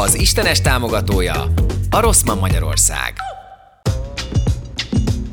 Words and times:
Az 0.00 0.14
Istenes 0.14 0.60
támogatója 0.60 1.52
a 1.90 2.00
Rosszman 2.00 2.38
Magyarország. 2.38 3.14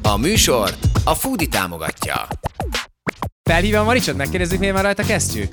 A 0.02 0.18
műsort 0.18 0.78
a 1.04 1.16
Foodi 1.16 1.48
támogatja. 1.48 2.28
Felhívom 3.44 3.86
Maricsot, 3.86 4.16
megkérdezzük, 4.16 4.60
miért 4.60 4.74
van 4.74 4.84
rajta 4.84 5.04
kesztyű? 5.04 5.44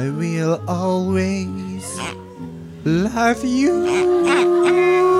I 0.00 0.08
will 0.18 0.62
always 0.66 1.46
love 2.82 3.38
you. 3.42 5.19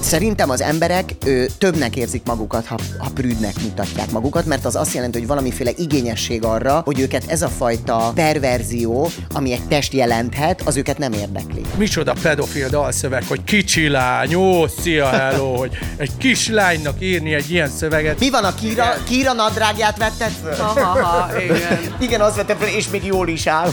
Szerintem 0.00 0.50
az 0.50 0.60
emberek 0.60 1.10
ö, 1.24 1.44
többnek 1.58 1.96
érzik 1.96 2.22
magukat, 2.24 2.66
ha, 2.66 2.78
ha 2.98 3.10
prűdnek 3.14 3.54
mutatják 3.62 4.10
magukat, 4.10 4.44
mert 4.44 4.64
az 4.64 4.76
azt 4.76 4.94
jelenti, 4.94 5.18
hogy 5.18 5.26
valamiféle 5.26 5.70
igényesség 5.76 6.44
arra, 6.44 6.82
hogy 6.84 7.00
őket 7.00 7.24
ez 7.26 7.42
a 7.42 7.48
fajta 7.48 8.12
perverzió, 8.14 9.10
ami 9.32 9.52
egy 9.52 9.62
test 9.68 9.92
jelenthet, 9.92 10.62
az 10.64 10.76
őket 10.76 10.98
nem 10.98 11.12
érdekli. 11.12 11.60
Micsoda 11.76 12.12
pedofil 12.22 12.68
dalszöveg, 12.68 13.24
hogy 13.28 13.44
kicsi 13.44 13.88
lány, 13.88 14.34
ó, 14.34 14.66
szia, 14.66 15.08
hello, 15.08 15.56
hogy 15.56 15.78
egy 15.96 16.16
kislánynak 16.16 16.96
írni 17.00 17.34
egy 17.34 17.50
ilyen 17.50 17.68
szöveget. 17.68 18.20
Mi 18.20 18.30
van 18.30 18.44
a 18.44 18.54
Kira, 18.54 18.92
Kira 19.08 19.32
nadrágját 19.32 19.98
vetted? 19.98 20.32
Ha, 20.58 20.64
ha, 20.64 21.02
ha, 21.02 21.40
igen. 21.42 21.78
Igen, 22.10 22.20
azt 22.20 22.36
vettem 22.36 22.56
és 22.76 22.88
még 22.88 23.04
jól 23.04 23.28
is 23.28 23.46
áll. 23.46 23.72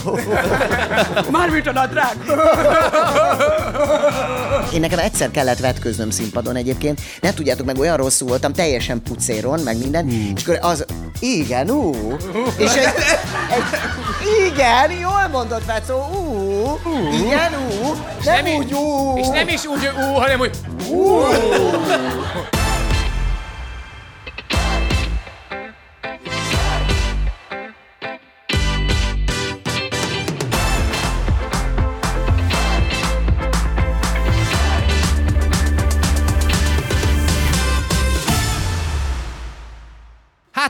Mármint 1.30 1.66
a 1.66 1.72
nadrág! 1.72 2.16
Én 4.74 4.80
nekem 4.80 4.98
egyszer 4.98 5.30
kellett 5.30 5.58
vetköznöm 5.58 6.10
színpadon 6.18 6.56
egyébként. 6.56 7.00
Nem 7.20 7.34
tudjátok, 7.34 7.66
meg 7.66 7.78
olyan 7.78 7.96
rosszul 7.96 8.28
voltam, 8.28 8.52
teljesen 8.52 9.02
pucéron, 9.02 9.60
meg 9.60 9.78
minden. 9.78 10.08
És 10.36 10.42
akkor 10.42 10.58
az, 10.62 10.84
igen, 11.20 11.70
ú. 11.70 12.16
És 12.56 12.74
egy, 12.74 12.86
egy, 13.50 13.64
igen, 14.52 14.90
jól 15.00 15.28
mondott, 15.32 15.64
Vecó, 15.64 15.96
ú. 15.96 16.78
Igen, 17.24 17.52
ú. 17.54 17.96
Nem 18.24 18.46
úgy, 18.56 18.72
ú. 18.72 19.16
És 19.18 19.26
nem 19.26 19.48
is 19.48 19.66
úgy, 19.66 19.90
ú, 19.96 20.14
hanem 20.14 20.38
hogy 20.38 20.50
Hát 20.88 22.57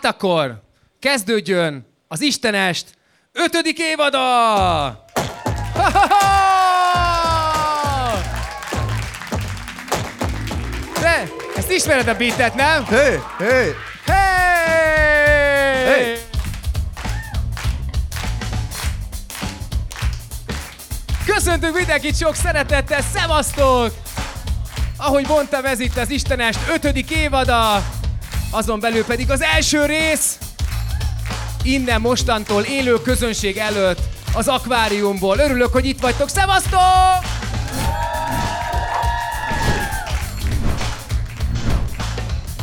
akkor 0.09 0.63
kezdődjön 0.99 1.87
az 2.09 2.21
Istenest 2.21 2.87
ötödik 3.33 3.79
évada! 3.79 4.19
De, 11.01 11.29
ezt 11.57 11.71
ismered 11.71 12.09
a 12.09 12.17
beatet, 12.17 12.55
nem? 12.55 12.87
Hé, 12.87 13.21
hé! 13.39 13.75
Hey! 14.07 16.17
Köszöntünk 21.27 21.77
mindenkit 21.77 22.17
sok 22.17 22.35
szeretettel, 22.35 23.01
szevasztok! 23.15 23.95
Ahogy 24.97 25.27
mondtam, 25.27 25.65
ez 25.65 25.81
itt 25.81 25.97
az 25.97 26.11
Istenest 26.11 26.59
ötödik 26.69 27.11
évada, 27.11 27.83
azon 28.51 28.81
belül 28.81 29.05
pedig 29.05 29.31
az 29.31 29.43
első 29.43 29.87
rész, 29.87 30.39
innen 31.63 32.01
mostantól 32.01 32.63
élő 32.63 33.03
közönség 33.03 33.57
előtt, 33.57 33.99
az 34.35 34.49
akváriumból. 34.49 35.39
Örülök, 35.39 35.73
hogy 35.73 35.87
itt 35.87 36.01
vagytok, 36.01 36.29
szevasztok! 36.29 37.37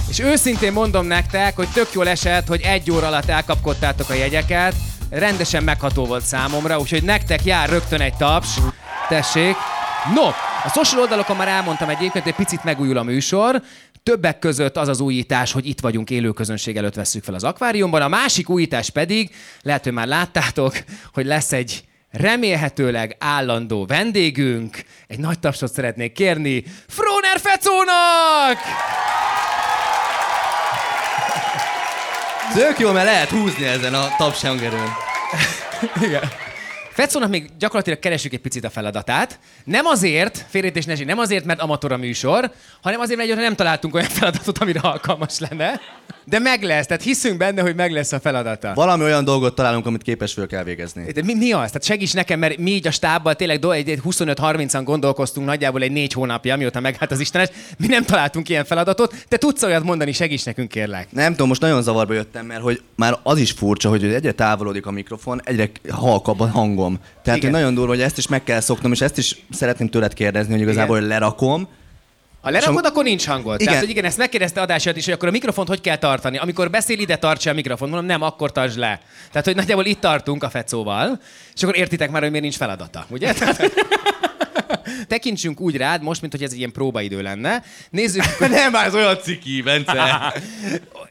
És 0.09 0.19
őszintén 0.19 0.71
mondom 0.71 1.05
nektek, 1.05 1.55
hogy 1.55 1.67
tök 1.73 1.93
jól 1.93 2.07
esett, 2.07 2.47
hogy 2.47 2.61
egy 2.61 2.91
óra 2.91 3.07
alatt 3.07 3.29
elkapkodtátok 3.29 4.09
a 4.09 4.13
jegyeket. 4.13 4.73
Rendesen 5.09 5.63
megható 5.63 6.05
volt 6.05 6.25
számomra, 6.25 6.79
úgyhogy 6.79 7.03
nektek 7.03 7.45
jár 7.45 7.69
rögtön 7.69 8.01
egy 8.01 8.13
taps. 8.13 8.47
Tessék. 9.09 9.55
No, 10.13 10.27
a 10.63 10.69
social 10.73 11.01
oldalokon 11.01 11.35
már 11.35 11.47
elmondtam 11.47 11.89
egyébként, 11.89 12.27
egy 12.27 12.35
picit 12.35 12.63
megújul 12.63 12.97
a 12.97 13.03
műsor. 13.03 13.61
Többek 14.11 14.39
között 14.39 14.77
az 14.77 14.87
az 14.87 14.99
újítás, 14.99 15.51
hogy 15.51 15.67
itt 15.67 15.79
vagyunk 15.79 16.09
élő 16.09 16.31
közönség 16.31 16.77
előtt 16.77 16.95
vesszük 16.95 17.23
fel 17.23 17.33
az 17.33 17.43
akváriumban. 17.43 18.01
A 18.01 18.07
másik 18.07 18.49
újítás 18.49 18.89
pedig, 18.89 19.35
lehet, 19.61 19.83
hogy 19.83 19.93
már 19.93 20.07
láttátok, 20.07 20.73
hogy 21.13 21.25
lesz 21.25 21.51
egy 21.51 21.83
remélhetőleg 22.11 23.15
állandó 23.19 23.85
vendégünk. 23.85 24.83
Egy 25.07 25.19
nagy 25.19 25.39
tapsot 25.39 25.73
szeretnék 25.73 26.11
kérni 26.13 26.63
Froner 26.87 27.39
Fecónak! 27.39 28.57
Tök 32.53 32.79
jó, 32.79 32.91
mert 32.91 33.05
lehet 33.05 33.29
húzni 33.29 33.65
ezen 33.65 33.93
a 33.93 34.15
tapshangerőn. 34.17 34.89
Igen. 36.07 36.44
Fecónak 36.95 37.29
még 37.29 37.49
gyakorlatilag 37.59 37.99
keresjük 37.99 38.33
egy 38.33 38.39
picit 38.39 38.63
a 38.63 38.69
feladatát. 38.69 39.39
Nem 39.63 39.85
azért, 39.85 40.45
félrejtés 40.49 40.85
ne 40.85 40.95
nem 41.05 41.19
azért, 41.19 41.45
mert 41.45 41.59
amator 41.59 41.91
a 41.91 41.97
műsor, 41.97 42.51
hanem 42.81 42.99
azért, 42.99 43.17
mert 43.17 43.35
nem 43.35 43.55
találtunk 43.55 43.93
olyan 43.93 44.09
feladatot, 44.09 44.57
amire 44.57 44.79
alkalmas 44.79 45.39
lenne. 45.39 45.79
De 46.27 46.39
meg 46.39 46.63
lesz, 46.63 46.85
tehát 46.85 47.03
hiszünk 47.03 47.37
benne, 47.37 47.61
hogy 47.61 47.75
meg 47.75 47.91
lesz 47.91 48.11
a 48.11 48.19
feladata. 48.19 48.71
Valami 48.73 49.03
olyan 49.03 49.23
dolgot 49.23 49.55
találunk, 49.55 49.85
amit 49.85 50.01
képes 50.01 50.33
föl 50.33 50.47
kell 50.47 50.63
végezni. 50.63 51.11
De 51.11 51.23
mi, 51.23 51.33
mi 51.33 51.51
az? 51.51 51.67
Tehát 51.67 51.83
segíts 51.83 52.13
nekem, 52.13 52.39
mert 52.39 52.57
mi 52.57 52.71
így 52.71 52.87
a 52.87 52.91
stábbal 52.91 53.35
tényleg 53.35 53.59
do- 53.59 53.73
egy, 53.73 53.89
egy 53.89 54.01
25-30-an 54.03 54.81
gondolkoztunk 54.83 55.47
nagyjából 55.47 55.81
egy 55.81 55.91
négy 55.91 56.13
hónapja, 56.13 56.55
mióta 56.55 56.79
megállt 56.79 57.11
az 57.11 57.19
Istenes. 57.19 57.49
Mi 57.77 57.87
nem 57.87 58.03
találtunk 58.03 58.49
ilyen 58.49 58.65
feladatot. 58.65 59.15
Te 59.27 59.37
tudsz 59.37 59.63
olyat 59.63 59.83
mondani, 59.83 60.11
segíts 60.11 60.45
nekünk, 60.45 60.69
kérlek. 60.69 61.11
Nem 61.11 61.31
tudom, 61.31 61.47
most 61.47 61.61
nagyon 61.61 61.81
zavarba 61.81 62.13
jöttem, 62.13 62.45
mert 62.45 62.61
hogy 62.61 62.81
már 62.95 63.17
az 63.23 63.37
is 63.37 63.51
furcsa, 63.51 63.89
hogy 63.89 64.03
egyre 64.03 64.31
távolodik 64.31 64.85
a 64.85 64.91
mikrofon, 64.91 65.41
egyre 65.43 65.69
halkabb 65.89 66.39
a 66.39 66.47
hangom. 66.47 66.84
Tehát 67.23 67.39
Igen. 67.39 67.51
nagyon 67.51 67.73
durva, 67.73 67.89
hogy 67.91 68.01
ezt 68.01 68.17
is 68.17 68.27
meg 68.27 68.43
kell 68.43 68.59
szoknom, 68.59 68.91
és 68.91 69.01
ezt 69.01 69.17
is 69.17 69.35
szeretném 69.51 69.89
tőled 69.89 70.13
kérdezni, 70.13 70.51
hogy 70.51 70.61
igazából 70.61 70.97
Igen. 70.97 71.09
lerakom. 71.09 71.67
Ha 72.41 72.49
lerakod, 72.51 72.75
És 72.75 72.81
a- 72.83 72.87
akkor 72.89 73.03
nincs 73.03 73.25
hangod. 73.25 73.53
Igen. 73.55 73.65
Tehát, 73.65 73.79
hogy 73.81 73.89
igen, 73.89 74.05
ezt 74.05 74.17
megkérdezte 74.17 74.61
adás 74.61 74.85
előtt 74.85 74.97
is, 74.97 75.05
hogy 75.05 75.13
akkor 75.13 75.27
a 75.27 75.31
mikrofont 75.31 75.67
hogy 75.67 75.81
kell 75.81 75.97
tartani. 75.97 76.37
Amikor 76.37 76.69
beszél, 76.69 76.99
ide 76.99 77.15
tartsa 77.17 77.49
a 77.49 77.53
mikrofon. 77.53 77.89
Mondom, 77.89 78.07
nem, 78.07 78.21
akkor 78.21 78.51
tartsd 78.51 78.77
le. 78.77 79.01
Tehát, 79.31 79.45
hogy 79.45 79.55
nagyjából 79.55 79.85
itt 79.85 79.99
tartunk 79.99 80.43
a 80.43 80.49
fecóval, 80.49 81.19
és 81.55 81.63
akkor 81.63 81.77
értitek 81.77 82.11
már, 82.11 82.21
hogy 82.21 82.29
miért 82.29 82.43
nincs 82.43 82.57
feladata, 82.57 83.05
ugye? 83.09 83.33
Tehát- 83.33 83.71
Tekintsünk 85.07 85.59
úgy 85.59 85.77
rád 85.77 86.01
most, 86.03 86.21
mint 86.21 86.33
hogy 86.33 86.43
ez 86.43 86.51
egy 86.51 86.57
ilyen 86.57 86.71
próbaidő 86.71 87.21
lenne. 87.21 87.63
Nézzük, 87.89 88.23
nem, 88.49 88.71
már 88.71 88.85
ez 88.85 88.95
olyan 88.95 89.17
ciki, 89.21 89.61
Bence. 89.61 89.93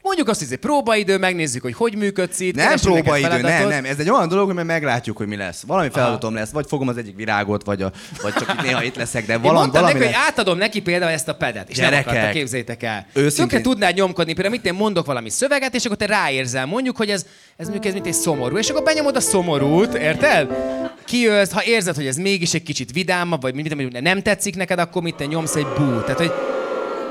mondjuk 0.01 0.27
azt, 0.27 0.37
hogy 0.37 0.47
ez 0.47 0.53
egy 0.53 0.59
próbaidő, 0.59 1.17
megnézzük, 1.17 1.61
hogy 1.61 1.73
hogy 1.73 1.95
működsz 1.95 2.39
itt. 2.39 2.55
Nem 2.55 2.77
próbaidő, 2.79 3.41
nem, 3.41 3.67
nem. 3.67 3.85
Ez 3.85 3.99
egy 3.99 4.09
olyan 4.09 4.27
dolog, 4.27 4.51
hogy 4.51 4.65
meglátjuk, 4.65 5.17
hogy 5.17 5.27
mi 5.27 5.35
lesz. 5.35 5.63
Valami 5.67 5.89
feladatom 5.91 6.33
lesz, 6.33 6.49
vagy 6.51 6.65
fogom 6.67 6.87
az 6.87 6.97
egyik 6.97 7.15
virágot, 7.15 7.65
vagy, 7.65 7.81
a, 7.81 7.91
vagy 8.21 8.33
csak 8.33 8.53
itt 8.53 8.61
néha 8.61 8.83
itt 8.83 8.95
leszek, 8.95 9.25
de 9.25 9.37
valami, 9.37 9.71
valami 9.71 9.93
neki, 9.93 10.05
hogy 10.05 10.15
átadom 10.27 10.57
neki 10.57 10.81
például 10.81 11.11
ezt 11.11 11.27
a 11.27 11.35
pedet, 11.35 11.69
és 11.69 11.75
Gyerekek, 11.75 12.05
nem 12.05 12.15
akarta, 12.15 12.33
képzétek 12.33 12.83
el. 12.83 13.07
őszintén- 13.13 13.47
Tökre 13.47 13.61
tudnád 13.61 13.95
nyomkodni, 13.95 14.33
például 14.33 14.55
mit 14.55 14.65
én 14.65 14.73
mondok 14.73 15.05
valami 15.05 15.29
szöveget, 15.29 15.75
és 15.75 15.85
akkor 15.85 15.97
te 15.97 16.05
ráérzel, 16.05 16.65
mondjuk, 16.65 16.97
hogy 16.97 17.09
ez, 17.09 17.25
ez 17.57 17.67
mondjuk 17.67 17.85
ez 17.85 17.93
mint 17.93 18.05
egy 18.07 18.13
szomorú, 18.13 18.57
és 18.57 18.69
akkor 18.69 18.83
benyomod 18.83 19.15
a 19.15 19.19
szomorút, 19.19 19.93
érted? 19.93 20.49
Kijössz, 21.05 21.51
ha 21.51 21.63
érzed, 21.63 21.95
hogy 21.95 22.07
ez 22.07 22.17
mégis 22.17 22.53
egy 22.53 22.63
kicsit 22.63 22.91
vidámabb, 22.91 23.41
vagy 23.41 23.53
mit, 23.53 24.01
nem 24.01 24.21
tetszik 24.21 24.55
neked, 24.55 24.79
akkor 24.79 25.01
mit 25.01 25.15
te 25.15 25.25
nyomsz 25.25 25.55
egy 25.55 25.67
bú. 25.77 26.01
Tehát, 26.01 26.17
hogy 26.17 26.31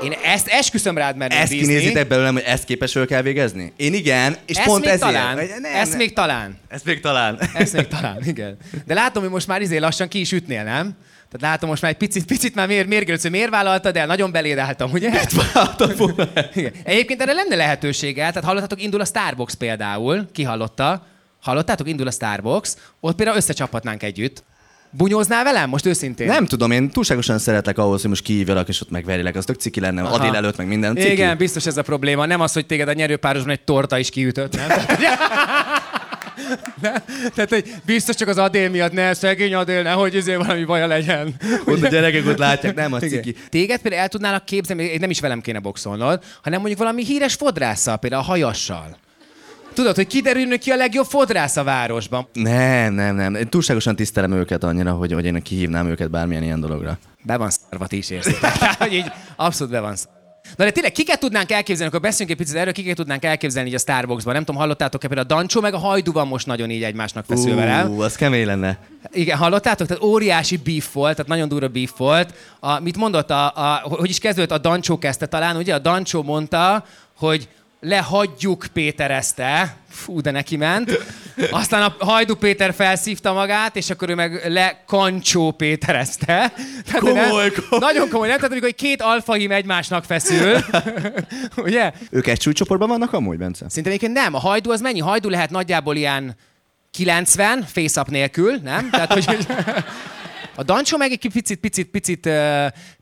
én 0.03 0.13
ezt 0.23 0.47
esküszöm 0.47 0.97
rád 0.97 1.17
merném 1.17 1.39
Ezt 1.39 1.51
bízni. 1.51 1.67
kinézitek 1.67 2.07
belőlem, 2.07 2.33
hogy 2.33 2.43
ezt 2.45 2.63
képes 2.63 2.91
föl 2.91 3.07
kell 3.07 3.21
végezni? 3.21 3.73
Én 3.77 3.93
igen, 3.93 4.35
és 4.45 4.55
ezt 4.55 4.65
pont 4.65 4.79
még 4.79 4.89
ezért. 4.89 5.11
talán. 5.11 5.35
Nem, 5.35 5.75
ezt 5.75 5.89
nem. 5.89 5.97
még 5.97 6.13
talán. 6.13 6.57
Ezt 6.67 6.85
még 6.85 6.99
talán. 6.99 7.39
Ezt 7.53 7.73
még 7.73 7.87
talán, 7.87 8.17
igen. 8.25 8.57
De 8.85 8.93
látom, 8.93 9.23
hogy 9.23 9.31
most 9.31 9.47
már 9.47 9.61
izé 9.61 9.77
lassan 9.77 10.07
ki 10.07 10.19
is 10.19 10.31
ütnél, 10.31 10.63
nem? 10.63 10.95
Tehát 11.39 11.53
látom 11.53 11.69
most 11.69 11.81
már 11.81 11.91
egy 11.91 11.97
picit, 11.97 12.25
picit 12.25 12.55
már 12.55 12.67
mér, 12.67 12.87
mérgelődsz, 12.87 13.21
hogy 13.21 13.31
miért 13.31 13.49
vállaltad 13.49 13.97
el, 13.97 14.05
nagyon 14.05 14.31
beléd 14.31 14.57
álltam, 14.57 14.91
ugye? 14.91 15.09
Igen. 16.53 16.71
Egyébként 16.83 17.21
erre 17.21 17.33
lenne 17.33 17.55
lehetősége, 17.55 18.19
tehát 18.19 18.43
hallottatok, 18.43 18.81
indul 18.81 19.01
a 19.01 19.05
Starbucks 19.05 19.53
például, 19.55 20.25
ki 20.31 20.43
hallotta? 20.43 21.05
Hallottátok, 21.41 21.87
indul 21.87 22.07
a 22.07 22.11
Starbucks, 22.11 22.73
ott 22.99 23.15
például 23.15 23.37
összecsaphatnánk 23.37 24.03
együtt. 24.03 24.43
Bunyóznál 24.89 25.43
velem 25.43 25.69
most 25.69 25.85
őszintén? 25.85 26.27
Nem 26.27 26.45
tudom, 26.45 26.71
én 26.71 26.89
túlságosan 26.89 27.37
szeretek 27.39 27.77
ahhoz, 27.77 28.01
hogy 28.01 28.09
most 28.09 28.23
kihívjalak, 28.23 28.67
és 28.67 28.81
ott 28.81 28.89
megverilek. 28.89 29.35
Az 29.35 29.45
tök 29.45 29.59
ciki 29.59 29.79
lenne, 29.79 30.01
Aha. 30.01 30.13
Adél 30.13 30.35
előtt, 30.35 30.57
meg 30.57 30.67
minden 30.67 30.95
ciki. 30.95 31.11
Igen, 31.11 31.37
biztos 31.37 31.65
ez 31.65 31.77
a 31.77 31.81
probléma. 31.81 32.25
Nem 32.25 32.41
az, 32.41 32.53
hogy 32.53 32.65
téged 32.65 32.87
a 32.87 32.93
nyerőpárosban 32.93 33.51
egy 33.51 33.61
torta 33.61 33.97
is 33.97 34.09
kiütött, 34.09 34.55
nem? 34.55 34.67
Nem? 36.81 36.95
Tehát, 37.35 37.49
hogy 37.49 37.73
biztos 37.85 38.15
csak 38.15 38.27
az 38.27 38.37
Adél 38.37 38.69
miatt, 38.69 38.91
ne, 38.91 39.13
szegény 39.13 39.53
Adél, 39.53 39.81
nehogy 39.81 40.15
ezért 40.15 40.45
valami 40.45 40.63
baja 40.63 40.87
legyen. 40.87 41.35
Ott 41.65 41.83
a 41.83 41.87
gyerekek 41.87 42.25
ott 42.27 42.37
látják, 42.37 42.75
nem 42.75 42.93
a 42.93 42.99
ciki. 42.99 43.35
Téged 43.49 43.81
például 43.81 44.01
el 44.01 44.09
tudnálak 44.09 44.45
képzelni, 44.45 44.97
nem 44.97 45.09
is 45.09 45.19
velem 45.19 45.41
kéne 45.41 45.59
boxolnod, 45.59 46.23
hanem 46.43 46.59
mondjuk 46.59 46.79
valami 46.79 47.05
híres 47.05 47.33
fodrásszal, 47.33 47.97
például 47.97 48.21
a 48.21 48.25
hajassal. 48.25 48.97
Tudod, 49.75 49.95
hogy 49.95 50.07
kiderülni 50.07 50.57
ki 50.57 50.71
a 50.71 50.75
legjobb 50.75 51.05
fodrász 51.05 51.57
a 51.57 51.63
városban. 51.63 52.27
Nem, 52.33 52.93
nem, 52.93 53.15
nem. 53.15 53.35
Én 53.35 53.49
túlságosan 53.49 53.95
tisztelem 53.95 54.31
őket 54.31 54.63
annyira, 54.63 54.91
hogy, 54.91 55.13
hogy 55.13 55.25
én 55.25 55.41
kihívnám 55.41 55.87
őket 55.87 56.09
bármilyen 56.09 56.43
ilyen 56.43 56.59
dologra. 56.59 56.97
Be 57.23 57.37
van 57.37 57.49
szarva, 57.49 57.87
ti 57.87 57.97
is 57.97 58.09
érzitek. 58.09 58.57
Tehát, 58.57 58.75
hogy 58.83 58.93
így 58.93 59.11
abszolút 59.35 59.73
be 59.73 59.79
van 59.79 59.95
szarva. 59.95 60.14
Na 60.55 60.63
de 60.63 60.71
tényleg, 60.71 60.91
kiket 60.91 61.19
tudnánk 61.19 61.51
elképzelni, 61.51 61.89
akkor 61.89 62.01
beszéljünk 62.01 62.39
egy 62.39 62.45
picit 62.45 62.59
erről, 62.61 62.73
kiket 62.73 62.95
tudnánk 62.95 63.25
elképzelni 63.25 63.69
így 63.69 63.75
a 63.75 63.79
Starbucksban. 63.79 64.33
Nem 64.33 64.43
tudom, 64.43 64.61
hallottátok-e 64.61 65.07
például 65.07 65.27
a 65.29 65.35
Dancsó 65.35 65.61
meg 65.61 65.73
a 65.73 65.77
Hajdu 65.77 66.11
van 66.11 66.27
most 66.27 66.45
nagyon 66.45 66.69
így 66.69 66.83
egymásnak 66.83 67.25
feszülve, 67.25 67.65
nem? 67.65 67.89
Ú, 67.91 68.01
az 68.01 68.15
kemény 68.15 68.45
lenne. 68.45 68.77
Igen, 69.11 69.37
hallottátok? 69.37 69.87
Tehát 69.87 70.03
óriási 70.03 70.57
beef 70.57 70.93
volt, 70.93 71.15
tehát 71.15 71.31
nagyon 71.31 71.47
durva 71.47 71.67
beef 71.67 71.91
volt. 71.97 72.33
A, 72.59 72.79
mit 72.79 72.97
mondott, 72.97 73.29
a, 73.29 73.45
a, 73.45 73.81
hogy 73.83 74.09
is 74.09 74.19
kezdődött, 74.19 74.51
a 74.51 74.57
Dancsó 74.57 74.97
kezdte 74.97 75.25
talán, 75.25 75.55
ugye? 75.55 75.73
A 75.73 75.79
Dancsó 75.79 76.23
mondta, 76.23 76.85
hogy 77.17 77.47
lehagyjuk 77.79 78.65
Péter 78.73 79.11
Eszte. 79.11 79.75
Fú, 79.89 80.21
de 80.21 80.31
neki 80.31 80.55
ment. 80.55 80.99
Aztán 81.51 81.81
a 81.81 82.05
Hajdu 82.05 82.35
Péter 82.35 82.73
felszívta 82.73 83.33
magát, 83.33 83.75
és 83.75 83.89
akkor 83.89 84.09
ő 84.09 84.15
meg 84.15 84.41
le 84.47 84.83
Kancsó 84.87 85.51
Péter 85.51 85.95
Eszte. 85.95 86.53
Tehát 86.85 86.99
Komoly, 86.99 87.13
nem, 87.13 87.29
komoly. 87.29 87.79
Nagyon 87.79 88.09
komoly, 88.09 88.27
nem? 88.27 88.35
Tehát 88.35 88.51
amikor 88.51 88.69
hogy 88.69 88.75
két 88.75 89.01
alfahím 89.01 89.51
egymásnak 89.51 90.03
feszül. 90.03 90.57
ugye? 91.57 91.91
Ők 92.09 92.27
egy 92.27 92.41
súlycsoportban 92.41 92.89
vannak 92.89 93.13
amúgy, 93.13 93.37
Bence? 93.37 93.65
Szerintem 93.69 93.93
egyébként 93.93 94.23
nem. 94.23 94.33
A 94.33 94.39
hajdu 94.39 94.71
az 94.71 94.81
mennyi? 94.81 94.99
Hajdu 94.99 95.29
lehet 95.29 95.49
nagyjából 95.49 95.95
ilyen 95.95 96.35
90, 96.91 97.63
face 97.63 98.05
nélkül, 98.09 98.55
nem? 98.63 98.89
Tehát, 98.89 99.13
hogy 99.13 99.25
a 100.55 100.63
Dancsó 100.63 100.97
meg 100.97 101.11
egy 101.11 101.29
picit, 101.33 101.59
picit, 101.59 101.87
picit, 101.87 102.29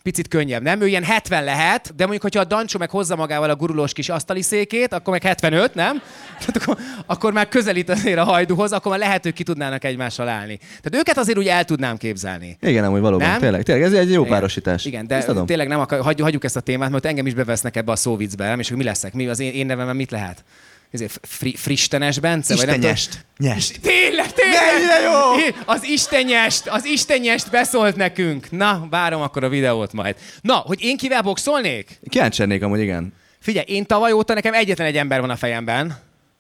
picit 0.04 0.28
könnyebb, 0.28 0.62
nem? 0.62 0.82
Ő 0.82 0.88
ilyen 0.88 1.04
70 1.04 1.44
lehet, 1.44 1.96
de 1.96 2.04
mondjuk, 2.04 2.22
hogyha 2.22 2.40
a 2.40 2.44
Dancsó 2.44 2.80
meg 2.80 2.90
hozza 2.90 3.16
magával 3.16 3.50
a 3.50 3.56
gurulós 3.56 3.94
kis 3.94 4.10
asztali 4.10 4.42
székét, 4.42 4.94
akkor 4.94 5.14
meg 5.14 5.24
75, 5.24 5.74
nem? 5.74 6.02
Tehát 6.40 6.56
akkor, 6.62 6.78
akkor 7.06 7.34
már 7.34 7.48
közelít 7.48 7.90
azért 7.90 8.18
a 8.18 8.24
hajduhoz, 8.24 8.72
akkor 8.72 8.92
már 8.92 9.00
lehet, 9.00 9.24
hogy 9.24 9.34
ki 9.34 9.44
tudnának 9.44 9.84
egymással 9.84 10.28
állni. 10.28 10.58
Tehát 10.58 10.96
őket 10.96 11.18
azért 11.18 11.38
úgy 11.38 11.48
el 11.48 11.66
tudnám 11.66 11.98
képzelni. 11.98 12.58
Igen, 12.62 12.84
amúgy 12.84 13.02
valóban. 13.02 13.30
Nem? 13.30 13.40
Tényleg, 13.40 13.64
tényleg, 13.64 13.84
ez 13.84 13.94
egy 13.94 14.12
jó 14.12 14.22
Igen. 14.22 14.34
párosítás. 14.34 14.86
Igen, 14.86 15.08
de 15.08 15.16
Ezt 15.16 15.28
adom. 15.30 15.46
tényleg 15.46 15.68
nem 15.68 15.80
akar, 15.80 16.00
hagy, 16.02 16.20
hagyjuk 16.20 16.44
ezt 16.44 16.56
a 16.56 16.60
témát, 16.60 16.90
mert 16.90 17.06
engem 17.06 17.26
is 17.26 17.34
bevesznek 17.34 17.76
ebbe 17.76 17.92
a 17.92 17.96
szóvicbe, 17.96 18.48
nem? 18.48 18.60
és 18.60 18.66
akkor 18.66 18.78
mi 18.78 18.84
leszek? 18.84 19.14
Mi 19.14 19.28
az 19.28 19.40
én, 19.40 19.54
én 19.54 19.66
nevemben 19.66 19.96
mit 19.96 20.12
lehet? 20.12 20.44
Ezért 20.94 21.20
fri, 21.22 21.56
fristenes 21.56 22.20
Bence? 22.20 22.56
vagy 22.56 22.66
nem 22.66 22.76
tudom. 22.76 22.92
Istennyest. 22.92 23.26
Nyest. 23.38 23.80
Tényleg, 23.82 24.34
tényleg! 24.34 24.62
Mennyire 24.74 25.00
jó! 25.00 25.54
Az 25.66 25.84
istennyest, 25.84 26.68
az 26.68 26.86
istennyest 26.86 27.50
beszólt 27.50 27.96
nekünk. 27.96 28.52
Na, 28.52 28.88
várom 28.90 29.22
akkor 29.22 29.44
a 29.44 29.50
videót 29.50 29.94
majd. 29.94 30.16
Na, 30.42 30.56
hogy 30.56 30.82
én 30.82 30.98
kivel 30.98 31.22
boxolnék? 31.22 32.00
Kíváncsi 32.10 32.44
amúgy, 32.44 32.80
igen. 32.80 33.14
Figyelj, 33.40 33.66
én 33.68 33.86
tavaly 33.86 34.12
óta 34.12 34.34
nekem 34.34 34.54
egyetlen 34.54 34.88
egy 34.88 34.98
ember 34.98 35.20
van 35.20 35.30
a 35.30 35.36
fejemben. 35.36 35.98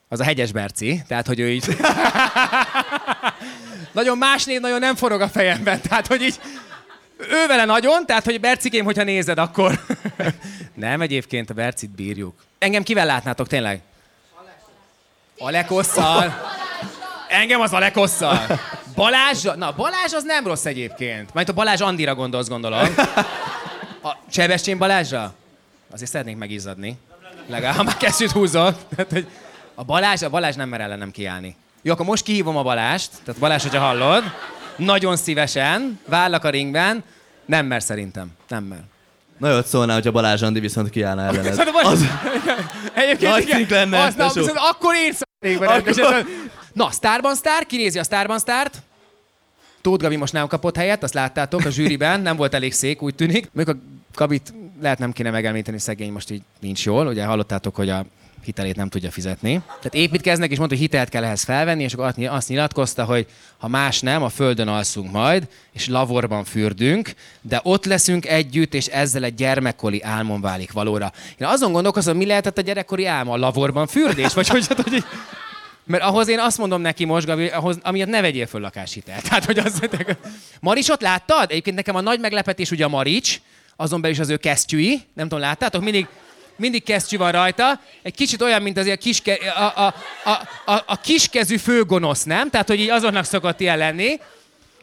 Az 0.09 0.19
a 0.19 0.23
hegyes 0.23 0.51
Berci. 0.51 1.01
Tehát, 1.07 1.27
hogy 1.27 1.39
ő 1.39 1.49
így... 1.49 1.65
nagyon 3.91 4.17
más 4.17 4.45
név, 4.45 4.59
nagyon 4.59 4.79
nem 4.79 4.95
forog 4.95 5.21
a 5.21 5.27
fejemben. 5.27 5.81
Tehát, 5.81 6.07
hogy 6.07 6.21
így... 6.21 6.39
Ő 7.17 7.47
vele 7.47 7.65
nagyon, 7.65 8.06
tehát, 8.06 8.25
hogy 8.25 8.39
Bercikém, 8.39 8.85
hogyha 8.85 9.03
nézed, 9.03 9.38
akkor... 9.38 9.79
nem, 10.73 11.01
egyébként 11.01 11.49
a 11.49 11.53
Bercit 11.53 11.89
bírjuk. 11.89 12.33
Engem 12.59 12.83
kivel 12.83 13.06
látnátok 13.06 13.47
tényleg? 13.47 13.81
Alekosszal. 15.38 16.51
Engem 17.30 17.62
az 17.62 17.74
Alekosszal. 17.74 18.59
Balázs, 18.95 19.44
na 19.44 19.74
Balázs 19.75 20.13
az 20.13 20.24
nem 20.24 20.47
rossz 20.47 20.65
egyébként. 20.65 21.33
Majd 21.33 21.50
a 21.50 21.53
Balázs 21.53 21.81
Andira 21.81 22.15
gondolsz, 22.15 22.47
gondolom. 22.47 22.88
A 24.03 24.15
Sebestyén 24.30 24.77
Balázsra? 24.77 25.33
Azért 25.91 26.09
szeretnék 26.09 26.38
megizzadni. 26.38 26.97
Legalább, 27.47 27.75
ha 27.75 27.83
már 27.83 27.97
kesztyűt 27.97 28.31
hogy 28.31 29.27
a 29.75 29.83
Balázs, 29.83 30.21
a 30.21 30.30
Balázs 30.30 30.56
nem 30.56 30.69
mer 30.69 30.81
ellenem 30.81 31.12
kiállni. 31.12 31.56
Jó, 31.81 31.94
akkor 31.94 32.06
most 32.06 32.24
kihívom 32.24 32.57
a 32.57 32.63
Balást. 32.63 33.12
Tehát 33.25 33.41
Balázs, 33.41 33.62
hogyha 33.62 33.80
hallod. 33.80 34.24
Nagyon 34.75 35.15
szívesen, 35.15 36.00
vállak 36.06 36.44
a 36.44 36.50
ringben. 36.50 37.03
Nem 37.45 37.65
mer 37.65 37.83
szerintem. 37.83 38.27
Nem 38.47 38.63
mer. 38.63 38.80
Nagyon 39.38 39.63
szólná, 39.63 39.94
hogyha 39.94 40.12
Balázs 40.12 40.41
Andi 40.41 40.59
viszont 40.59 40.89
kiállna 40.89 41.21
ellened. 41.21 41.53
Szerintem 41.53 41.85
az... 41.85 41.91
Az, 41.91 42.06
Egyébként 42.94 43.31
Nagy 43.31 43.47
igen, 43.47 43.65
lenne, 43.69 44.03
az, 44.03 44.15
na, 44.15 44.31
viszont 44.33 44.57
akkor 44.57 44.94
én 44.95 45.59
be 45.59 45.68
rendesen. 45.68 46.25
Na, 46.74 46.91
Starban 46.91 47.35
Star, 47.35 47.65
kinézi 47.65 48.00
a 48.00 48.03
Starban 48.03 48.39
Start. 48.39 48.81
Tóth 49.81 50.03
Gabi 50.03 50.15
most 50.15 50.33
nem 50.33 50.47
kapott 50.47 50.75
helyet, 50.75 51.03
azt 51.03 51.13
láttátok 51.13 51.65
a 51.65 51.69
zsűriben, 51.69 52.21
nem 52.21 52.35
volt 52.35 52.53
elég 52.53 52.74
szék, 52.74 53.01
úgy 53.01 53.15
tűnik. 53.15 53.50
Még 53.53 53.69
a 53.69 53.75
Gabit 54.15 54.53
lehet 54.81 55.00
nem 55.00 55.12
kéne 55.12 55.30
megemlíteni, 55.30 55.80
szegény 55.80 56.12
most 56.12 56.31
így 56.31 56.41
nincs 56.59 56.85
jól. 56.85 57.07
Ugye 57.07 57.25
hallottátok, 57.25 57.75
hogy 57.75 57.89
a 57.89 58.06
hitelét 58.44 58.75
nem 58.75 58.90
tudja 58.90 59.12
fizetni. 59.12 59.62
Tehát 59.66 59.94
építkeznek, 59.94 60.51
és 60.51 60.57
mondta, 60.57 60.75
hogy 60.75 60.86
hitelt 60.86 61.10
kell 61.10 61.24
ehhez 61.24 61.44
felvenni, 61.44 61.84
és 61.84 61.94
akkor 61.94 62.13
azt- 62.30 62.48
nyilatkozta, 62.48 63.04
hogy 63.04 63.28
ha 63.57 63.68
más 63.68 64.00
nem, 64.00 64.24
a 64.24 64.30
földön 64.30 64.68
alszunk 64.68 65.12
majd, 65.12 65.48
és 65.72 65.88
lavorban 65.88 66.44
fürdünk, 66.44 67.13
de 67.42 67.60
ott 67.63 67.86
leszünk 67.86 68.25
együtt, 68.25 68.74
és 68.74 68.86
ezzel 68.86 69.24
egy 69.24 69.36
gyermekkori 69.36 70.04
álmom 70.04 70.42
válik 70.42 70.72
valóra. 70.72 71.12
Én 71.38 71.48
azon 71.48 71.72
gondolkozom, 71.72 72.18
mi 72.18 72.25
lehetett 72.25 72.57
a 72.57 72.62
gyerekkori 72.62 73.06
álma? 73.06 73.34
A 73.34 73.38
lavorban 73.38 73.88
fürdés? 73.88 74.34
Vagy 74.34 74.48
hogy, 74.48 74.68
hogy, 74.68 74.84
hogy 74.84 75.04
mert 75.86 76.04
ahhoz 76.04 76.28
én 76.28 76.40
azt 76.40 76.57
mondom 76.57 76.81
neki 76.81 77.06
most, 77.06 77.25
Gabi, 77.25 77.48
ahhoz, 77.48 77.78
amiatt 77.81 78.10
ne 78.10 78.22
vegyél 78.22 78.48
föl 78.48 78.62
lakáshitelt. 78.62 79.24
Tehát, 79.30 79.45
hogy 79.45 79.57
az... 79.57 79.81
Maricsot 80.60 81.01
láttad? 81.01 81.51
Egyébként 81.51 81.75
nekem 81.75 81.95
a 81.95 82.01
nagy 82.01 82.19
meglepetés 82.19 82.72
ugye 82.72 82.86
a 82.86 82.90
Marics, 82.90 83.42
azon 83.75 84.01
belül 84.01 84.16
is 84.16 84.22
az 84.22 84.30
ő 84.30 84.38
kesztyűi. 84.38 85.01
Nem 85.13 85.28
tudom, 85.28 85.44
láttátok? 85.44 85.84
Mindig, 85.84 86.07
mindig 86.55 86.83
kesztyű 86.83 87.17
van 87.17 87.31
rajta. 87.31 87.79
Egy 88.01 88.15
kicsit 88.15 88.41
olyan, 88.41 88.61
mint 88.61 88.77
az 88.77 88.85
ilyen 88.85 88.97
kiske, 88.97 89.33
a, 89.33 89.85
a, 89.85 89.94
a, 90.23 90.71
a, 90.71 90.83
a 90.85 90.97
kiskezű 91.01 91.57
főgonosz, 91.57 92.23
nem? 92.23 92.50
Tehát, 92.50 92.67
hogy 92.67 92.79
így 92.79 92.89
azonnak 92.89 93.25
szokott 93.25 93.59
ilyen 93.59 93.77
lenni. 93.77 94.19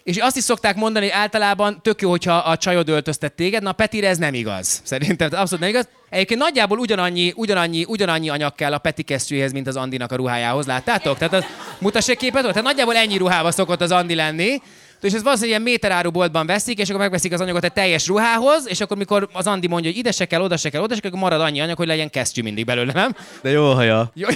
És 0.03 0.17
azt 0.17 0.37
is 0.37 0.43
szokták 0.43 0.77
mondani, 0.77 1.05
hogy 1.05 1.15
általában 1.15 1.83
tök 1.83 2.01
jó, 2.01 2.11
hogyha 2.11 2.37
a 2.37 2.57
csajod 2.57 2.89
öltöztet 2.89 3.33
téged, 3.33 3.63
na 3.63 3.71
a 3.71 3.73
Petire 3.73 4.09
ez 4.09 4.19
nem 4.19 4.35
igaz. 4.35 4.81
Szerintem 4.85 5.29
abszolút 5.33 5.61
nem 5.61 5.69
igaz. 5.69 5.89
Egyébként 6.11 6.41
nagyjából 6.41 6.79
ugyanannyi, 6.79 7.33
ugyanannyi, 7.37 7.85
ugyanannyi 7.89 8.29
anyag 8.29 8.55
kell 8.55 8.73
a 8.73 8.79
Peti 8.79 9.03
kesztyűjéhez, 9.03 9.53
mint 9.53 9.67
az 9.67 9.77
Andinak 9.77 10.13
a 10.13 10.17
ruhájához, 10.17 10.67
láttátok? 10.67 11.19
Tehát 11.19 11.47
az, 11.93 12.09
egy 12.09 12.17
képet, 12.17 12.43
tehát 12.43 12.63
nagyjából 12.63 12.97
ennyi 12.97 13.17
ruhába 13.17 13.51
szokott 13.51 13.81
az 13.81 13.91
Andi 13.91 14.15
lenni. 14.15 14.63
És 15.01 15.13
ez 15.13 15.23
valószínűleg 15.23 15.61
ilyen 15.61 15.63
méteráru 15.63 16.11
boltban 16.11 16.47
veszik, 16.47 16.79
és 16.79 16.89
akkor 16.89 17.01
megveszik 17.01 17.33
az 17.33 17.41
anyagot 17.41 17.65
egy 17.65 17.73
teljes 17.73 18.07
ruhához, 18.07 18.69
és 18.69 18.81
akkor 18.81 18.97
mikor 18.97 19.29
az 19.33 19.47
Andi 19.47 19.67
mondja, 19.67 19.91
hogy 19.91 19.99
ide 19.99 20.11
se 20.13 20.25
kell, 20.25 20.41
oda 20.41 20.57
se 20.57 20.71
kell, 20.71 20.83
oda 20.83 20.95
se 20.95 21.01
kell, 21.01 21.11
akkor 21.11 21.23
marad 21.23 21.41
annyi 21.41 21.61
anyag, 21.61 21.77
hogy 21.77 21.87
legyen 21.87 22.11
kesztyű 22.11 22.43
mindig 22.43 22.65
belőle, 22.65 22.93
nem? 22.93 23.17
de 23.43 23.51
jó 23.51 23.73
haja. 23.73 24.11
Jó, 24.15 24.29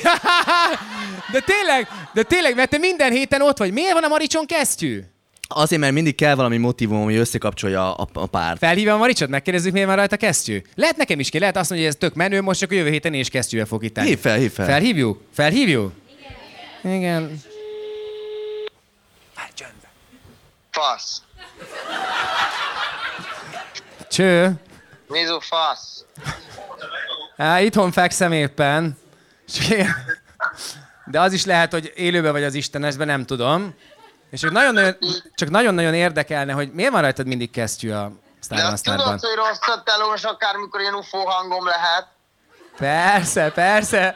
de 1.33 1.41
tényleg, 1.41 1.89
de 2.15 2.23
tényleg, 2.23 2.55
mert 2.55 2.71
te 2.71 2.79
minden 2.79 3.13
héten 3.13 3.43
ott 3.43 3.59
vagy. 3.59 3.73
Miért 3.73 3.93
van 3.93 4.03
a 4.05 4.09
Maricson 4.09 4.47
kesztyű? 4.47 5.01
Azért, 5.49 5.81
mert 5.81 5.93
mindig 5.93 6.15
kell 6.15 6.35
valami 6.35 6.57
motivum, 6.57 7.03
ami 7.03 7.17
összekapcsolja 7.17 7.95
a, 7.95 8.09
a 8.13 8.27
párt. 8.27 8.59
Felhívja 8.59 8.95
a 8.95 8.97
Maricsot, 8.97 9.29
megkérdezzük, 9.29 9.73
miért 9.73 9.87
van 9.87 9.97
rajta 9.97 10.17
kesztyű? 10.17 10.63
Lehet 10.75 10.97
nekem 10.97 11.21
is 11.21 11.29
ki, 11.29 11.39
lehet 11.39 11.57
azt 11.57 11.71
mondja, 11.71 11.89
hogy 11.89 11.97
ez 11.97 12.09
tök 12.09 12.17
menő, 12.19 12.41
most 12.41 12.61
csak 12.61 12.71
a 12.71 12.75
jövő 12.75 12.91
héten 12.91 13.15
és 13.15 13.29
kesztyűvel 13.29 13.67
fog 13.67 13.85
itt 13.85 13.99
állni. 13.99 14.11
Hív 14.11 14.19
fel, 14.19 14.37
hív 14.37 14.53
fel. 14.53 14.67
Felhívjuk? 14.67 15.21
Felhívjuk? 15.33 15.93
Igen. 16.85 16.97
Igen. 16.97 17.41
Fasz. 20.75 21.23
Cső. 24.11 24.53
Mizu 25.07 25.41
fasz. 25.41 26.05
Á, 27.37 27.61
itthon 27.61 27.93
fekszem 27.93 28.33
éppen. 28.33 28.99
És. 29.47 29.69
De 31.05 31.21
az 31.21 31.33
is 31.33 31.45
lehet, 31.45 31.73
hogy 31.73 31.93
élőben 31.95 32.33
vagy 32.33 32.43
az 32.43 32.55
Istenesben, 32.55 33.07
nem 33.07 33.25
tudom. 33.25 33.75
És 34.31 34.41
csak 34.41 34.51
nagyon-nagyon, 34.51 34.97
csak 35.35 35.51
nagyon-nagyon 35.51 35.95
érdekelne, 35.95 36.53
hogy 36.53 36.73
miért 36.73 36.93
van 36.93 37.01
rajtad 37.01 37.27
mindig 37.27 37.51
kesztyű 37.51 37.91
a 37.91 38.13
Starban. 38.41 38.77
tudod, 38.77 39.21
hogy 39.21 39.35
rosszat 39.37 39.85
telós, 39.85 40.23
akármikor 40.23 40.81
ilyen 40.81 40.95
UFO 40.95 41.19
hangom 41.19 41.67
lehet. 41.67 42.07
Persze, 42.77 43.51
persze. 43.51 44.15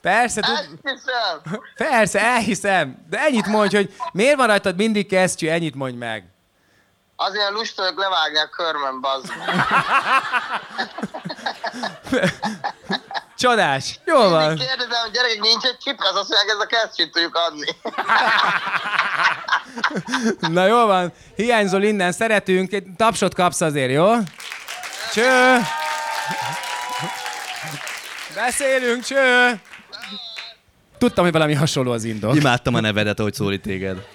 Persze, 0.00 0.40
tud... 0.40 0.54
Ezt 0.54 0.68
hiszem. 0.82 1.40
persze, 1.88 2.20
elhiszem. 2.20 3.06
De 3.10 3.18
ennyit 3.18 3.46
mondj, 3.46 3.76
hogy 3.76 3.94
miért 4.12 4.36
van 4.36 4.46
rajtad 4.46 4.76
mindig 4.76 5.08
kesztyű, 5.08 5.48
ennyit 5.48 5.74
mondj 5.74 5.96
meg. 5.96 6.24
Azért 7.16 7.76
vagyok 7.76 7.98
levágni 7.98 8.38
a 8.38 8.48
körmöm, 8.48 9.00
bazd. 9.00 9.32
Csodás. 13.38 13.98
Jól 14.04 14.28
van. 14.28 14.56
Kérdezem, 14.56 15.00
hogy 15.02 15.10
gyerekek, 15.10 15.40
nincs 15.40 15.64
egy 15.64 15.78
csip, 15.78 16.00
az 16.00 16.16
azt 16.16 16.28
mondják, 16.28 16.48
ez 16.48 16.58
a 16.58 16.66
kesztyűt 16.66 17.12
tudjuk 17.12 17.34
adni. 17.36 17.66
Na 20.54 20.66
jól 20.66 20.86
van. 20.86 21.12
Hiányzol 21.36 21.82
innen, 21.82 22.12
szeretünk. 22.12 22.72
Egy 22.72 22.86
tapsot 22.96 23.34
kapsz 23.34 23.60
azért, 23.60 23.90
jó? 23.92 24.12
Cső! 25.12 25.58
Beszélünk, 28.34 29.04
cső! 29.04 29.60
Tudtam, 31.00 31.24
hogy 31.24 31.32
valami 31.32 31.54
hasonló 31.54 31.90
az 31.90 32.04
indok. 32.04 32.36
Imádtam 32.36 32.74
a 32.74 32.80
nevedet, 32.80 33.20
ahogy 33.20 33.34
szólít 33.34 33.62
téged. 33.62 34.06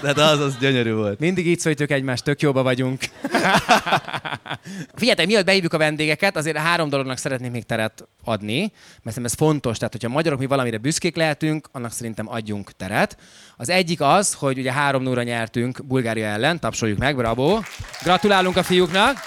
Tehát 0.00 0.18
az, 0.18 0.40
az 0.40 0.56
gyönyörű 0.58 0.92
volt. 0.92 1.18
Mindig 1.18 1.46
így 1.46 1.58
szólítjuk 1.58 1.90
egymást, 1.90 2.24
tök 2.24 2.40
jóba 2.40 2.62
vagyunk. 2.62 3.00
Figyeljetek, 4.94 5.26
mielőtt 5.26 5.44
behívjuk 5.44 5.72
a 5.72 5.78
vendégeket, 5.78 6.36
azért 6.36 6.56
három 6.56 6.88
dolognak 6.88 7.18
szeretnék 7.18 7.50
még 7.50 7.64
teret 7.64 8.08
adni, 8.24 8.58
mert 8.58 8.72
szerintem 9.02 9.24
ez 9.24 9.34
fontos. 9.34 9.76
Tehát, 9.76 9.92
hogyha 9.92 10.08
magyarok 10.08 10.38
mi 10.38 10.46
valamire 10.46 10.78
büszkék 10.78 11.16
lehetünk, 11.16 11.68
annak 11.72 11.92
szerintem 11.92 12.28
adjunk 12.28 12.70
teret. 12.72 13.16
Az 13.56 13.68
egyik 13.68 14.00
az, 14.00 14.34
hogy 14.34 14.58
ugye 14.58 14.72
három 14.72 15.02
0 15.02 15.22
nyertünk 15.22 15.84
Bulgária 15.84 16.26
ellen, 16.26 16.60
tapsoljuk 16.60 16.98
meg, 16.98 17.16
bravo. 17.16 17.60
Gratulálunk 18.02 18.56
a 18.56 18.62
fiúknak. 18.62 19.18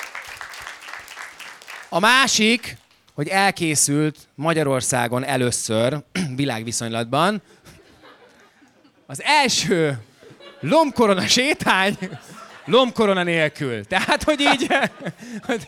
A 1.89 1.99
másik, 1.99 2.77
hogy 3.19 3.27
elkészült 3.27 4.17
Magyarországon 4.35 5.25
először 5.25 5.97
világviszonylatban 6.35 7.41
az 9.07 9.23
első 9.23 9.97
lombkorona 10.59 11.27
sétány 11.27 11.97
lombkorona 12.65 13.23
nélkül. 13.23 13.85
Tehát, 13.85 14.23
hogy 14.23 14.39
így 14.39 14.67
hogy 15.47 15.67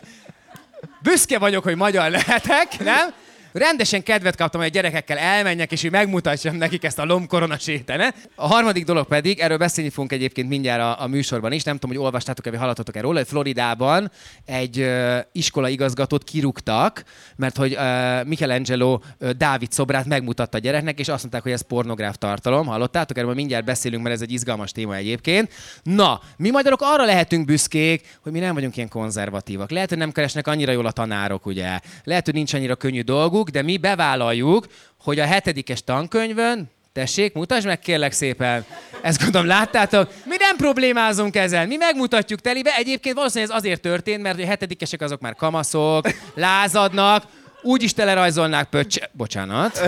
büszke 1.02 1.38
vagyok, 1.38 1.62
hogy 1.62 1.76
magyar 1.76 2.10
lehetek, 2.10 2.78
nem? 2.78 3.12
Rendesen 3.52 4.02
kedvet 4.02 4.36
kaptam, 4.36 4.60
hogy 4.60 4.70
a 4.70 4.72
gyerekekkel 4.72 5.18
elmenjek, 5.18 5.72
és 5.72 5.82
így 5.82 5.90
megmutassam 5.90 6.56
nekik 6.56 6.84
ezt 6.84 6.98
a 6.98 7.04
lombkorona 7.04 7.58
sétene. 7.58 8.14
A 8.34 8.46
harmadik 8.46 8.84
dolog 8.84 9.06
pedig, 9.06 9.38
erről 9.38 9.56
beszélni 9.56 9.90
fogunk 9.90 10.12
egyébként 10.12 10.48
mindjárt 10.48 10.80
a, 10.80 11.02
a 11.02 11.06
műsorban 11.06 11.52
is, 11.52 11.62
nem 11.62 11.78
tudom, 11.78 11.96
hogy 11.96 12.04
olvastátok-e, 12.04 12.50
vagy 12.50 12.58
hallottatok-e 12.58 13.00
róla, 13.00 13.18
hogy 13.18 13.28
Floridában 13.28 14.10
egy 14.44 14.78
uh, 14.78 15.18
iskola 15.32 15.68
igazgatót 15.68 16.24
kirúgtak, 16.24 17.04
mert 17.36 17.56
hogy 17.56 17.74
uh, 17.74 18.24
Michelangelo 18.24 19.00
uh, 19.18 19.30
Dávid 19.30 19.72
szobrát 19.72 20.06
megmutatta 20.06 20.56
a 20.56 20.60
gyereknek, 20.60 20.98
és 20.98 21.08
azt 21.08 21.20
mondták, 21.20 21.42
hogy 21.42 21.52
ez 21.52 21.60
pornográf 21.60 22.16
tartalom. 22.16 22.66
Hallottátok? 22.66 23.18
Erről 23.18 23.34
mindjárt 23.34 23.64
beszélünk, 23.64 24.02
mert 24.02 24.14
ez 24.14 24.22
egy 24.22 24.32
izgalmas 24.32 24.72
téma 24.72 24.94
egyébként. 24.94 25.52
Na, 25.82 26.20
mi 26.36 26.50
magyarok 26.50 26.80
arra 26.82 27.04
lehetünk 27.04 27.44
büszkék, 27.44 28.18
hogy 28.22 28.32
mi 28.32 28.38
nem 28.38 28.54
vagyunk 28.54 28.76
ilyen 28.76 28.88
konzervatívak. 28.88 29.70
Lehet, 29.70 29.88
hogy 29.88 29.98
nem 29.98 30.12
keresnek 30.12 30.46
annyira 30.46 30.72
jól 30.72 30.86
a 30.86 30.90
tanárok, 30.90 31.46
ugye. 31.46 31.80
Lehet, 32.04 32.24
hogy 32.24 32.34
nincs 32.34 32.54
annyira 32.54 32.74
könnyű 32.74 33.00
dolguk, 33.00 33.41
de 33.50 33.62
mi 33.62 33.76
bevállaljuk, 33.76 34.66
hogy 35.00 35.18
a 35.18 35.26
hetedikes 35.26 35.84
tankönyvön 35.84 36.70
Tessék, 36.92 37.32
mutasd 37.34 37.66
meg 37.66 37.78
kérlek 37.78 38.12
szépen. 38.12 38.64
Ezt 39.02 39.22
gondolom 39.22 39.46
láttátok? 39.46 40.12
Mi 40.24 40.36
nem 40.38 40.56
problémázunk 40.56 41.36
ezzel, 41.36 41.66
mi 41.66 41.76
megmutatjuk 41.76 42.40
telibe. 42.40 42.76
Egyébként 42.76 43.14
valószínűleg 43.14 43.50
ez 43.50 43.56
azért 43.56 43.80
történt, 43.80 44.22
mert 44.22 44.38
a 44.38 44.46
hetedikesek 44.46 45.00
azok 45.00 45.20
már 45.20 45.34
kamaszok, 45.34 46.08
lázadnak, 46.34 47.24
úgy 47.62 47.82
is 47.82 47.94
telerajzolnák 47.94 48.68
pöccs... 48.68 48.98
Bocsánat. 49.12 49.80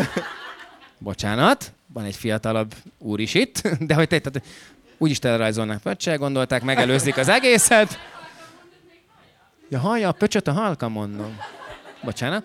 Bocsánat. 0.98 1.72
Van 1.86 2.04
egy 2.04 2.16
fiatalabb 2.16 2.74
úr 2.98 3.20
is 3.20 3.34
itt, 3.34 3.68
de 3.88 3.94
hogy 3.94 4.08
te, 4.08 4.18
tehát, 4.18 4.42
úgy 4.98 5.10
is 5.10 5.18
telerajzolnák 5.18 5.80
pöccsel, 5.80 6.18
gondolták, 6.18 6.62
megelőzik 6.62 7.16
az 7.16 7.28
egészet. 7.28 7.98
Ja, 9.68 9.78
hallja 9.78 10.08
a 10.08 10.12
pöcsöt 10.12 10.48
a 10.48 10.52
halka, 10.52 10.88
mondom. 10.88 11.40
Bocsánat 12.02 12.44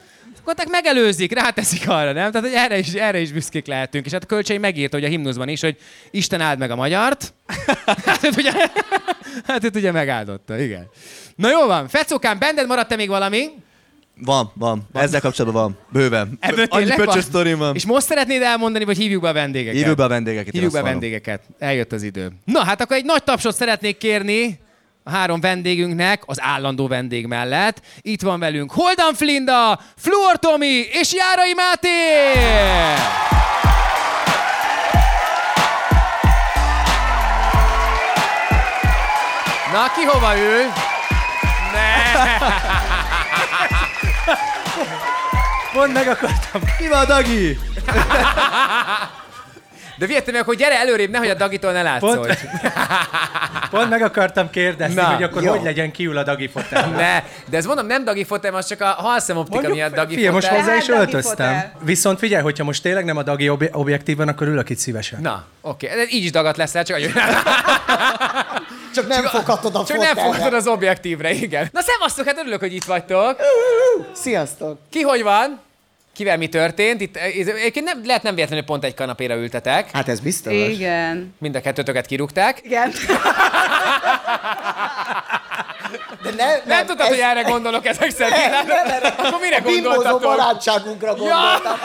akkor 0.50 0.72
megelőzik, 0.72 1.34
ráteszik 1.34 1.90
arra, 1.90 2.12
nem? 2.12 2.32
Tehát 2.32 2.48
hogy 2.48 2.58
erre 2.58 2.78
is, 2.78 2.94
erre 2.94 3.20
is 3.20 3.32
büszkék 3.32 3.68
lehetünk. 3.68 4.06
És 4.06 4.12
hát 4.12 4.24
a 4.24 4.26
kölcsei 4.26 4.58
megírta, 4.58 4.96
hogy 4.96 5.06
a 5.06 5.10
himnuszban 5.10 5.48
is, 5.48 5.62
hogy 5.62 5.78
Isten 6.12 6.42
áld 6.42 6.60
meg 6.60 6.72
a 6.72 6.76
magyart. 6.76 7.34
hát 8.06 8.24
őt 8.24 8.38
ugye, 8.38 8.52
hát 9.46 9.64
őt 9.64 9.76
ugye 9.76 9.92
megáldotta, 9.92 10.60
igen. 10.60 10.90
Na 11.36 11.50
jó 11.50 11.66
van, 11.66 11.88
Fecókám, 11.88 12.40
benned 12.40 12.68
maradt-e 12.68 12.96
még 12.96 13.10
valami? 13.10 13.50
Van, 14.22 14.52
van, 14.54 14.88
van. 14.92 15.04
Ezzel 15.04 15.22
kapcsolatban 15.22 15.62
van. 15.62 15.78
Bőven. 15.90 16.38
Ebből 16.40 16.66
Annyi 16.70 16.96
pöcsös 16.96 17.24
sztorim 17.24 17.58
van. 17.58 17.76
És 17.76 17.86
most 17.86 18.06
szeretnéd 18.06 18.42
elmondani, 18.42 18.86
vagy 18.86 18.98
hívjuk 18.98 19.22
be 19.22 19.30
a 19.30 19.34
vendégeket? 19.34 19.78
Hívjuk 19.80 19.98
be 19.98 20.04
a 20.04 20.08
vendégeket. 20.08 20.54
Hívjuk 20.54 20.72
be 20.72 20.80
a 20.80 20.84
vendégeket. 20.84 21.42
Eljött 21.60 21.92
az 21.92 22.04
idő. 22.04 22.32
Na, 22.46 22.64
hát 22.64 22.82
akkor 22.82 22.96
egy 22.96 23.06
nagy 23.06 23.24
tapsot 23.24 23.56
szeretnék 23.56 23.98
kérni 23.98 24.60
a 25.04 25.10
három 25.10 25.40
vendégünknek, 25.40 26.24
az 26.26 26.42
állandó 26.42 26.88
vendég 26.88 27.26
mellett. 27.26 27.82
Itt 28.02 28.22
van 28.22 28.40
velünk 28.40 28.72
Holdan 28.72 29.14
Flinda, 29.14 29.80
Fluor 29.98 30.40
Tomi 30.40 30.86
és 30.92 31.14
Járai 31.14 31.54
Máté! 31.54 31.90
Na, 39.72 39.92
ki 39.96 40.04
hova 40.04 40.38
ül? 40.38 40.64
Ne! 41.74 42.38
Mondd 45.74 45.92
meg 45.92 46.08
akartam. 46.08 46.62
Mi 46.80 46.88
van, 46.88 47.06
Dagi? 47.06 47.58
De 50.00 50.06
vihettem 50.06 50.34
meg, 50.34 50.44
hogy 50.44 50.58
gyere 50.58 50.80
előrébb, 50.80 51.10
nehogy 51.10 51.30
a 51.30 51.34
Dagitól 51.34 51.72
ne 51.72 51.82
látszol. 51.82 52.16
Pont, 52.18 52.38
pont 53.70 53.90
meg 53.90 54.02
akartam 54.02 54.50
kérdezni, 54.50 54.96
Na, 54.96 55.04
hogy 55.04 55.24
akkor 55.24 55.44
jó. 55.44 55.52
hogy 55.52 55.64
legyen 55.64 55.92
kiül 55.92 56.18
a 56.18 56.24
Dagi 56.24 56.48
fotel. 56.48 56.90
Ne, 56.90 57.24
de 57.50 57.58
ez 57.58 57.66
mondom, 57.66 57.86
nem 57.86 58.04
Dagi 58.04 58.24
fotem, 58.24 58.54
az 58.54 58.66
csak 58.68 58.82
a 58.82 58.86
halszemoptika 58.86 59.70
miatt 59.70 59.94
Dagi 59.96 60.14
Figyelj, 60.16 60.34
most 60.34 60.48
fotel. 60.48 60.62
hozzá 60.64 60.76
is 60.76 60.86
Dagi 60.86 61.00
öltöztem. 61.00 61.32
fotel. 61.36 61.72
Viszont 61.82 62.20
figyelj, 62.20 62.44
hogyha 62.44 62.64
most 62.64 62.82
tényleg 62.82 63.06
nem 63.06 63.18
a 63.18 63.24
Dagi 63.24 63.50
ob- 63.50 63.70
objektív 63.76 64.18
van, 64.18 64.28
akkor 64.28 64.48
ülök 64.48 64.70
itt 64.70 64.78
szívesen. 64.78 65.22
Na, 65.22 65.46
oké. 65.62 65.90
Okay. 65.92 66.06
Így 66.10 66.24
is 66.24 66.32
dagat 66.32 66.58
leszel, 66.58 66.84
csak. 66.84 66.98
Csak 68.96 69.08
nem 69.08 69.24
foghatod 69.24 69.76
a 69.76 69.84
Csak 69.86 69.98
nem 69.98 70.08
fotelre. 70.08 70.32
fogtad 70.32 70.54
az 70.54 70.68
objektívrre, 70.68 71.32
igen. 71.32 71.70
Na 71.72 71.82
szevasztok, 71.82 72.26
hát 72.26 72.38
örülök, 72.38 72.60
hogy 72.60 72.74
itt 72.74 72.84
vagytok. 72.84 73.36
Sziasztok! 74.14 74.80
Ki 74.90 75.02
hogy 75.02 75.24
van? 75.24 75.60
Kivel 76.14 76.38
mi 76.38 76.48
történt? 76.50 77.02
Itt, 77.02 77.18
ez- 77.18 77.48
egyébként 77.48 77.86
nem, 77.86 78.02
lehet 78.06 78.24
nem 78.24 78.36
véletlenül 78.36 78.66
pont 78.66 78.84
egy 78.84 78.94
kanapéra 78.94 79.36
ültetek. 79.36 79.92
Hát 79.92 80.10
ez 80.10 80.20
biztos. 80.20 80.54
Igen. 80.54 81.34
Mind 81.40 81.56
a 81.56 81.62
kettőtöket 81.62 82.06
kirúgták. 82.06 82.60
Igen. 82.64 82.92
De 86.24 86.30
ne, 86.30 86.46
nem, 86.46 86.60
Nem 86.66 86.86
tudtad, 86.86 87.00
ez- 87.06 87.08
hogy 87.08 87.20
erre 87.20 87.42
gondolok 87.42 87.86
ezek 87.86 88.10
szerint. 88.10 88.38
Akkor 89.18 89.40
mire 89.42 89.60
gondoltatok? 89.60 90.22
barátságunkra 90.22 91.16
gondoltam. 91.16 91.78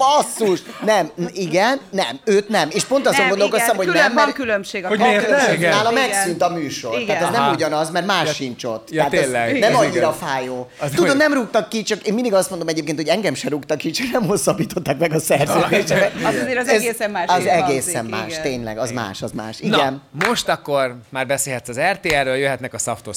Basszus! 0.00 0.62
Nem, 0.84 1.10
igen, 1.32 1.80
nem, 1.90 2.20
őt 2.24 2.48
nem. 2.48 2.68
És 2.72 2.84
pont 2.84 3.06
azon 3.06 3.20
Nem, 3.20 3.28
gondolkoztam, 3.28 3.74
igen. 3.74 3.76
hogy 3.76 3.86
Külön 3.86 4.02
nem, 4.02 4.14
van 4.14 4.24
mert 4.24 4.36
különbség 4.36 4.84
a 4.84 4.88
Hogy 4.88 4.98
miért 4.98 5.30
nem? 5.30 5.52
Igen. 5.54 5.70
nála 5.76 5.90
Igen. 5.90 6.08
megszűnt 6.08 6.42
a 6.42 6.48
műsor. 6.48 6.94
Igen. 6.94 7.06
Tehát 7.06 7.22
ez 7.22 7.30
nem 7.30 7.42
Aha. 7.42 7.52
ugyanaz, 7.52 7.90
mert 7.90 8.06
más 8.06 8.34
sincs 8.34 8.64
ott. 8.64 8.90
Ja, 8.90 8.96
Tehát 8.96 9.12
ez 9.14 9.20
tényleg. 9.20 9.58
Nem 9.58 9.70
Ez 9.72 9.78
annyira 9.78 9.96
igaz. 9.96 10.14
fájó. 10.28 10.70
Az 10.80 10.88
Tudom, 10.88 11.04
olyan- 11.04 11.16
nem 11.16 11.32
rúgtak 11.32 11.68
ki, 11.68 11.82
csak 11.82 12.06
én 12.06 12.14
mindig 12.14 12.34
azt 12.34 12.50
mondom 12.50 12.68
egyébként, 12.68 12.96
hogy 12.96 13.08
engem 13.08 13.34
se 13.34 13.48
rúgtak 13.48 13.78
ki, 13.78 13.90
csak 13.90 14.06
nem 14.12 14.26
hosszabbították 14.26 14.98
meg 14.98 15.12
a 15.12 15.18
szerződésemet. 15.18 16.12
Az 16.24 16.34
azért 16.42 16.58
az 16.58 16.68
Ez- 16.68 16.74
egészen 16.82 17.10
más 17.10 17.24
Az 17.28 17.46
egészen 17.46 18.04
más, 18.04 18.26
igen. 18.28 18.42
tényleg, 18.42 18.78
az 18.78 18.90
más, 18.90 19.22
az 19.22 19.30
más. 19.32 19.60
Igen. 19.60 20.02
Most 20.28 20.48
akkor 20.48 20.96
már 21.08 21.26
beszélhetsz 21.26 21.68
az 21.68 21.78
RTL-ről, 21.92 22.36
jöhetnek 22.36 22.74
a 22.74 22.78
szaftos. 22.78 23.16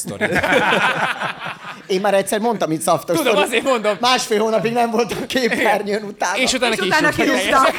Én 1.87 2.01
már 2.01 2.13
egyszer 2.13 2.39
mondtam 2.39 2.71
itt 2.71 2.81
szaftos. 2.81 3.17
Tudom, 3.17 3.37
azért 3.37 3.63
mondom. 3.63 3.97
Másfél 3.99 4.39
hónapig 4.39 4.73
nem 4.73 4.91
voltam 4.91 5.25
képernyőn 5.27 6.03
utána. 6.03 6.37
És 6.37 6.53
utána 6.53 6.72
És 6.73 6.79
ki 6.79 6.87
is 6.87 6.91
utána 6.91 7.07
rúgtak 7.07 7.25
kirúgtak. 7.25 7.75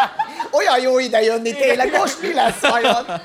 Olyan 0.58 0.80
jó 0.80 0.98
ide 0.98 1.20
jönni 1.20 1.54
tényleg, 1.54 1.92
most 1.92 2.22
mi 2.22 2.34
lesz 2.34 2.60
vajon? 2.60 3.20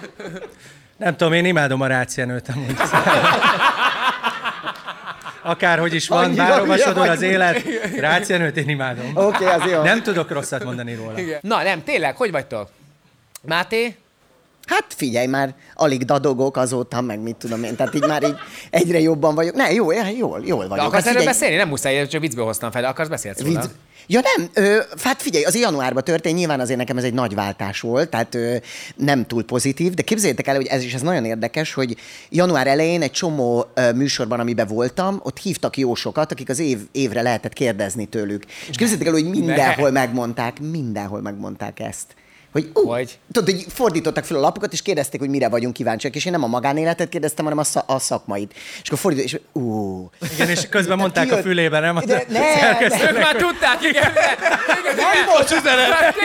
Nem 0.98 1.16
tudom, 1.16 1.34
én 1.34 1.46
imádom 1.46 1.82
a 1.82 1.88
rácienőt 1.88 2.50
amúgy. 2.56 2.76
Akárhogy 5.42 5.94
is 5.94 6.08
van, 6.08 6.24
Annyira 6.24 6.78
sodor 6.78 7.10
az 7.10 7.22
élet, 7.22 7.64
rácienőt 8.00 8.58
én 8.58 8.70
imádom. 8.70 9.12
Oké, 9.14 9.46
okay, 9.46 9.60
az 9.60 9.72
jó. 9.72 9.82
Nem 9.82 10.04
tudok 10.04 10.32
rosszat 10.32 10.64
mondani 10.64 10.96
róla. 10.96 11.14
Na 11.42 11.64
nem, 11.64 11.84
tényleg, 11.84 12.16
hogy 12.16 12.32
vagytok? 12.32 12.70
Máté? 13.42 13.96
Hát 14.66 14.86
figyelj 14.96 15.28
már, 15.28 15.56
alig 15.74 16.04
dadogok 16.04 16.58
azóta, 16.58 17.02
meg 17.02 17.20
mit 17.20 17.36
tudom 17.36 17.64
én, 17.64 17.76
tehát 17.76 17.96
így 17.96 18.08
már 18.08 18.24
így 18.24 18.36
egyre 18.70 19.00
jobban 19.00 19.36
vagyok. 19.36 19.56
Ne, 19.56 19.72
jó, 19.72 19.92
jól, 19.92 20.42
jól 20.46 20.62
De 20.62 20.68
vagyok. 20.68 20.86
akarsz 20.86 21.04
Hát 21.06 21.14
erről 21.14 21.26
beszélni? 21.26 21.56
Nem 21.56 21.68
muszáj, 21.68 22.08
csak 22.08 22.22
viccből 22.22 22.46
hoztam 22.46 22.72
fel, 22.72 22.82
de 22.82 22.88
akarsz 22.88 23.10
beszélni 23.10 23.38
róla? 23.44 23.60
Vicc... 23.62 23.70
Ja 24.08 24.20
nem, 24.36 24.50
ö, 24.54 24.80
hát 25.04 25.22
figyelj, 25.22 25.44
az 25.44 25.56
januárban 25.56 26.04
történt, 26.04 26.36
nyilván 26.38 26.60
azért 26.60 26.78
nekem 26.78 26.98
ez 26.98 27.04
egy 27.04 27.14
nagy 27.14 27.36
váltás 27.36 27.80
volt, 27.80 28.10
tehát 28.10 28.36
ö, 28.36 28.56
nem 28.96 29.26
túl 29.26 29.44
pozitív, 29.44 29.94
de 29.94 30.02
képzeljétek 30.02 30.48
el, 30.48 30.56
hogy 30.56 30.66
ez 30.66 30.84
is 30.84 30.94
ez 30.94 31.02
nagyon 31.02 31.26
érdekes, 31.26 31.74
hogy 31.74 31.96
január 32.30 32.68
elején 32.68 33.02
egy 33.02 33.12
csomó 33.12 33.66
ö, 33.74 33.92
műsorban, 33.92 34.40
amiben 34.40 34.68
voltam, 34.68 35.20
ott 35.24 35.38
hívtak 35.38 35.78
jósokat, 35.78 36.32
akik 36.32 36.50
az 36.50 36.60
év, 36.60 36.80
évre 36.92 37.22
lehetett 37.22 37.54
kérdezni 37.54 38.06
tőlük. 38.06 38.46
És 38.46 38.78
képzeljétek 38.78 39.08
el, 39.08 39.14
hogy 39.14 39.30
mindenhol 39.30 39.92
megmondták, 39.92 40.60
mindenhol 40.60 41.22
megmondták 41.22 41.80
ezt 41.80 42.16
Hogy, 42.56 42.70
ú, 42.74 42.90
Hogy? 42.90 43.20
Tudod, 43.32 43.50
hogy 43.50 43.66
fordítottak 43.74 44.24
fel 44.26 44.38
a 44.38 44.40
lapokat, 44.40 44.74
és 44.74 44.82
kérdezték, 44.82 45.20
hogy 45.20 45.30
mire 45.30 45.50
vagyunk 45.50 45.74
kíváncsiak, 45.74 46.16
és 46.16 46.26
én 46.26 46.32
nem 46.32 46.44
a 46.44 46.48
magánéletet 46.48 47.10
kérdeztem, 47.10 47.44
hanem 47.44 47.60
a, 47.60 47.64
szak, 47.64 47.84
a 47.88 48.00
szakmait. 48.00 48.54
És 48.82 48.88
akkor 48.88 49.00
fordított, 49.00 49.26
és 49.26 49.40
ú. 49.52 50.10
Igen, 50.34 50.50
és 50.50 50.70
közben 50.70 50.98
mondták 50.98 51.24
a 51.24 51.28
kijött- 51.28 51.44
fülébe, 51.44 51.80
nem? 51.80 52.00
De, 52.06 52.14
ne, 52.28 52.40
Ők 52.82 53.12
ne, 53.12 53.20
már 53.20 53.36
tudták, 53.36 53.84
igen. 53.84 54.12
igen, 54.12 54.96
nem 54.96 55.26
volt 55.32 55.52
üzenet. 55.52 56.16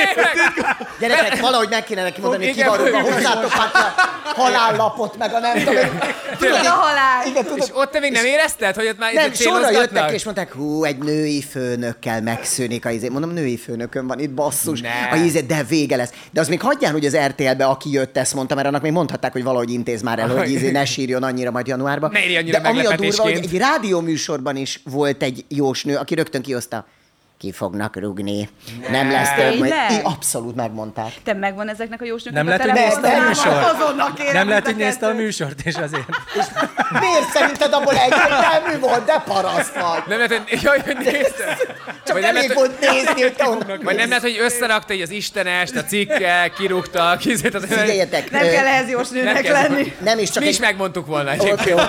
Gyerekek, 1.00 1.40
valahogy 1.40 1.68
meg 1.68 1.84
kéne 1.84 2.02
neki 2.02 2.20
mondani, 2.20 2.46
hogy 2.46 2.54
kivarulva, 2.54 2.88
igen. 2.98 3.12
hozzátok 3.12 3.52
a 3.52 4.20
halállapot, 4.40 5.16
meg 5.18 5.34
a 5.34 5.38
nem 5.38 5.58
tudom. 5.58 5.98
Tudod, 6.38 6.66
a 6.66 6.68
halál. 6.68 7.26
Igen, 7.26 7.44
És 7.44 7.50
tudod, 7.50 7.70
ott 7.72 7.90
te 7.90 7.98
még 7.98 8.12
nem 8.12 8.24
érezted, 8.24 8.74
hogy 8.74 8.86
ott 8.86 8.98
már 8.98 9.12
nem, 9.12 9.32
sorra 9.32 9.70
jöttek, 9.70 10.12
és 10.12 10.24
mondták, 10.24 10.52
hú, 10.52 10.84
egy 10.84 10.98
női 10.98 11.42
főnökkel 11.42 12.22
megszűnik 12.22 12.84
a 12.84 12.90
izé. 12.90 13.08
Mondom, 13.08 13.30
női 13.30 13.56
főnökön 13.56 14.06
van 14.06 14.18
itt, 14.18 14.30
basszus. 14.30 14.80
Ne. 14.80 15.08
A 15.10 15.16
izé, 15.16 15.40
de 15.40 15.62
vége 15.62 15.96
lesz. 15.96 16.10
De 16.30 16.40
az 16.40 16.48
még 16.48 16.60
hagyján, 16.60 16.92
hogy 16.92 17.06
az 17.06 17.16
RTL-be, 17.16 17.64
aki 17.64 17.90
jött, 17.90 18.16
ezt 18.16 18.34
mondta, 18.34 18.54
mert 18.54 18.66
annak 18.66 18.82
még 18.82 18.92
mondhatták, 18.92 19.32
hogy 19.32 19.42
valahogy 19.42 19.70
intéz 19.70 20.02
már 20.02 20.18
el, 20.18 20.28
hogy 20.28 20.50
izé 20.50 20.70
ne 20.70 20.84
sírjon 20.84 21.22
annyira 21.22 21.50
majd 21.50 21.66
januárban. 21.66 22.10
Ne 22.12 22.38
annyira 22.38 22.60
De 22.60 22.68
ami 22.68 22.84
a 22.84 22.96
durva, 22.96 23.22
hogy 23.22 23.32
egy 23.32 23.56
rádióműsorban 23.56 24.56
is 24.56 24.80
volt 24.84 25.22
egy 25.22 25.44
jósnő, 25.48 25.96
aki 25.96 26.14
rögtön 26.14 26.42
kihozta 26.42 26.86
ki 27.40 27.52
fognak 27.52 27.96
rugni. 27.96 28.48
Nem 28.90 29.10
lesz 29.10 29.28
több. 29.34 29.58
majd- 29.58 29.72
Tényleg? 29.72 29.90
Í- 29.90 30.00
Abszolút 30.02 30.54
megmondták. 30.56 31.12
Te 31.24 31.32
megvan 31.32 31.68
ezeknek 31.68 32.00
a 32.02 32.04
jósnőknek 32.04 32.44
Nem 32.44 32.52
a 32.52 32.56
lehet, 32.56 32.72
hogy 32.72 32.82
nézte 32.84 33.08
a 33.16 33.26
műsort? 33.28 34.32
Nem 34.32 34.48
lehet, 34.48 34.64
hogy 34.64 34.76
nézte 34.76 35.06
a 35.06 35.12
műsort, 35.12 35.60
és 35.64 35.74
azért. 35.74 36.06
Miért 37.00 37.30
szerinted 37.32 37.72
abból 37.72 37.94
egyértelmű 37.94 38.78
volt? 38.80 39.04
De 39.04 39.22
paraszt 39.26 39.74
vagy. 39.74 40.02
Nem 40.08 40.18
lehet, 40.18 40.42
hogy, 40.48 40.62
jaj, 40.62 40.80
hogy 40.84 40.96
nézted? 40.96 41.56
Csak 42.04 42.12
Vagy 42.12 42.22
nem 42.22 42.36
elég 42.36 42.48
lehet, 42.48 42.52
hogy- 42.52 42.54
volt 42.56 42.80
nézni, 42.80 43.22
hogy 43.22 43.32
te 43.34 43.48
onnan 43.48 43.80
Vagy 43.82 43.96
nem 43.96 44.08
lehet, 44.08 44.22
hogy 44.22 44.38
összerakta 44.40 44.92
így 44.94 45.00
az 45.02 45.10
istenest, 45.10 45.76
a 45.76 45.84
cikkel, 45.84 46.50
kirúgta, 46.50 47.16
kizét. 47.18 47.54
Az 47.54 47.64
Figyeljetek, 47.64 48.30
Nem 48.30 48.40
kell 48.40 48.66
ehhez 48.66 48.88
jósnőnek 48.90 49.48
lenni. 49.48 49.92
nem 50.02 50.18
is 50.18 50.30
csak 50.30 50.42
Mi 50.42 50.48
is 50.48 50.58
megmondtuk 50.58 51.06
volna 51.06 51.32
Oké, 51.34 51.50
egyébként. 51.50 51.80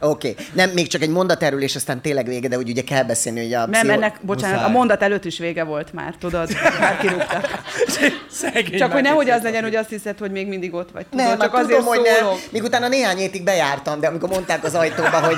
oké. 0.00 0.34
Nem, 0.52 0.70
még 0.70 0.86
csak 0.88 1.02
egy 1.02 1.08
mondat 1.10 1.42
erről, 1.42 1.62
és 1.62 1.76
aztán 1.76 2.00
tényleg 2.00 2.26
vége, 2.26 2.48
de 2.48 2.56
úgy 2.56 2.70
ugye 2.70 2.82
kell 2.82 3.02
beszélni, 3.02 3.42
hogy 3.42 3.52
a 3.54 3.66
Nem, 3.66 3.90
ennek, 3.90 4.16
bocsánat, 4.20 4.64
a. 4.64 4.68
mondat 4.86 5.02
előtt 5.02 5.24
is 5.24 5.38
vége 5.38 5.64
volt 5.64 5.92
már, 5.92 6.14
tudod? 6.20 6.48
Már. 6.78 7.00
Szegény 8.30 8.78
Csak 8.78 8.92
hogy 8.92 9.02
nehogy 9.02 9.30
az 9.30 9.42
legyen, 9.42 9.62
hogy 9.62 9.74
azt 9.74 9.88
hiszed, 9.88 10.18
hogy 10.18 10.30
még 10.30 10.46
mindig 10.46 10.74
ott 10.74 10.90
vagy. 10.92 11.06
Tudod, 11.06 11.26
Nem, 11.26 11.38
csak 11.38 11.40
csak 11.40 11.54
azért 11.54 11.78
tudom, 11.78 11.84
hogy 11.84 12.00
nem. 12.02 12.26
Míg 12.50 12.62
utána 12.62 12.88
néhány 12.88 13.16
hétig 13.16 13.44
bejártam, 13.44 14.00
de 14.00 14.06
amikor 14.06 14.28
mondták 14.28 14.64
az 14.64 14.74
ajtóba, 14.74 15.20
hogy 15.20 15.36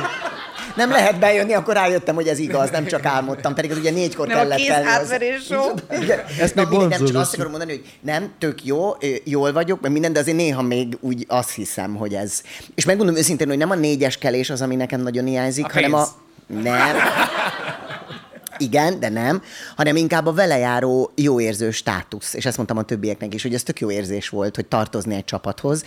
nem 0.77 0.91
lehet 0.91 1.19
bejönni, 1.19 1.53
akkor 1.53 1.75
rájöttem, 1.75 2.15
hogy 2.15 2.27
ez 2.29 2.39
igaz, 2.39 2.71
nem 2.71 2.87
csak 2.87 3.05
álmodtam, 3.05 3.55
pedig 3.55 3.71
az 3.71 3.77
ugye 3.79 3.91
négykor 3.91 4.27
Nem 4.27 4.37
a 4.37 4.41
kellett 4.41 4.57
kéz 4.59 4.67
felni. 4.67 4.87
az- 4.87 4.93
átverés 4.93 5.43
show. 5.45 5.75
Ezt 6.41 6.55
Na, 6.55 6.69
nem 6.89 7.05
csak 7.05 7.17
azt 7.17 7.35
akarom 7.35 7.51
mondani, 7.51 7.71
hogy 7.73 7.85
nem, 8.01 8.33
tök 8.39 8.65
jó, 8.65 8.91
jól 9.25 9.53
vagyok, 9.53 9.81
meg 9.81 9.93
minden, 9.93 10.13
de 10.13 10.21
azért 10.21 10.37
néha 10.37 10.63
még 10.63 10.97
úgy 11.01 11.25
azt 11.29 11.51
hiszem, 11.51 11.95
hogy 11.95 12.15
ez. 12.15 12.43
És 12.75 12.85
megmondom 12.85 13.17
őszintén, 13.17 13.49
hogy 13.49 13.59
nem 13.59 13.71
a 13.71 13.75
négyes 13.75 14.19
kelés 14.19 14.51
az, 14.51 14.63
ami 14.63 14.77
nekem 14.77 15.01
nagyon 15.01 15.25
hiányzik, 15.25 15.65
A 15.65 15.71
hanem 15.73 15.95
a... 15.95 16.07
pénz. 16.47 16.63
Nem. 16.63 16.97
Igen, 18.59 19.01
de 19.01 19.09
nem, 19.09 19.43
hanem 19.77 19.97
inkább 19.97 20.27
a 20.27 20.33
vele 20.33 20.59
járó 20.59 21.13
jó 21.15 21.41
érző 21.41 21.71
státusz. 21.71 22.35
És 22.35 22.47
ezt 22.47 22.57
mondtam 22.57 22.79
a 22.79 22.83
többieknek 22.83 23.35
is, 23.35 23.43
hogy 23.43 23.55
ez 23.55 23.63
tök 23.63 23.81
jó 23.81 23.91
érzés 23.91 24.29
volt, 24.29 24.55
hogy 24.55 24.67
tartozni 24.67 25.15
egy 25.15 25.25
csapathoz. 25.25 25.85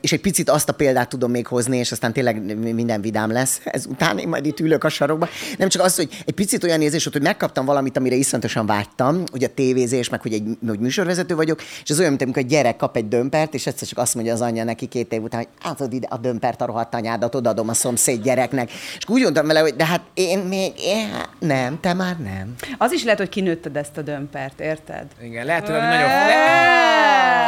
És 0.00 0.12
egy 0.12 0.20
picit 0.20 0.50
azt 0.50 0.68
a 0.68 0.72
példát 0.72 1.08
tudom 1.08 1.30
még 1.30 1.46
hozni, 1.46 1.76
és 1.76 1.92
aztán 1.92 2.12
tényleg 2.12 2.56
minden 2.74 3.00
vidám 3.00 3.30
lesz. 3.30 3.60
Ezután 3.78 4.18
én 4.18 4.28
majd 4.28 4.46
itt 4.46 4.60
ülök 4.60 4.84
a 4.84 4.88
sarokba. 4.88 5.28
Nem 5.58 5.68
csak 5.68 5.82
az, 5.82 5.96
hogy 5.96 6.22
egy 6.26 6.34
picit 6.34 6.64
olyan 6.64 6.82
érzés 6.82 7.02
volt, 7.04 7.16
hogy 7.16 7.26
megkaptam 7.26 7.64
valamit, 7.64 7.96
amire 7.96 8.14
iszonyatosan 8.14 8.66
vágytam, 8.66 9.22
hogy 9.30 9.44
a 9.44 9.54
tévézés, 9.54 10.08
meg 10.08 10.20
hogy 10.20 10.32
egy 10.32 10.44
hogy 10.66 10.78
műsorvezető 10.78 11.34
vagyok, 11.34 11.60
és 11.60 11.90
ez 11.90 11.98
olyan, 11.98 12.10
mint 12.10 12.22
amikor 12.22 12.42
egy 12.42 12.48
gyerek 12.48 12.76
kap 12.76 12.96
egy 12.96 13.08
dömpert, 13.08 13.54
és 13.54 13.66
egyszer 13.66 13.88
csak 13.88 13.98
azt 13.98 14.14
mondja 14.14 14.32
az 14.32 14.40
anyja 14.40 14.64
neki 14.64 14.86
két 14.86 15.12
év 15.12 15.22
után, 15.22 15.40
hogy 15.40 15.70
átad 15.70 15.92
ide 15.92 16.06
a 16.10 16.16
dömpert 16.16 16.60
a 16.60 16.66
rohadt 16.66 16.94
anyádat, 16.94 17.34
odaadom 17.34 17.68
a 17.68 17.74
szomszéd 17.74 18.22
gyereknek. 18.22 18.70
És 18.98 19.04
úgy 19.08 19.22
mondtam 19.22 19.46
vele, 19.46 19.60
hogy 19.60 19.74
de 19.74 19.86
hát 19.86 20.00
én 20.14 20.38
még, 20.38 20.72
én, 20.78 21.08
nem, 21.38 21.80
te 21.80 21.94
már 21.98 22.16
nem. 22.18 22.54
Az 22.78 22.92
is 22.92 23.02
lehet, 23.04 23.18
hogy 23.18 23.28
kinőtted 23.28 23.76
ezt 23.76 23.96
a 23.96 24.02
dömpert, 24.02 24.60
érted? 24.60 25.04
Igen, 25.22 25.46
lehet, 25.46 25.66
hogy 25.66 25.76
nagyon... 25.76 26.08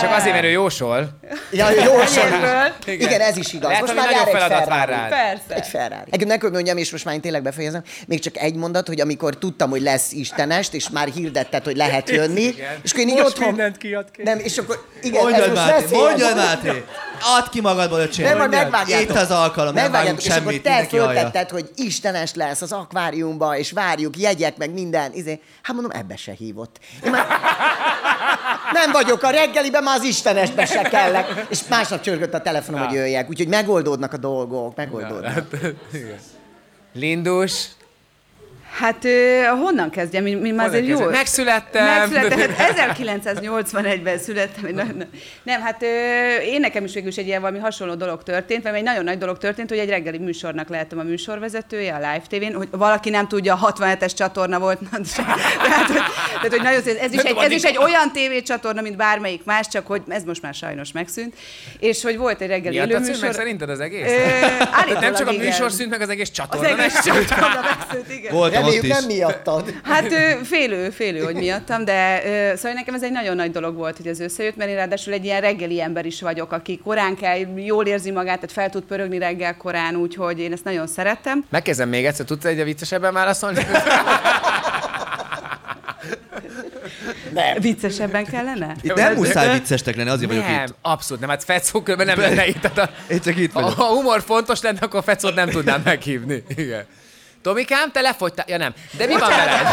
Csak 0.00 0.12
azért, 0.12 0.32
mert 0.32 0.44
ő 0.44 0.48
jósol. 0.48 1.08
Ja, 1.52 1.70
jó, 1.70 1.98
Egyéből. 2.00 2.72
Igen. 2.86 3.08
Igen, 3.08 3.20
ez 3.20 3.36
is 3.36 3.52
igaz. 3.52 3.68
Lehet, 3.68 3.80
most 3.80 3.94
már 3.94 4.10
jár 4.10 4.26
egy 4.26 4.32
feladat 4.32 4.68
vár 4.68 4.86
Ferrari. 4.86 4.92
rád. 4.92 5.08
Persze. 5.08 5.54
Egy 5.54 5.66
Ferrari. 5.66 6.10
Egyébként 6.10 6.42
ne 6.42 6.48
mondjam, 6.48 6.76
és 6.76 6.90
most 6.90 7.04
már 7.04 7.14
én 7.14 7.20
tényleg 7.20 7.42
befejezem, 7.42 7.82
még 8.06 8.20
csak 8.20 8.36
egy 8.36 8.54
mondat, 8.54 8.86
hogy 8.86 9.00
amikor 9.00 9.38
tudtam, 9.38 9.70
hogy 9.70 9.82
lesz 9.82 10.12
Istenest, 10.12 10.74
és 10.74 10.88
már 10.88 11.08
hirdetted, 11.08 11.64
hogy 11.64 11.76
lehet 11.76 12.10
jönni, 12.10 12.54
és 12.82 12.90
akkor 12.92 13.00
én 13.04 13.08
így 13.08 13.14
Most 13.14 13.26
otthon... 13.26 13.46
mindent 13.46 13.76
kiad 13.76 14.10
ki. 14.10 14.22
Nem, 14.22 14.38
és 14.38 14.58
akkor 14.58 14.84
igen, 15.02 15.16
ez 15.16 15.22
Mondjad, 15.22 15.48
most 15.48 15.66
Máté, 15.66 15.82
veszélyes. 15.82 16.02
mondjad, 16.04 16.36
Máté! 16.36 16.84
Add 17.38 17.50
ki 17.50 17.60
magadból, 17.60 17.98
öcsém! 17.98 18.24
Nem, 18.24 18.36
majd 18.36 18.50
megvágjátok. 18.50 19.10
Itt 19.10 19.16
az 19.16 19.30
alkalom, 19.30 19.74
nem 19.74 19.92
vágunk 19.92 20.16
Megvágjátok, 20.16 20.20
és 20.24 20.30
akkor 20.30 20.42
semmit, 20.42 20.90
te 20.90 20.96
föltetted, 20.96 21.50
hogy 21.50 21.70
Istenes 21.74 22.34
lesz 22.34 22.62
az 22.62 22.72
akváriumba, 22.72 23.56
és 23.56 23.72
várjuk, 23.72 24.16
jegyek, 24.40 24.58
meg 24.58 24.72
minden. 24.72 25.12
Izé. 25.12 25.40
Hát 25.62 25.74
mondom, 25.74 26.00
ebbe 26.00 26.16
se 26.16 26.32
hívott. 26.32 26.78
Én 27.04 27.10
már... 27.10 27.26
Nem 28.72 28.92
vagyok 28.92 29.22
a 29.22 29.30
reggeliben, 29.30 29.82
már 29.82 29.98
az 29.98 30.04
Istenesbe 30.04 30.66
se 30.66 30.82
kellek. 30.82 31.46
És 31.48 31.60
másnap 31.68 32.00
csörgött 32.00 32.34
a 32.34 32.40
telefonom, 32.40 32.86
hogy 32.86 32.94
jöjjek. 32.94 33.28
Úgyhogy 33.28 33.48
megoldódnak 33.48 34.12
a 34.12 34.16
dolgok, 34.16 34.76
megoldódnak. 34.76 35.46
Lindus. 36.92 37.68
Hát 38.70 39.06
honnan 39.62 39.90
kezdjem? 39.90 40.22
Mi, 40.22 40.34
mi 40.34 40.50
már 40.50 40.66
azért 40.66 40.84
jó. 40.86 40.90
kezdjem? 40.90 41.10
Megszülettem. 41.10 41.84
Megszülettem. 41.84 42.54
Hát 42.56 42.74
1981-ben 42.76 44.18
születtem. 44.18 45.02
Nem, 45.42 45.60
hát 45.60 45.82
én 46.44 46.60
nekem 46.60 46.84
is 46.84 46.92
végül 46.94 47.08
is 47.08 47.16
egy 47.16 47.26
ilyen 47.26 47.40
valami 47.40 47.58
hasonló 47.58 47.94
dolog 47.94 48.22
történt, 48.22 48.62
mert 48.62 48.76
egy 48.76 48.82
nagyon 48.82 49.04
nagy 49.04 49.18
dolog 49.18 49.38
történt, 49.38 49.68
hogy 49.68 49.78
egy 49.78 49.88
reggeli 49.88 50.18
műsornak 50.18 50.68
lehettem 50.68 50.98
a 50.98 51.02
műsorvezetője 51.02 51.94
a 51.94 51.96
Live 51.96 52.22
TV-n, 52.28 52.56
hogy 52.56 52.68
valaki 52.70 53.10
nem 53.10 53.28
tudja, 53.28 53.54
a 53.54 53.72
67-es 53.72 54.14
csatorna 54.14 54.58
volt. 54.58 54.78
Tehát, 54.90 55.86
hogy, 55.86 55.96
tehát, 56.34 56.48
hogy 56.48 56.62
nagyon 56.62 56.80
ez 57.00 57.12
is, 57.12 57.20
egy, 57.22 57.36
ez 57.36 57.50
is 57.50 57.62
egy 57.62 57.76
olyan 57.78 58.12
tévécsatorna, 58.12 58.80
mint 58.80 58.96
bármelyik 58.96 59.44
más, 59.44 59.68
csak 59.68 59.86
hogy 59.86 60.02
ez 60.08 60.24
most 60.24 60.42
már 60.42 60.54
sajnos 60.54 60.92
megszűnt. 60.92 61.34
És 61.78 62.02
hogy 62.02 62.16
volt 62.16 62.40
egy 62.40 62.48
reggeli 62.48 62.74
Miatt 62.76 62.88
élőműsor. 62.88 63.22
meg 63.24 63.32
szerinted 63.32 63.70
az 63.70 63.80
egész? 63.80 64.10
Ö, 64.10 64.92
Nem 65.00 65.14
csak 65.14 65.28
a 65.28 65.32
igen. 65.32 65.44
műsor 65.44 65.70
szűnt 65.72 65.90
meg, 65.90 66.00
az 66.00 66.08
egész 66.08 66.28
Az 66.28 66.34
csatorna. 66.34 66.68
egész 66.68 67.06
meg- 67.06 67.24
csatorna 67.26 67.60
megszűnt, 67.62 68.12
igen. 68.18 68.34
Ott 68.34 68.54
Reméljük 68.60 68.86
nem 68.86 69.04
miattad. 69.04 69.74
Hát 69.82 70.14
félő, 70.44 70.90
félő, 70.90 71.20
hogy 71.20 71.34
miattam, 71.34 71.84
de 71.84 72.22
szóval 72.56 72.72
nekem 72.72 72.94
ez 72.94 73.02
egy 73.02 73.12
nagyon 73.12 73.36
nagy 73.36 73.50
dolog 73.50 73.76
volt, 73.76 73.96
hogy 73.96 74.06
ez 74.06 74.20
összejött, 74.20 74.56
mert 74.56 74.70
én 74.70 74.76
ráadásul 74.76 75.12
egy 75.12 75.24
ilyen 75.24 75.40
reggeli 75.40 75.80
ember 75.82 76.06
is 76.06 76.20
vagyok, 76.20 76.52
aki 76.52 76.80
korán 76.84 77.16
kell, 77.16 77.38
jól 77.56 77.86
érzi 77.86 78.10
magát, 78.10 78.34
tehát 78.34 78.52
fel 78.52 78.70
tud 78.70 78.82
pörögni 78.82 79.18
reggel 79.18 79.56
korán, 79.56 79.96
úgyhogy 79.96 80.38
én 80.38 80.52
ezt 80.52 80.64
nagyon 80.64 80.86
szerettem. 80.86 81.44
Megkezdem 81.50 81.88
még 81.88 82.04
egyszer, 82.04 82.26
tudsz 82.26 82.44
egy 82.44 82.64
viccesebben 82.64 83.12
válaszolni? 83.12 83.66
Viccesebben 87.58 88.24
kellene? 88.24 88.76
Itt 88.82 88.94
nem 88.94 89.14
muszáj 89.14 89.58
viccestek 89.58 89.96
lenni, 89.96 90.08
azért 90.08 90.30
vagyok 90.30 90.44
Nem, 90.46 90.64
itt. 90.64 90.74
abszolút 90.82 91.20
nem, 91.20 91.30
hát 91.30 91.44
Fecó 91.44 91.82
különben 91.82 92.06
nem 92.06 92.18
lenne 92.18 92.46
itt. 92.46 92.60
Tehát 92.60 92.78
a, 92.78 92.90
Én 93.12 93.20
csak 93.20 93.36
itt 93.36 93.52
ha 93.52 93.60
vagyok. 93.60 93.78
a 93.78 93.82
humor 93.84 94.22
fontos 94.22 94.60
lenne, 94.60 94.78
akkor 94.80 95.02
Fecót 95.04 95.34
nem 95.34 95.48
tudnám 95.48 95.80
meghívni. 95.84 96.42
Igen. 96.56 96.84
Tomikám, 97.42 97.92
te 97.92 98.00
lefogytál? 98.00 98.44
Ja 98.48 98.56
nem. 98.56 98.74
De 98.96 99.06
mi 99.06 99.12
van 99.18 99.28
veled? 99.28 99.66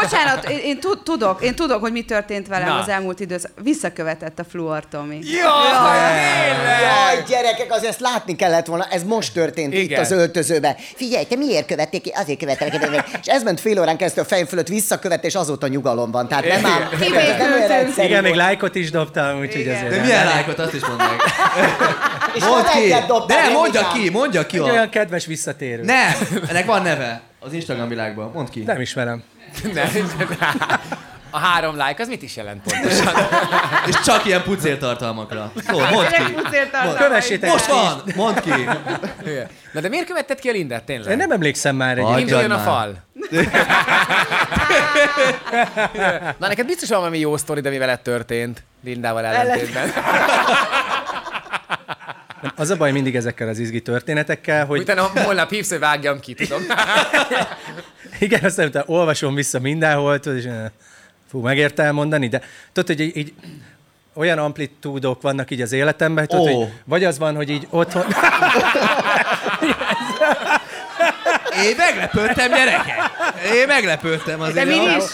Bocsánat, 0.00 0.48
én, 0.48 0.58
én 0.58 0.80
tud- 0.80 1.02
tudok, 1.02 1.42
én 1.42 1.54
tudok, 1.54 1.80
hogy 1.80 1.92
mi 1.92 2.02
történt 2.04 2.46
velem 2.48 2.68
Na. 2.68 2.78
az 2.78 2.88
elmúlt 2.88 3.20
időszak. 3.20 3.50
Visszakövetett 3.62 4.38
a 4.38 4.44
fluor, 4.50 4.84
Tomi. 4.90 5.18
Jaj, 6.82 7.22
gyerekek, 7.28 7.72
azért 7.72 7.90
ezt 7.90 8.00
látni 8.00 8.36
kellett 8.36 8.66
volna, 8.66 8.86
ez 8.90 9.02
most 9.02 9.32
történt 9.32 9.72
Igen. 9.72 9.84
itt 9.84 9.90
Igen. 9.90 10.00
az 10.00 10.10
öltözőben. 10.10 10.76
Figyelj, 10.94 11.24
te 11.24 11.36
miért 11.36 11.66
követték 11.66 12.02
ki? 12.02 12.10
Azért 12.14 12.38
követtek. 12.38 12.74
És 13.20 13.26
ez 13.26 13.42
ment 13.42 13.60
fél 13.60 13.80
órán 13.80 13.96
keresztül 13.96 14.22
a 14.22 14.26
fejem 14.26 14.46
fölött 14.46 14.68
visszakövett, 14.68 15.24
és 15.24 15.34
azóta 15.34 15.66
nyugalom 15.68 16.10
van. 16.10 16.28
Tehát 16.28 16.44
nem 16.46 16.64
olyan 17.52 17.70
egyszerű 17.70 18.06
Igen, 18.08 18.22
még 18.22 18.34
lájkot 18.34 18.74
is 18.74 18.90
dobtam, 18.90 19.38
úgyhogy 19.38 19.60
Igen. 19.60 19.74
ezért. 19.74 19.90
De 19.90 20.00
milyen 20.00 20.24
lájkot, 20.24 20.58
azt 20.58 20.74
is 20.74 20.80
mondd 20.86 20.98
meg. 20.98 21.20
És 22.34 22.44
Mondd 22.44 22.64
nem 22.64 22.82
ki! 22.82 22.88
De 23.26 23.48
mondja 23.52 23.88
ki, 23.92 24.10
mondja 24.10 24.46
ki 24.46 24.56
Egy 24.56 24.62
olyan 24.62 24.88
kedves 24.88 25.26
visszatérő. 25.26 25.82
Nem! 25.82 26.12
Ennek 26.48 26.66
van 26.66 26.82
neve. 26.82 27.13
Az 27.44 27.52
Instagram 27.52 27.88
világban. 27.88 28.30
Mondd 28.34 28.50
ki. 28.50 28.60
Nem 28.60 28.80
ismerem. 28.80 29.22
Nem. 29.74 29.88
A 31.30 31.38
három 31.38 31.74
like, 31.74 32.02
az 32.02 32.08
mit 32.08 32.22
is 32.22 32.36
jelent 32.36 32.62
pontosan? 32.62 33.14
És 33.88 34.00
csak 34.00 34.24
ilyen 34.26 34.42
pucér 34.42 34.78
tartalmakra. 34.78 35.52
Szól, 35.66 35.88
mondd 35.90 36.06
ki. 36.06 36.34
Kövessétek 36.98 37.50
Most 37.50 37.66
van! 37.66 38.02
Mondd 38.16 38.40
ki! 38.40 38.50
Na 39.72 39.80
de 39.80 39.88
miért 39.88 40.06
követted 40.06 40.38
ki 40.38 40.48
a 40.48 40.52
Lindert 40.52 40.84
tényleg? 40.84 41.10
Én 41.10 41.16
nem 41.16 41.30
emlékszem 41.30 41.76
már 41.76 41.98
egy. 41.98 42.18
Induljon 42.18 42.50
a 42.50 42.58
fal. 42.58 42.94
Na 46.38 46.48
neked 46.48 46.66
biztos 46.66 46.88
van 46.88 46.98
valami 46.98 47.18
jó 47.18 47.36
sztori, 47.36 47.60
de 47.60 47.70
mi 47.70 47.78
veled 47.78 48.00
történt. 48.00 48.62
Lindával 48.84 49.24
ellentétben. 49.24 49.92
Az 52.56 52.70
a 52.70 52.76
baj 52.76 52.92
mindig 52.92 53.16
ezekkel 53.16 53.48
az 53.48 53.58
izgi 53.58 53.82
történetekkel, 53.82 54.66
hogy 54.66 54.80
Utána 54.80 55.02
holnap 55.02 55.50
hívsz, 55.50 55.70
hogy 55.70 55.78
vágjam 55.78 56.20
ki, 56.20 56.34
tudom. 56.34 56.62
igen, 58.20 58.44
aztán 58.44 58.66
utána 58.66 58.84
olvasom 58.88 59.34
vissza 59.34 59.58
mindenhol, 59.58 60.20
tudod, 60.20 60.38
és 60.38 60.44
eh, 60.44 60.64
fú, 61.30 61.40
megérte 61.40 61.82
elmondani, 61.82 62.28
de 62.28 62.40
tudod, 62.72 62.96
hogy 62.96 63.00
így, 63.00 63.16
így 63.16 63.32
olyan 64.14 64.38
amplitúdok 64.38 65.22
vannak 65.22 65.50
így 65.50 65.60
az 65.60 65.72
életemben, 65.72 66.26
tudod, 66.26 66.48
Ó. 66.48 66.58
hogy 66.58 66.72
vagy 66.84 67.04
az 67.04 67.18
van, 67.18 67.36
hogy 67.36 67.50
így 67.50 67.66
otthon... 67.70 68.04
Én 71.64 71.74
meglepődtem, 71.76 72.50
gyerekek! 72.50 72.96
Én 73.54 73.66
meglepődtem 73.66 74.38
De 74.38 74.44
azért. 74.44 74.66
mi 74.66 74.74
is? 74.74 75.04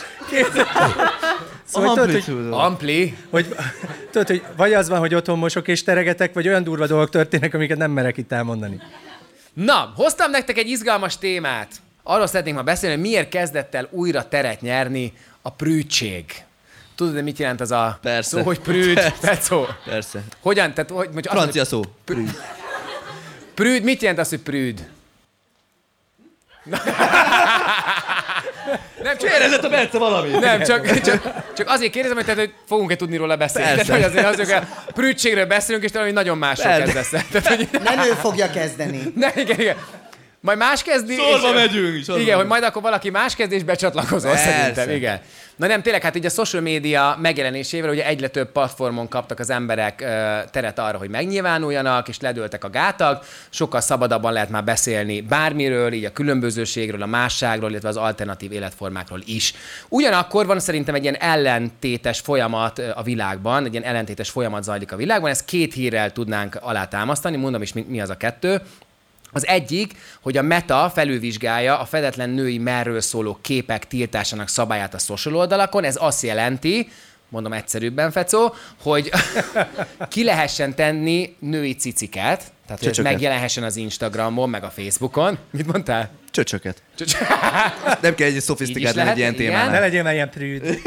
Szóval 1.71 1.95
tudod, 1.95 2.23
hogy. 2.23 2.47
Ampli. 2.51 3.17
hogy, 3.31 3.55
tudod, 4.11 4.27
hogy 4.27 4.43
vagy 4.57 4.73
az 4.73 4.89
van, 4.89 4.99
hogy 4.99 5.15
otthon 5.15 5.39
mosok 5.39 5.69
és 5.69 5.83
teregetek, 5.83 6.35
vagy 6.35 6.49
olyan 6.49 6.63
durva 6.63 6.87
dolgok 6.87 7.11
történnek, 7.11 7.55
amiket 7.55 7.79
nem 7.79 7.91
merek 7.91 8.17
itt 8.17 8.33
elmondani. 8.33 8.81
Na, 9.53 9.93
hoztam 9.97 10.31
nektek 10.31 10.59
egy 10.59 10.69
izgalmas 10.69 11.19
témát. 11.19 11.69
Arról 12.03 12.27
szeretnénk 12.27 12.57
ma 12.57 12.63
beszélni, 12.63 12.95
hogy 12.95 13.05
miért 13.05 13.29
kezdett 13.29 13.75
el 13.75 13.89
újra 13.91 14.29
teret 14.29 14.61
nyerni 14.61 15.13
a 15.43 15.51
prűdség. 15.51 16.25
Tudod, 16.95 17.15
de 17.15 17.23
mit 17.23 17.39
jelent 17.39 17.61
az 17.61 17.71
a 17.71 17.99
Persze. 18.03 18.37
szó, 18.37 18.43
hogy 18.43 18.61
prűd? 18.61 18.95
Persze. 18.95 19.13
Petszó. 19.21 19.65
Persze. 19.85 20.23
Hogyan? 20.41 20.75
Tehát, 20.75 20.91
hogy, 20.91 21.09
azt 21.15 21.29
Francia 21.29 21.65
szó. 21.65 21.83
mondod, 22.07 22.35
prűd, 23.55 23.83
mit 23.83 24.01
jelent 24.01 24.19
az, 24.19 24.29
hogy 24.29 24.41
prűd? 24.41 24.89
Nem, 29.03 29.17
csak, 29.17 29.31
Kérdezett 29.31 29.65
a 29.65 29.69
Bence 29.69 29.99
valami. 29.99 30.29
nem 30.31 30.63
csak, 30.63 31.01
csak, 31.01 31.23
csak 31.57 31.69
azért 31.69 31.93
kérdezem, 31.93 32.17
hogy, 32.17 32.25
tehát, 32.25 32.41
hogy 32.41 32.53
fogunk-e 32.67 32.97
tudni 32.97 33.17
róla 33.17 33.37
beszélni. 33.37 33.69
Persze. 33.77 33.85
Tehát, 33.85 34.03
hogy 34.03 34.11
azért, 34.11 34.41
azért 34.41 34.65
a 34.95 35.47
beszélünk, 35.47 35.85
és 35.85 35.91
talán 35.91 36.07
hogy 36.07 36.15
nagyon 36.15 36.39
Persze. 36.39 36.93
kezdesz. 36.93 37.25
Tehát, 37.31 37.47
hogy, 37.57 37.69
Nem 37.83 37.99
ő 37.99 38.13
fogja 38.21 38.51
kezdeni. 38.51 39.13
ne, 39.17 39.29
igen, 39.35 39.61
igen. 39.61 39.77
Majd 40.43 40.59
más 40.59 40.83
kezdi. 40.83 41.15
Sorba 41.15 41.49
és- 41.49 41.55
megyünk, 41.55 42.05
sorba 42.05 42.21
Igen, 42.21 42.37
hogy 42.37 42.47
majd 42.47 42.63
akkor 42.63 42.83
valaki 42.83 43.11
más 43.11 43.35
kezd, 43.35 43.53
és 43.53 43.63
becsatlakozol 43.63 44.31
Persze. 44.31 44.51
szerintem, 44.51 44.91
igen. 44.91 45.21
Na 45.57 45.67
nem, 45.67 45.83
tényleg, 45.83 46.03
hát 46.03 46.17
ugye 46.17 46.29
a 46.29 46.31
social 46.31 46.63
media 46.63 47.19
megjelenésével 47.21 47.91
ugye 47.91 48.07
egyre 48.07 48.29
több 48.29 48.53
platformon 48.53 49.09
kaptak 49.09 49.39
az 49.39 49.51
emberek 49.51 50.01
ö, 50.01 50.39
teret 50.51 50.79
arra, 50.79 50.99
hogy 50.99 51.09
megnyilvánuljanak, 51.11 52.09
és 52.09 52.21
ledőltek 52.21 52.65
a 52.65 52.71
gátak, 52.71 53.27
sokkal 53.51 53.81
szabadabban 53.81 54.33
lehet 54.33 54.49
már 54.51 54.65
beszélni 54.65 55.21
bármiről, 55.21 55.93
így 55.93 56.05
a 56.05 56.13
különbözőségről, 56.13 57.03
a 57.03 57.07
másságról, 57.07 57.71
illetve 57.71 57.89
az 57.89 57.97
alternatív 57.97 58.53
életformákról 58.53 59.21
is. 59.27 59.55
Ugyanakkor 59.89 60.47
van 60.47 60.61
szerintem 60.61 60.95
egy 60.95 61.03
ilyen 61.03 61.17
ellentétes 61.17 62.21
folyamat 62.21 62.79
a 62.95 63.03
világban, 63.03 63.65
egy 63.65 63.73
ilyen 63.73 63.85
ellentétes 63.85 64.31
folyamat 64.31 64.63
zajlik 64.63 64.93
a 64.93 64.97
világban, 64.97 65.31
ezt 65.31 65.45
két 65.45 65.75
hírrel 65.75 66.13
tudnánk 66.13 66.57
alátámasztani, 66.61 67.37
mondom 67.37 67.63
is, 67.63 67.73
mi, 67.73 67.85
mi 67.89 68.01
az 68.01 68.11
a 68.11 68.17
kettő. 68.17 68.61
Az 69.33 69.47
egyik, 69.47 69.93
hogy 70.21 70.37
a 70.37 70.43
Meta 70.43 70.91
felülvizsgálja 70.95 71.79
a 71.79 71.85
fedetlen 71.85 72.31
női 72.31 72.59
merről 72.59 73.01
szóló 73.01 73.39
képek 73.41 73.87
tiltásának 73.87 74.49
szabályát 74.49 74.95
a 74.95 74.99
social 74.99 75.37
oldalakon. 75.37 75.85
Ez 75.85 75.97
azt 75.99 76.23
jelenti, 76.23 76.89
mondom 77.29 77.53
egyszerűbben, 77.53 78.11
Fecó, 78.11 78.55
hogy 78.83 79.11
ki 80.11 80.25
lehessen 80.25 80.75
tenni 80.75 81.37
női 81.39 81.75
ciciket, 81.75 82.43
tehát 82.67 82.85
hogy 82.85 83.05
megjelenhessen 83.05 83.63
az 83.63 83.77
Instagramon, 83.77 84.51
meg 84.51 84.65
a 84.65 84.71
Facebookon. 84.71 85.39
Mit 85.51 85.67
mondtál? 85.67 86.11
Csöcsöket. 86.31 86.83
Csöcs- 86.97 87.17
Nem 88.01 88.15
kell 88.15 88.27
egy 88.29 88.41
szofisztikált 88.41 88.97
egy 88.97 89.19
ilyen 89.19 89.35
igen. 89.35 89.53
Ne 89.53 89.59
témánál. 89.59 89.81
legyél 89.81 90.03
már 90.03 90.13
ilyen 90.15 90.31
prűd. 90.31 90.81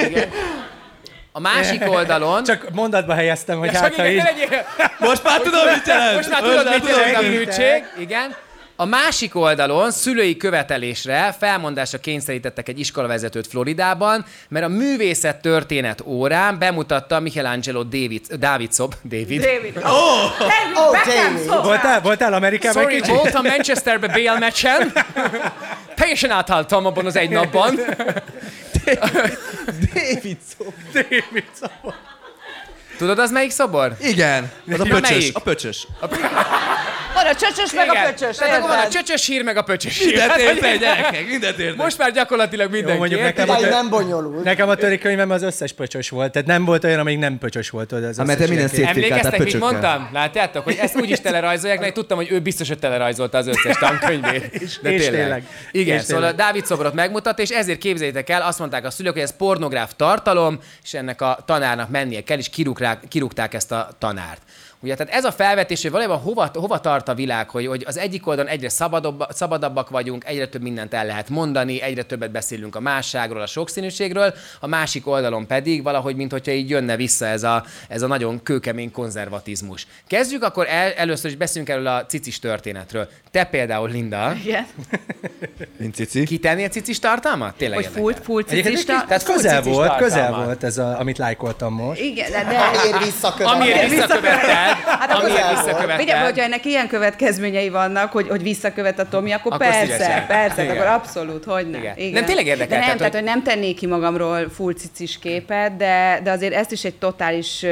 A 1.36 1.40
másik 1.40 1.90
oldalon... 1.90 2.44
Csak 2.44 2.68
mondatba 2.74 3.14
helyeztem, 3.14 3.60
hogy 3.60 3.72
Ja, 3.74 3.80
hát, 3.80 3.92
igen, 3.94 4.06
így... 4.12 4.16
legyél- 4.24 4.66
Most 5.00 5.24
már 5.24 5.40
tudom, 5.42 5.66
mit 5.74 5.88
jelent. 5.88 6.16
Most 6.16 6.30
már 6.30 6.42
tudod, 6.42 6.70
mit 6.70 6.88
jelent 6.90 7.16
a 7.16 7.22
műtség. 7.22 7.84
Igen. 8.00 8.36
A 8.76 8.86
másik 8.86 9.36
oldalon 9.36 9.92
szülői 9.92 10.38
követelésre 10.38 11.36
felmondásra 11.40 11.98
kényszerítettek 11.98 12.68
egy 12.70 12.80
iskolavezetőt 12.80 13.48
Floridában, 13.48 14.26
mert 14.50 14.66
a 14.66 14.68
művészet 14.68 15.42
történet 15.42 16.02
órán 16.06 16.60
bemutatta 16.60 17.20
Michelangelo 17.20 17.84
David, 17.84 18.22
David 18.40 18.72
Szob, 18.74 18.94
David. 19.04 19.42
David. 19.42 19.78
Oh, 19.84 20.38
David. 20.38 21.48
Voltál, 21.64 22.02
voltál 22.02 22.34
Amerikában 22.34 22.82
Sorry, 22.84 22.96
kicsit? 22.96 23.16
voltam 23.16 23.46
Manchesterbe 23.46 24.08
Bale 24.08 24.40
meccsen. 24.40 24.92
Teljesen 25.96 26.32
áthaltam 26.32 26.86
abban 26.86 27.06
az 27.06 27.16
egy 27.16 27.30
napban. 27.40 27.80
David 29.94 30.38
szó. 30.42 30.74
David 30.94 31.46
Szobor. 31.54 31.96
Tudod, 33.04 33.20
az 33.20 33.32
melyik 33.32 33.52
szobor? 33.52 33.96
Igen. 34.02 34.52
Az 34.72 34.80
a 34.80 34.84
pöcsös. 34.84 35.10
melyik? 35.10 35.36
A 35.36 35.40
pöcsös. 35.40 35.88
Van 37.14 37.26
a 37.26 37.36
csöcsös, 37.36 37.74
meg 37.74 37.90
a 37.90 37.92
Igen. 37.92 38.06
pöcsös. 38.14 38.36
Tehát 38.38 38.58
akkor 38.58 38.70
van 38.70 38.80
a 38.80 38.88
csöcsös 38.88 39.26
hír, 39.26 39.44
meg 39.44 39.58
a 39.58 39.62
pöcsös 39.62 39.98
hír. 39.98 40.08
Mindent 40.08 40.38
értek, 40.40 40.80
gyerekek, 40.80 41.28
mindent 41.28 41.58
értek. 41.58 41.76
Most 41.78 41.98
már 41.98 42.12
gyakorlatilag 42.12 42.72
mindenki. 42.72 42.98
mondjuk 43.00 43.20
érti? 43.20 43.40
nekem 43.40 43.56
a- 43.56 43.60
nem 43.60 43.90
bonyolult. 43.90 44.44
Nekem 44.44 44.70
a 44.70 44.76
törikönyvem 44.76 45.32
az 45.32 45.42
összes 45.42 45.72
pöcsös 45.74 46.10
volt, 46.10 46.32
tehát 46.32 46.48
nem 46.48 46.66
volt 46.66 46.84
olyan, 46.84 47.00
amíg 47.00 47.18
nem 47.18 47.38
pöcsös 47.38 47.70
volt. 47.70 47.92
Az 47.92 48.18
Hát, 48.18 48.26
mert 48.26 48.40
te 48.40 48.48
minden 48.48 48.70
Emlékeztek, 48.86 49.44
mit 49.44 49.60
mondtam? 49.60 50.10
Látjátok, 50.14 50.64
hogy 50.64 50.78
ezt 50.82 50.96
úgy 50.96 51.10
is 51.10 51.20
telerajzolják, 51.22 51.80
mert 51.80 51.94
tudtam, 51.94 52.18
hogy 52.18 52.32
ő 52.32 52.40
biztos, 52.40 52.68
hogy 52.68 52.80
telerajzolta 52.80 53.38
az 53.38 53.48
összes 53.48 53.78
tankönyvét. 53.78 54.80
De 54.82 54.92
és 54.92 55.06
tényleg. 55.06 55.44
Igen, 55.72 55.98
És 55.98 56.04
szóval 56.04 56.24
a 56.24 56.32
Dávid 56.32 56.66
szobrot 56.66 56.94
megmutatta, 56.94 57.42
és 57.42 57.50
ezért 57.50 57.80
képzeljétek 57.80 58.30
el, 58.30 58.42
azt 58.42 58.60
mondták 58.60 58.86
a 58.86 58.90
szülők, 58.92 59.14
hogy 59.14 59.22
ez 59.22 59.36
pornográf 59.36 59.92
tartalom, 59.96 60.60
és 60.84 60.94
ennek 60.94 61.22
a 61.22 61.38
tanárnak 61.46 61.90
mennie 61.90 62.24
kell, 62.24 62.38
és 62.38 62.50
kirúgták, 62.50 62.93
kirúgták 63.08 63.54
ezt 63.54 63.72
a 63.72 63.90
tanárt. 64.00 64.42
Ugye, 64.84 64.96
tehát 64.96 65.14
ez 65.14 65.24
a 65.24 65.32
felvetés, 65.32 65.82
hogy 65.82 65.92
valójában 65.92 66.20
hova, 66.20 66.50
hova 66.54 66.80
tart 66.80 67.08
a 67.08 67.14
világ, 67.14 67.50
hogy, 67.50 67.68
hogy 67.68 67.84
az 67.88 67.98
egyik 67.98 68.28
oldalon 68.28 68.52
egyre 68.52 68.70
szabadabb, 68.70 69.24
szabadabbak 69.30 69.90
vagyunk, 69.90 70.26
egyre 70.26 70.48
több 70.48 70.62
mindent 70.62 70.94
el 70.94 71.06
lehet 71.06 71.30
mondani, 71.30 71.82
egyre 71.82 72.04
többet 72.04 72.32
beszélünk 72.32 72.76
a 72.76 72.80
másságról, 72.80 73.42
a 73.42 73.46
sokszínűségről, 73.46 74.34
a 74.60 74.68
másik 74.68 75.08
oldalon 75.08 75.48
pedig 75.48 75.84
valahogy, 75.84 76.16
mint 76.16 76.32
hogyha 76.32 76.52
így 76.52 76.70
jönne 76.70 76.96
vissza 76.96 77.26
ez 77.26 77.44
a, 77.44 77.66
ez 77.88 78.02
a 78.02 78.08
nagyon 78.08 78.44
kőkemény 78.44 78.92
konzervatizmus. 78.92 79.88
Kezdjük 80.08 80.44
akkor 80.44 80.66
el, 80.70 80.92
először 80.92 81.30
is 81.32 81.38
beszélünk 81.38 81.70
erről 81.70 81.88
a 81.88 82.06
cicis 82.06 82.40
történetről. 82.40 83.10
Te 83.32 83.44
például, 83.44 83.90
Linda, 83.90 84.34
Igen. 84.44 84.66
Mint 85.80 85.96
cici. 85.96 86.24
kitennél 86.26 86.70
cicis 86.70 87.00
tartalmat? 87.00 87.56
Tényleg 87.56 87.76
Hogy 87.78 87.86
érdekel. 87.86 88.04
fult, 88.04 88.24
fult 88.26 88.52
Egyébként 88.52 88.78
cicista. 88.78 88.94
egy 88.94 89.08
kicsit 89.08 89.22
full 89.24 89.36
közel 89.36 89.62
cicis 89.62 89.76
volt, 89.76 89.96
közel 89.96 90.34
volt 90.34 90.64
ez, 90.64 90.78
a, 90.78 91.00
amit 91.00 91.18
lájkoltam 91.18 91.74
most. 91.74 92.02
Igen, 92.02 92.32
de, 92.32 92.44
de 92.44 92.58
Amiért 92.58 93.04
visszakövet. 93.04 93.54
Amiért 93.54 93.90
visszakövetted, 93.90 94.73
Hát 94.86 95.12
akkor 95.12 95.30
visszakövetted. 95.30 96.00
Figyelj, 96.00 96.24
hogyha 96.24 96.44
ennek 96.44 96.66
ilyen 96.66 96.88
következményei 96.88 97.70
vannak, 97.70 98.12
hogy, 98.12 98.28
hogy 98.28 98.44
visszakövet 98.44 99.00
a 99.00 99.08
Tomi, 99.10 99.32
akkor, 99.32 99.54
Akkor 99.54 99.68
persze, 99.68 99.94
szívesen. 99.94 100.26
persze, 100.28 100.64
Igen. 100.64 100.76
akkor 100.76 100.88
abszolút, 100.88 101.44
hogy 101.44 101.70
nem. 101.70 101.82
Igen. 101.82 101.98
Igen. 101.98 102.12
Nem, 102.14 102.26
tényleg 102.26 102.46
érdekel, 102.46 102.80
De 102.80 102.86
nem, 102.86 102.98
tehát, 102.98 103.02
hogy- 103.14 103.22
hogy... 103.22 103.24
nem 103.30 103.44
tennék 103.44 103.78
ki 103.78 103.88
magamról 103.88 104.50
full 104.56 104.74
cicis 104.74 105.20
képet, 105.20 105.76
de, 105.78 106.20
de 106.24 106.32
azért 106.32 106.54
ezt 106.54 106.72
is 106.72 106.84
egy 106.84 106.96
totális 106.96 107.66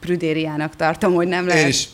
prüdériának 0.00 0.76
tartom, 0.76 1.14
hogy 1.14 1.26
nem 1.28 1.46
lehet. 1.46 1.68
is. 1.68 1.84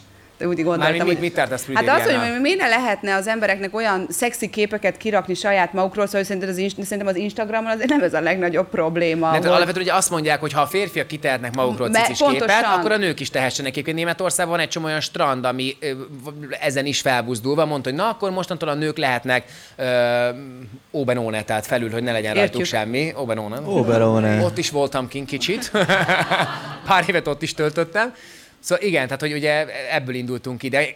De 0.41 0.47
úgy 0.47 0.55
gondoltam, 0.57 0.79
Mármint 0.79 1.05
mit- 1.05 1.13
hogy... 1.13 1.23
mit 1.23 1.35
tartasz 1.35 1.67
Hát 1.75 1.89
az, 1.89 2.03
hogy 2.03 2.41
miért 2.41 2.59
ne 2.59 2.69
lehetne 2.69 3.15
az 3.15 3.27
embereknek 3.27 3.75
olyan 3.75 4.07
szexi 4.09 4.51
képeket 4.51 4.97
kirakni 4.97 5.35
saját 5.35 5.73
magukról, 5.73 6.07
szóval 6.07 6.23
szerinted 6.25 6.49
az, 6.49 6.57
szerintem 6.57 7.07
az 7.07 7.17
Instagramon 7.17 7.71
azért 7.71 7.89
nem 7.89 8.03
ez 8.03 8.15
a 8.15 8.21
legnagyobb 8.21 8.69
probléma. 8.69 9.31
Nem, 9.39 9.51
alapvetően 9.51 9.85
ugye 9.85 9.95
azt 9.95 10.11
mondják, 10.11 10.41
hogy 10.41 10.53
ha 10.53 10.61
a 10.61 10.67
férfiak 10.67 11.07
kitehetnek 11.07 11.55
magukról 11.55 11.89
Me- 11.89 12.03
cicis 12.05 12.19
képet, 12.19 12.39
pontosan. 12.39 12.79
akkor 12.79 12.93
a 12.93 12.97
nők 12.97 13.21
is 13.21 13.31
tehessenek. 13.31 13.71
Egyébként 13.73 13.97
Németországban 13.97 14.57
van 14.57 14.65
egy 14.65 14.71
csomó 14.71 14.87
olyan 14.87 15.01
strand, 15.01 15.45
ami 15.45 15.77
ezen 16.61 16.87
is 16.87 17.01
felbuzdulva 17.01 17.65
mondta, 17.67 17.89
hogy 17.89 17.99
na 17.99 18.09
akkor 18.09 18.31
mostantól 18.31 18.69
a 18.69 18.75
nők 18.75 18.97
lehetnek 18.99 19.45
ö, 19.77 20.29
Obenone, 20.91 21.43
tehát 21.43 21.67
felül, 21.67 21.91
hogy 21.91 22.03
ne 22.03 22.13
legyen 22.13 22.35
rajtuk 22.35 22.61
Értjük. 22.61 22.79
semmi. 22.81 23.13
Obenone. 23.17 23.61
Oberone. 23.65 24.45
Ott 24.45 24.59
is 24.59 24.71
voltam 24.71 25.09
kint 25.09 25.29
kicsit. 25.29 25.71
Pár 26.87 27.05
évet 27.09 27.27
ott 27.27 27.43
is 27.43 27.55
töltöttem. 27.55 28.13
Szóval 28.61 28.85
igen, 28.85 29.05
tehát 29.05 29.21
hogy 29.21 29.33
ugye 29.33 29.67
ebből 29.95 30.15
indultunk 30.15 30.63
ide. 30.63 30.95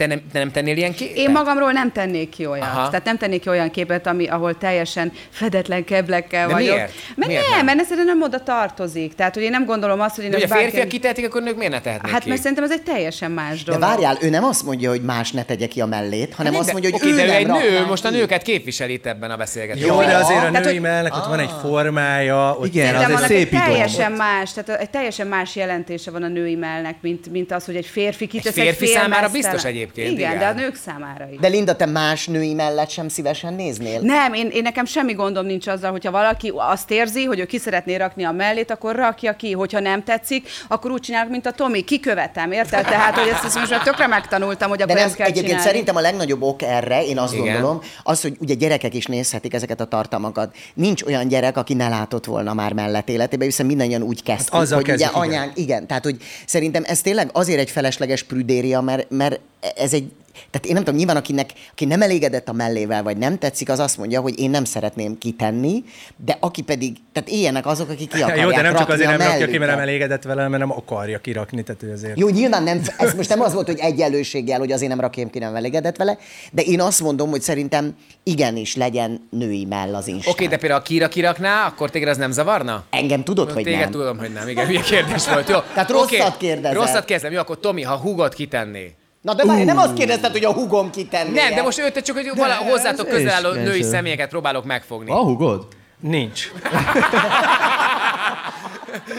Te 0.00 0.06
nem, 0.06 0.20
te 0.32 0.38
nem 0.38 0.50
tennél 0.50 0.76
ilyen 0.76 0.94
képet? 0.94 1.16
Én 1.16 1.30
magamról 1.30 1.72
nem 1.72 1.92
tennék 1.92 2.28
ki 2.28 2.46
olyat. 2.46 2.64
Aha. 2.64 2.88
Tehát 2.88 3.04
nem 3.04 3.16
tennék 3.18 3.40
ki 3.40 3.48
olyan 3.48 3.70
képet, 3.70 4.06
ami, 4.06 4.26
ahol 4.26 4.58
teljesen 4.58 5.12
fedetlen 5.30 5.84
keblekkel 5.84 6.46
De 6.46 6.52
vagyok. 6.52 6.74
miért? 6.74 6.92
Mert 7.16 7.28
Miért 7.30 7.48
nem, 7.48 7.56
nem? 7.66 7.76
mert 7.76 7.90
ez 7.90 7.96
nem 8.04 8.22
oda 8.22 8.42
tartozik. 8.42 9.14
Tehát, 9.14 9.34
hogy 9.34 9.42
én 9.42 9.50
nem 9.50 9.64
gondolom 9.64 10.00
azt, 10.00 10.14
hogy 10.14 10.24
én 10.24 10.30
De, 10.30 10.36
hogy 10.36 10.44
a 10.44 10.48
férfiak 10.48 10.72
bárki- 10.74 10.88
kitehetik, 10.90 11.26
akkor 11.26 11.42
nők 11.42 11.56
miért 11.56 11.72
ne 11.72 11.80
tehetnék 11.80 12.12
Hát 12.12 12.22
ki? 12.22 12.28
mert 12.28 12.40
szerintem 12.40 12.64
ez 12.64 12.70
egy 12.70 12.82
teljesen 12.82 13.30
más 13.30 13.64
De 13.64 13.72
dolog. 13.72 13.88
várjál, 13.88 14.16
ő 14.20 14.28
nem 14.30 14.44
azt 14.44 14.64
mondja, 14.64 14.90
hogy 14.90 15.02
más 15.02 15.32
ne 15.32 15.42
tegye 15.42 15.66
ki 15.66 15.80
a 15.80 15.86
mellét, 15.86 16.34
hanem 16.34 16.52
Nem, 16.52 16.60
azt 16.60 16.72
de- 16.72 16.80
mondja, 16.80 16.90
hogy 16.90 17.00
oké, 17.02 17.12
ő 17.12 17.16
de 17.16 17.22
ő 17.22 17.26
nem 17.26 17.36
egy 17.36 17.70
nő, 17.70 17.86
most 17.86 18.04
a 18.04 18.10
nőket 18.10 18.42
képviseli 18.42 18.92
itt 18.92 19.06
ebben 19.06 19.30
a 19.30 19.36
beszélgetésben. 19.36 19.94
Jó, 19.94 20.00
de 20.00 20.16
azért 20.16 20.44
a 20.44 20.50
Tehát, 20.50 20.64
női 20.64 20.78
mellnek 20.78 21.16
ott 21.16 21.26
van 21.26 21.38
egy 21.38 21.50
formája. 21.62 22.56
Ott 22.58 22.66
Igen, 22.66 22.94
az 22.94 23.10
egy 23.10 23.26
szép 23.26 23.50
teljesen 23.50 24.12
más, 24.12 24.52
tehát 24.52 24.80
egy 24.80 24.90
teljesen 24.90 25.26
más 25.26 25.56
jelentése 25.56 26.10
van 26.10 26.22
a 26.22 26.28
női 26.28 26.54
mellnek, 26.54 26.94
mint, 27.00 27.30
mint 27.30 27.52
az, 27.52 27.64
hogy 27.64 27.76
egy 27.76 27.86
férfi 27.86 28.24
Egy 28.24 28.30
kitesz 28.30 28.52
férfi 28.52 28.84
egy 28.84 28.90
számára 28.90 29.10
félmeztelen. 29.12 29.30
biztos 29.52 29.64
egyébként. 29.64 29.89
Egyébként. 29.94 30.18
Igen, 30.18 30.38
de 30.38 30.46
a 30.46 30.52
nők 30.52 30.74
számára 30.74 31.28
is. 31.32 31.38
De 31.38 31.48
Linda, 31.48 31.76
te 31.76 31.86
más 31.86 32.26
női 32.26 32.54
mellett 32.54 32.88
sem 32.90 33.08
szívesen 33.08 33.54
néznél? 33.54 34.00
Nem, 34.00 34.32
én, 34.32 34.48
én 34.52 34.62
nekem 34.62 34.84
semmi 34.84 35.12
gondom 35.12 35.46
nincs 35.46 35.66
azzal, 35.66 35.90
hogyha 35.90 36.10
valaki 36.10 36.52
azt 36.56 36.90
érzi, 36.90 37.24
hogy 37.24 37.38
ő 37.38 37.44
ki 37.44 37.58
szeretné 37.58 37.96
rakni 37.96 38.24
a 38.24 38.30
mellét, 38.32 38.70
akkor 38.70 38.96
rakja 38.96 39.36
ki. 39.36 39.52
Hogyha 39.52 39.80
nem 39.80 40.04
tetszik, 40.04 40.48
akkor 40.68 40.90
úgy 40.90 41.00
csinálok, 41.00 41.30
mint 41.30 41.46
a 41.46 41.50
Tomi. 41.52 41.82
Kikövetem, 41.84 42.52
érted? 42.52 42.84
Tehát, 42.84 43.18
hogy 43.18 43.28
ezt, 43.28 43.44
ezt 43.44 43.54
most 43.58 43.70
már 43.70 43.82
tökre 43.82 44.06
megtanultam, 44.06 44.68
hogy 44.68 44.78
De 44.78 44.84
akkor 44.84 44.96
nem, 44.96 45.04
ezt 45.06 45.14
kell 45.14 45.26
egyébként 45.26 45.46
csinálni. 45.48 45.68
szerintem 45.68 45.96
a 45.96 46.00
legnagyobb 46.00 46.42
ok 46.42 46.62
erre, 46.62 47.04
én 47.04 47.18
azt 47.18 47.32
Igen. 47.34 47.44
gondolom, 47.44 47.80
az, 48.02 48.20
hogy 48.20 48.36
ugye 48.40 48.54
gyerekek 48.54 48.94
is 48.94 49.06
nézhetik 49.06 49.54
ezeket 49.54 49.80
a 49.80 49.84
tartalmakat. 49.84 50.56
Nincs 50.74 51.02
olyan 51.02 51.28
gyerek, 51.28 51.56
aki 51.56 51.74
ne 51.74 51.88
látott 51.88 52.24
volna 52.24 52.54
már 52.54 52.72
mellett 52.72 53.08
életében, 53.08 53.46
hiszen 53.46 53.66
mindannyian 53.66 54.02
úgy 54.02 54.22
kezdtük, 54.22 54.54
Hát 54.54 54.68
hogy 54.68 54.78
ugye 54.78 54.86
kezdik, 54.86 55.08
igen. 55.08 55.20
anyánk, 55.22 55.52
igen. 55.54 55.86
Tehát, 55.86 56.04
hogy 56.04 56.16
szerintem 56.46 56.82
ez 56.86 57.00
tényleg 57.00 57.30
azért 57.32 57.58
egy 57.60 57.70
felesleges 57.70 58.22
prüdéria, 58.22 58.80
mert, 58.80 59.10
mert 59.10 59.40
ez 59.80 59.94
egy 59.94 60.10
tehát 60.50 60.66
én 60.66 60.72
nem 60.72 60.82
tudom, 60.82 60.98
nyilván 60.98 61.16
akinek, 61.16 61.50
aki 61.70 61.84
nem 61.84 62.02
elégedett 62.02 62.48
a 62.48 62.52
mellével, 62.52 63.02
vagy 63.02 63.16
nem 63.16 63.38
tetszik, 63.38 63.68
az 63.68 63.78
azt 63.78 63.98
mondja, 63.98 64.20
hogy 64.20 64.38
én 64.38 64.50
nem 64.50 64.64
szeretném 64.64 65.18
kitenni, 65.18 65.84
de 66.24 66.36
aki 66.40 66.62
pedig, 66.62 66.96
tehát 67.12 67.28
éljenek 67.28 67.66
azok, 67.66 67.90
akik 67.90 68.08
ki 68.08 68.22
akarják 68.22 68.46
Jó, 68.46 68.50
de 68.50 68.62
nem 68.62 68.74
csak 68.74 68.88
azért 68.88 69.18
nem 69.18 69.28
rakja 69.28 69.46
ki, 69.46 69.58
mert 69.58 69.70
nem 69.70 69.80
elégedett 69.80 70.22
vele, 70.22 70.48
mert 70.48 70.62
nem 70.62 70.72
akarja 70.72 71.18
kirakni, 71.18 71.62
tehát 71.62 71.82
ő 71.82 71.92
azért... 71.92 72.18
Jó, 72.18 72.28
nyilván 72.28 72.62
nem, 72.62 72.80
ez 72.98 73.14
most 73.14 73.28
nem 73.28 73.40
az 73.40 73.52
volt, 73.52 73.66
hogy 73.66 73.78
egyenlőséggel, 73.78 74.58
hogy 74.58 74.72
azért 74.72 74.90
nem 74.90 75.00
rakjam 75.00 75.30
ki, 75.30 75.38
nem 75.38 75.54
elégedett 75.54 75.96
vele, 75.96 76.18
de 76.52 76.62
én 76.62 76.80
azt 76.80 77.00
mondom, 77.00 77.30
hogy 77.30 77.40
szerintem 77.40 77.96
igenis 78.22 78.76
legyen 78.76 79.28
női 79.30 79.64
mell 79.64 79.94
az 79.94 80.06
Instán. 80.06 80.32
Oké, 80.32 80.46
de 80.46 80.56
például 80.56 80.80
a 80.80 80.84
Kira 80.84 81.08
kirakná, 81.08 81.66
akkor 81.66 81.90
téged 81.90 82.08
az 82.08 82.16
nem 82.16 82.30
zavarna? 82.30 82.84
Engem 82.90 83.24
tudod, 83.24 83.50
hogy 83.50 83.64
Téged 83.64 83.80
nem. 83.80 83.90
tudom, 83.90 84.18
hogy 84.18 84.32
nem. 84.32 84.48
Igen, 84.48 84.66
milyen 84.66 84.82
kérdés 84.82 85.28
volt. 85.28 85.48
Jó. 85.48 85.58
Tehát 85.74 85.90
Oké, 85.90 86.16
rosszat 86.16 86.36
kérdezel. 86.36 86.80
Rosszat 86.80 87.04
kérdezem. 87.04 87.32
Jó, 87.32 87.38
akkor 87.38 87.60
Tomi, 87.60 87.82
ha 87.82 87.96
húgot 87.96 88.34
kitenné. 88.34 88.94
Na 89.20 89.34
de 89.34 89.44
várj, 89.44 89.64
nem 89.64 89.78
azt 89.78 89.94
kérdezted, 89.94 90.32
hogy 90.32 90.44
a 90.44 90.52
hugom 90.52 90.90
kitenné. 90.90 91.30
Nem, 91.40 91.54
de 91.54 91.62
most 91.62 91.78
őt 91.78 92.00
csak, 92.02 92.16
hogy 92.16 92.30
vala, 92.34 92.54
hozzátok 92.54 93.08
közel 93.08 93.34
álló 93.34 93.52
női 93.52 93.82
személyeket 93.82 94.28
próbálok 94.28 94.64
megfogni. 94.64 95.10
A 95.10 95.22
hugod? 95.22 95.66
Nincs. 96.00 96.50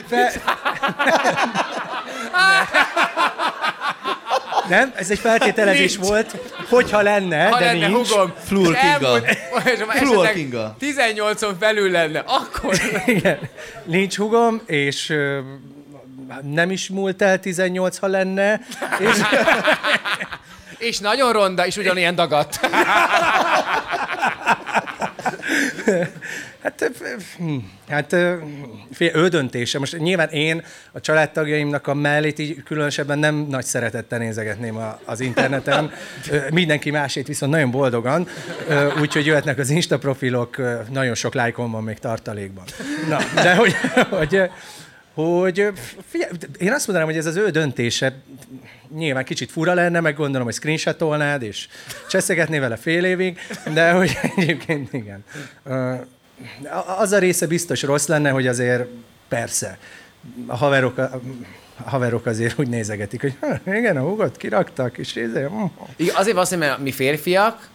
De... 0.09 0.31
Nem, 4.69 4.91
ez 4.95 5.09
egy 5.09 5.19
feltételezés 5.19 5.95
Nincs. 5.97 6.07
volt, 6.09 6.35
hogyha 6.69 7.01
lenne, 7.01 7.47
Ha 7.47 7.59
de 7.59 7.65
lenne 7.65 7.87
nincs. 7.87 8.09
hugom, 8.09 8.33
Flúor 8.43 8.73
és 8.73 8.79
Kinga. 8.79 9.21
esetleg 9.93 10.33
Kinga. 10.33 10.75
18-on 10.81 11.51
felül 11.59 11.91
lenne, 11.91 12.23
akkor... 12.25 12.75
Igen. 13.05 13.39
Nincs 13.85 14.15
hugom, 14.17 14.61
és 14.65 15.13
nem 16.41 16.71
is 16.71 16.89
múlt 16.89 17.21
el 17.21 17.39
18, 17.39 17.97
ha 17.97 18.07
lenne, 18.07 18.59
és 18.99 19.17
És 20.81 20.99
nagyon 20.99 21.31
ronda, 21.31 21.65
és 21.65 21.77
ugyanilyen 21.77 22.15
dagadt. 22.15 22.59
Hát, 26.61 26.91
hm, 27.37 27.57
hát 27.89 28.15
fél, 28.91 29.15
ő 29.15 29.27
döntése. 29.27 29.79
Most 29.79 29.97
nyilván 29.97 30.29
én 30.29 30.63
a 30.91 30.99
családtagjaimnak 30.99 31.87
a 31.87 31.93
mellét 31.93 32.39
így 32.39 32.63
különösebben 32.63 33.19
nem 33.19 33.35
nagy 33.49 33.65
szeretettel 33.65 34.19
nézegetném 34.19 34.77
a, 34.77 34.99
az 35.05 35.19
interneten. 35.19 35.91
Mindenki 36.51 36.91
másét 36.91 37.27
viszont 37.27 37.51
nagyon 37.51 37.71
boldogan, 37.71 38.27
úgyhogy 39.01 39.25
jöhetnek 39.25 39.57
az 39.57 39.69
Insta 39.69 39.97
profilok, 39.97 40.57
nagyon 40.89 41.15
sok 41.15 41.33
lájkom 41.33 41.71
van 41.71 41.83
még 41.83 41.97
tartalékban. 41.97 42.63
Na, 43.09 43.17
de 43.35 43.55
hogy, 43.55 43.75
hogy, 44.09 44.49
hogy 45.13 45.67
figyelj, 46.09 46.31
én 46.57 46.71
azt 46.71 46.87
mondanám, 46.87 47.09
hogy 47.09 47.17
ez 47.17 47.25
az 47.25 47.35
ő 47.35 47.49
döntése, 47.49 48.13
nyilván 48.95 49.23
kicsit 49.23 49.51
fura 49.51 49.73
lenne, 49.73 49.99
meg 49.99 50.15
gondolom, 50.15 50.45
hogy 50.45 50.55
screenshotolnád, 50.55 51.41
és 51.41 51.67
cseszegetné 52.09 52.59
vele 52.59 52.75
fél 52.75 53.05
évig, 53.05 53.39
de 53.73 53.91
hogy 53.91 54.17
egyébként 54.35 54.93
igen. 54.93 55.23
Az 56.97 57.11
a 57.11 57.17
része 57.17 57.47
biztos 57.47 57.81
rossz 57.81 58.07
lenne, 58.07 58.29
hogy 58.29 58.47
azért 58.47 58.85
persze, 59.27 59.77
a 60.45 60.55
haverok, 60.55 60.97
a 60.97 61.21
haverok 61.85 62.25
azért 62.25 62.59
úgy 62.59 62.67
nézegetik, 62.67 63.21
hogy 63.21 63.33
"Ha, 63.39 63.59
igen, 63.77 63.97
a 63.97 64.01
húgot 64.01 64.37
kiraktak, 64.37 64.97
és 64.97 65.15
izé, 65.15 65.43
hm. 65.43 65.63
Azért 66.13 66.35
van, 66.49 66.59
mert 66.59 66.77
mi 66.79 66.91
férfiak 66.91 67.69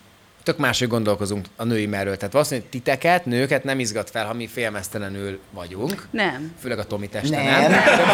tök 0.46 0.58
máshogy 0.58 0.88
gondolkozunk 0.88 1.46
a 1.56 1.64
női 1.64 1.86
merről. 1.86 2.16
Tehát 2.16 2.32
valószínűleg 2.32 2.70
titeket, 2.70 3.24
nőket 3.24 3.64
nem 3.64 3.78
izgat 3.78 4.10
fel, 4.10 4.26
ha 4.26 4.34
mi 4.34 4.46
félmeztelenül 4.46 5.40
vagyunk. 5.50 6.06
Nem. 6.10 6.52
Főleg 6.60 6.78
a 6.78 6.84
Tomi 6.84 7.08
teste, 7.08 7.36
Nem. 7.36 7.44
nem? 7.44 7.70
De, 7.70 7.76
Nem. 7.76 8.06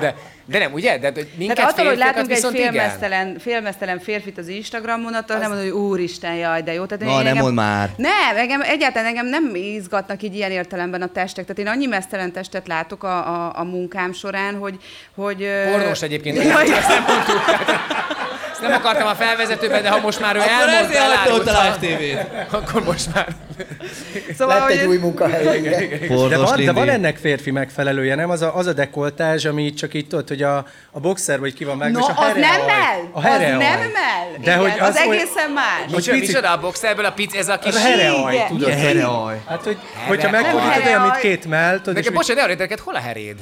de, 0.00 0.14
de 0.46 0.58
nem, 0.58 0.72
ugye? 0.72 0.98
De, 0.98 1.10
de 1.10 1.20
minket 1.36 1.56
Tehát 1.56 1.72
attól, 1.72 1.86
hogy 1.86 1.96
látunk 1.96 2.28
egy 2.28 2.34
viszont 2.34 2.54
igen. 2.54 2.72
félmeztelen, 2.72 3.38
félmeztelen 3.38 3.98
férfit 3.98 4.38
az 4.38 4.48
Instagramon, 4.48 5.14
attól 5.14 5.36
nem 5.36 5.48
mondod, 5.50 5.70
hogy 5.70 5.80
úristen, 5.80 6.34
jaj, 6.34 6.62
de 6.62 6.72
jó. 6.72 6.84
Tehát 6.84 7.04
Na, 7.04 7.18
én 7.18 7.34
nem 7.34 7.42
mondd 7.42 7.54
már. 7.54 7.90
Nem, 7.96 8.36
engem, 8.36 8.60
egyáltalán 8.62 9.08
engem 9.08 9.26
nem 9.26 9.54
izgatnak 9.54 10.22
így 10.22 10.34
ilyen 10.34 10.50
értelemben 10.50 11.02
a 11.02 11.08
testek. 11.08 11.44
Tehát 11.44 11.58
én 11.58 11.66
annyi 11.66 11.86
mesztelen 11.86 12.32
testet 12.32 12.66
látok 12.66 13.04
a, 13.04 13.46
a, 13.46 13.52
a 13.54 13.64
munkám 13.64 14.12
során, 14.12 14.58
hogy... 14.58 14.76
hogy 15.14 15.48
Pornós 15.70 16.02
egyébként, 16.02 16.36
Jaj, 16.36 16.72
ezt 16.72 16.88
nem 16.88 17.04
mondtuk. 17.06 17.40
Ezt 18.60 18.68
nem 18.70 18.78
akartam 18.78 19.06
a 19.06 19.14
felvezetőben, 19.14 19.82
de 19.82 19.88
ha 19.90 20.00
most 20.00 20.20
már 20.20 20.36
ő 20.36 20.38
Akkor 20.38 20.52
elmondta, 20.52 20.98
a 20.98 21.02
elárulta, 21.02 21.62
live 21.62 21.76
tévét. 21.80 22.26
akkor 22.50 22.84
most 22.84 23.14
már... 23.14 23.26
szóval, 24.38 24.58
Lett 24.58 24.68
egy 24.70 24.78
hogy 24.78 24.88
új 24.88 24.96
munkahely. 24.96 25.56
igen. 25.58 25.88
De 26.00 26.06
Pornos 26.06 26.50
van, 26.50 26.64
de 26.64 26.72
van 26.72 26.88
ennek 26.88 27.16
férfi 27.16 27.50
megfelelője, 27.50 28.14
nem? 28.14 28.30
Az 28.30 28.42
a, 28.42 28.56
az 28.56 28.66
a 28.66 28.72
dekoltázs, 28.72 29.44
ami 29.44 29.72
csak 29.74 29.94
így 29.94 30.06
tudod, 30.06 30.28
hogy 30.28 30.42
a, 30.42 30.66
a 30.90 31.00
boxer 31.00 31.40
vagy 31.40 31.54
ki 31.54 31.64
van 31.64 31.76
meg, 31.76 31.90
No, 31.92 31.98
és 31.98 32.04
a 32.16 32.20
az 32.20 32.32
nem 32.34 32.40
mell! 32.66 33.00
A 33.12 33.18
Az 33.18 33.22
hereaj. 33.24 33.50
nem 33.50 33.78
mell! 33.80 34.30
De 34.32 34.38
Igen, 34.40 34.58
hogy 34.58 34.70
az, 34.70 34.88
az 34.88 34.88
az 34.88 34.96
egészen 34.96 35.50
más. 35.54 35.64
Micsoda, 35.86 36.12
pici- 36.12 36.26
micsoda 36.26 36.50
a 36.52 36.58
boxerből 36.60 37.04
a 37.04 37.12
pic, 37.12 37.34
ez 37.36 37.48
a 37.48 37.58
kis... 37.58 37.74
Az 37.74 37.80
a 37.80 37.80
hereaj, 37.80 38.34
Igen. 38.34 38.46
tudod? 38.46 38.62
Milyen 38.68 38.78
hereaj. 38.80 39.40
Hát, 39.48 39.62
hogy, 39.62 39.78
hogyha 40.08 40.26
Hereaj. 40.28 40.42
megfordítod 40.52 40.86
olyan, 40.86 41.00
mint 41.02 41.16
két 41.18 41.44
mell, 41.46 41.76
tudod, 41.78 41.94
Nekem, 41.94 42.12
bocsánat, 42.12 42.36
ne 42.46 42.48
arra 42.52 42.58
neked, 42.58 42.78
hol 42.78 42.94
a 42.94 42.98
heréd? 42.98 43.36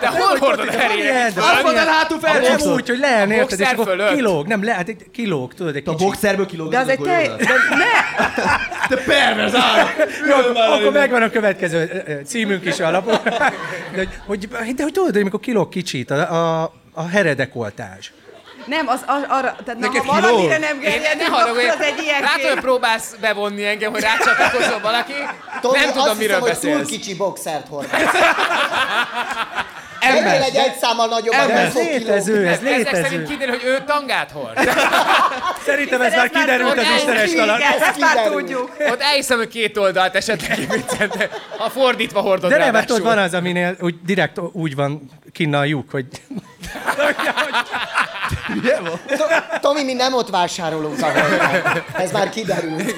Te, 0.00 0.06
hol 0.08 0.36
hordod 0.38 0.68
a 0.68 0.70
de 0.70 0.76
Valami- 1.40 1.62
van 1.62 1.72
ilyen- 1.72 1.86
hátul 1.86 2.18
Nem 2.22 2.32
felboxot. 2.32 2.74
úgy, 2.74 2.88
hogy 2.88 2.98
leelni, 2.98 3.32
A 3.34 3.36
érted, 3.36 3.50
és 3.60 3.66
boxer 3.66 3.72
akkor 3.80 3.86
fölött. 3.92 4.14
kilóg, 4.14 4.46
nem, 4.46 4.64
le, 4.64 4.72
hát 4.72 4.96
kilóg, 5.12 5.54
tudod, 5.54 5.76
egy 5.76 5.82
A 5.86 5.90
kicsit. 5.90 6.06
boxerből 6.06 6.46
kilóg 6.46 6.70
De 6.70 6.78
az 6.78 6.88
egy 6.88 6.98
te... 6.98 7.10
De 7.38 7.46
ne! 7.70 7.84
Te 8.88 8.96
pervers 8.96 9.52
állat! 9.52 9.90
Jó, 10.28 10.36
akkor 10.56 10.92
megvan 10.92 11.22
a 11.22 11.30
következő 11.30 12.04
címünk 12.26 12.64
is 12.64 12.80
a 12.80 12.90
lapon. 12.90 13.18
De, 13.94 14.08
hogy, 14.26 14.48
de 14.48 14.82
hogy 14.82 14.92
tudod, 14.92 15.10
hogy 15.12 15.20
amikor 15.20 15.40
kilóg 15.40 15.68
kicsit, 15.68 16.10
a, 16.10 16.62
a, 16.62 16.72
a 16.94 17.06
heredekoltázs. 17.06 18.10
Nem, 18.66 18.88
az, 18.88 19.02
az 19.06 19.22
arra, 19.28 19.56
tehát 19.64 19.80
na, 19.80 19.86
ha 19.86 20.20
valamire 20.20 20.56
kiló? 20.56 20.66
nem 20.68 20.80
Én 20.80 20.90
gerjed, 20.90 21.16
ne 21.16 21.24
akkor 21.24 21.58
az 21.58 21.80
egy 21.80 22.02
ilyen 22.02 22.20
látod, 22.20 22.50
hogy 22.50 22.60
próbálsz 22.60 23.14
bevonni 23.20 23.66
engem, 23.66 23.92
hogy 23.92 24.00
rácsatlakozom 24.00 24.82
valaki? 24.82 25.12
Tomi, 25.60 25.78
nem 25.78 25.92
tudom, 25.92 26.16
miről 26.16 26.40
hiszem, 26.40 26.40
hogy 26.40 26.58
túl 26.58 26.70
beszélsz. 26.70 26.88
kicsi 26.88 27.14
boxert 27.14 27.68
hordasz. 27.68 28.00
Ennél 30.06 30.42
egy 30.42 30.54
egy 30.56 30.74
számmal 30.80 31.06
nagyobb, 31.06 31.34
Ez 31.34 31.46
nem 31.48 31.70
fog 31.70 31.82
létező, 31.82 32.46
ez 32.46 32.58
Ezek 32.62 32.84
szerint 32.84 32.92
létező. 33.02 33.22
kiderül, 33.24 33.54
hogy 33.54 33.64
ő 33.64 33.82
tangát 33.86 34.30
hord. 34.30 34.58
Szerintem 35.66 36.00
ez 36.02 36.14
már 36.14 36.30
kiderült 36.30 36.78
az 36.78 36.84
istenes 36.96 37.32
talán. 37.34 37.60
Ezt 37.60 37.98
már 38.00 38.22
tudjuk. 38.30 38.76
Ott 38.90 39.00
elhiszem, 39.00 39.36
hogy 39.38 39.48
két 39.48 39.76
oldalt 39.78 40.14
esetleg 40.14 40.58
viccent, 40.70 41.28
ha 41.58 41.70
fordítva 41.70 42.20
hordod 42.20 42.50
De 42.50 42.56
nem, 42.56 42.72
mert 42.72 42.88
ráadásul. 42.88 42.96
ott 42.96 43.14
van 43.14 43.24
az, 43.24 43.34
aminél 43.34 43.76
úgy 43.80 43.94
direkt 44.04 44.38
úgy 44.52 44.74
van 44.74 45.10
kinna 45.32 45.58
a 45.58 45.64
lyuk, 45.64 45.90
hogy 45.90 46.06
To- 49.06 49.60
Tomi, 49.60 49.82
mi 49.84 49.92
nem 49.92 50.14
ott 50.14 50.30
vásárolunk, 50.30 51.02
ahol. 51.02 51.22
Ez 51.98 52.12
már 52.12 52.28
kiderült. 52.28 52.94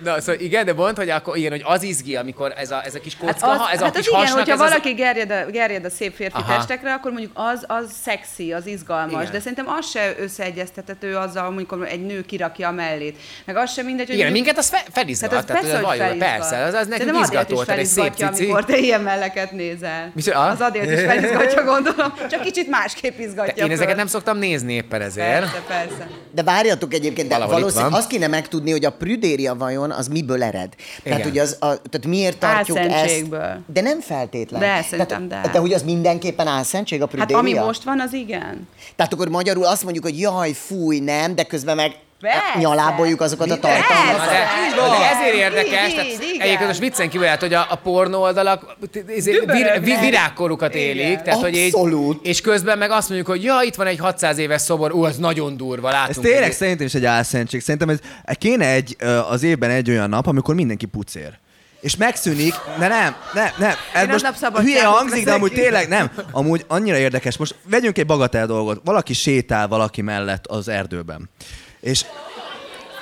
Igen. 0.00 0.14
Na, 0.14 0.20
szóval 0.20 0.40
igen, 0.40 0.64
de 0.64 0.72
mondd, 0.72 0.96
hogy 0.96 1.10
akkor 1.10 1.36
igen, 1.36 1.50
hogy 1.50 1.62
az 1.64 1.82
izgi, 1.82 2.16
amikor 2.16 2.52
ez 2.56 2.70
a, 2.70 2.82
ez 2.84 2.94
a 2.94 3.00
kis 3.00 3.16
kocka, 3.16 3.46
Hát 3.46 3.54
az, 3.60 3.66
ha, 3.66 3.70
ez 3.72 3.80
hát 3.80 3.88
a 3.96 3.98
kis 3.98 4.06
az 4.06 4.06
igen, 4.06 4.18
hasnak, 4.20 4.38
hogyha 4.38 4.52
ez 4.54 4.60
az- 4.60 4.68
valaki 4.68 4.92
gerjed 4.92 5.30
a, 5.30 5.50
gerjed 5.50 5.84
a 5.84 5.90
szép 5.90 6.14
férfi 6.14 6.36
Aha. 6.36 6.56
testekre, 6.56 6.92
akkor 6.92 7.10
mondjuk 7.10 7.32
az, 7.34 7.64
az 7.66 7.84
szexi, 8.02 8.52
az 8.52 8.66
izgalmas. 8.66 9.20
Igen. 9.20 9.32
De 9.32 9.38
szerintem 9.38 9.68
az 9.68 9.90
se 9.90 10.14
összeegyeztethető 10.18 11.16
azzal, 11.16 11.46
amikor 11.46 11.86
egy 11.90 12.06
nő 12.06 12.24
kirakja 12.24 12.68
a 12.68 12.72
mellét. 12.72 13.16
Meg 13.44 13.56
az 13.56 13.72
sem 13.72 13.84
mindegy, 13.84 14.06
hogy 14.06 14.14
Igen, 14.14 14.26
mondjuk- 14.32 14.46
minket 14.46 14.64
az 14.64 14.70
fe, 14.70 14.84
felizgat. 14.92 15.28
Tehát 15.30 15.50
az 15.50 15.60
persze, 15.60 15.78
hogy 15.78 15.98
felizgat. 15.98 16.28
persze, 16.28 16.56
az, 16.62 16.74
az 16.74 16.86
nekünk 16.86 17.18
izgató, 17.20 17.54
is 17.60 17.66
tehát 17.66 17.80
egy 17.80 17.86
szép 17.86 18.14
cici. 18.14 18.42
amikor 18.44 18.64
te 18.64 18.76
ilyen 18.78 19.00
melleket 19.00 19.52
nézel. 19.52 20.10
Micsoda? 20.14 20.40
Az 20.40 20.60
azért 20.60 20.90
is 20.90 21.00
felizgatja, 21.00 21.64
gondolom. 21.64 22.12
Csak 22.30 22.40
kicsit 22.40 22.68
másképp 22.68 23.18
izgatja 23.18 23.54
De 23.54 23.64
én 23.64 23.70
ezeket 23.70 23.96
nem 23.96 24.06
szoktam 24.06 24.38
nézni 24.38 24.72
éppen 24.72 25.00
ezért. 25.00 25.38
Persze, 25.40 25.62
persze. 25.68 26.08
De 26.30 26.42
várjatok 26.42 26.94
egyébként, 26.94 27.28
de 27.28 27.38
valószínűleg 27.46 27.92
azt 27.92 28.08
kéne 28.08 28.26
megtudni, 28.26 28.70
hogy 28.70 28.84
a 28.84 28.90
prüdéria 28.92 29.54
vajon 29.54 29.87
az 29.90 30.08
miből 30.08 30.42
ered. 30.42 30.74
Tehát, 31.02 31.18
Igen. 31.18 31.22
hogy 31.22 31.38
az, 31.38 31.52
a, 31.52 31.66
tehát 31.66 32.06
miért 32.06 32.38
tartjuk 32.38 32.78
ezt... 32.78 33.28
De 33.66 33.80
nem 33.80 34.00
feltétlen. 34.00 34.60
De, 34.60 34.82
szerintem 34.82 35.28
tehát, 35.28 35.44
de. 35.44 35.50
De 35.52 35.58
hogy 35.58 35.72
az 35.72 35.82
mindenképpen 35.82 36.46
álszentség 36.46 37.02
a 37.02 37.04
Hát 37.04 37.14
prüdéria? 37.14 37.38
ami 37.38 37.52
most 37.52 37.82
van, 37.82 38.00
az 38.00 38.12
igen. 38.12 38.68
Tehát 38.96 39.12
akkor 39.12 39.28
magyarul 39.28 39.64
azt 39.64 39.82
mondjuk, 39.82 40.04
hogy 40.04 40.20
jaj, 40.20 40.52
fúj, 40.52 40.98
nem, 40.98 41.34
de 41.34 41.42
közben 41.42 41.76
meg 41.76 41.96
Persze. 42.20 42.58
nyaláboljuk 42.58 43.20
azokat 43.20 43.50
a 43.50 43.58
tartalmakat. 43.58 44.28
De, 44.28 44.98
de 44.98 45.16
ezért 45.16 45.34
érdekes, 45.34 45.88
Így, 45.88 45.94
tehát 45.94 46.10
így, 46.12 46.36
egyébként 46.40 46.66
most 46.66 46.78
viccen 46.78 47.08
kívül 47.08 47.28
hogy 47.28 47.54
a, 47.54 47.66
a 47.70 47.74
pornó 47.76 48.20
oldalak 48.20 48.76
izé, 49.16 49.40
vir, 49.46 49.80
virágkorukat 50.00 50.74
élik, 50.74 51.20
tehát 51.22 51.40
hogy 51.40 51.56
így, 51.56 51.74
és 52.22 52.40
közben 52.40 52.78
meg 52.78 52.90
azt 52.90 53.08
mondjuk, 53.08 53.30
hogy 53.30 53.42
ja, 53.44 53.58
itt 53.64 53.74
van 53.74 53.86
egy 53.86 53.98
600 53.98 54.38
éves 54.38 54.60
szobor, 54.60 54.92
ú, 54.92 55.04
az 55.04 55.16
nagyon 55.16 55.56
durva, 55.56 55.90
látunk. 55.90 56.16
Ez 56.16 56.22
tényleg 56.22 56.42
egy- 56.48 56.52
szerintem 56.56 56.86
is 56.86 56.94
egy 56.94 57.04
álszentség. 57.04 57.60
Szerintem 57.60 57.88
ez 57.88 57.98
kéne 58.38 58.66
egy, 58.72 58.96
az 59.30 59.42
évben 59.42 59.70
egy 59.70 59.90
olyan 59.90 60.08
nap, 60.08 60.26
amikor 60.26 60.54
mindenki 60.54 60.86
pucér. 60.86 61.38
És 61.80 61.96
megszűnik, 61.96 62.54
de 62.78 62.88
nem, 62.88 63.16
nem, 63.34 63.48
nem. 63.58 63.74
Ez 63.94 64.02
Én 64.02 64.08
most 64.08 64.44
hülye 64.54 64.84
hangzik, 64.84 65.24
de 65.24 65.32
amúgy 65.32 65.52
tényleg 65.52 65.88
nem. 65.88 66.10
Amúgy 66.32 66.64
annyira 66.68 66.96
érdekes. 66.96 67.36
Most 67.36 67.54
vegyünk 67.70 67.98
egy 67.98 68.06
bagatel 68.06 68.46
dolgot. 68.46 68.80
Valaki 68.84 69.12
sétál 69.12 69.68
valaki 69.68 70.02
mellett 70.02 70.46
az 70.46 70.68
erdőben. 70.68 71.30
És 71.80 72.04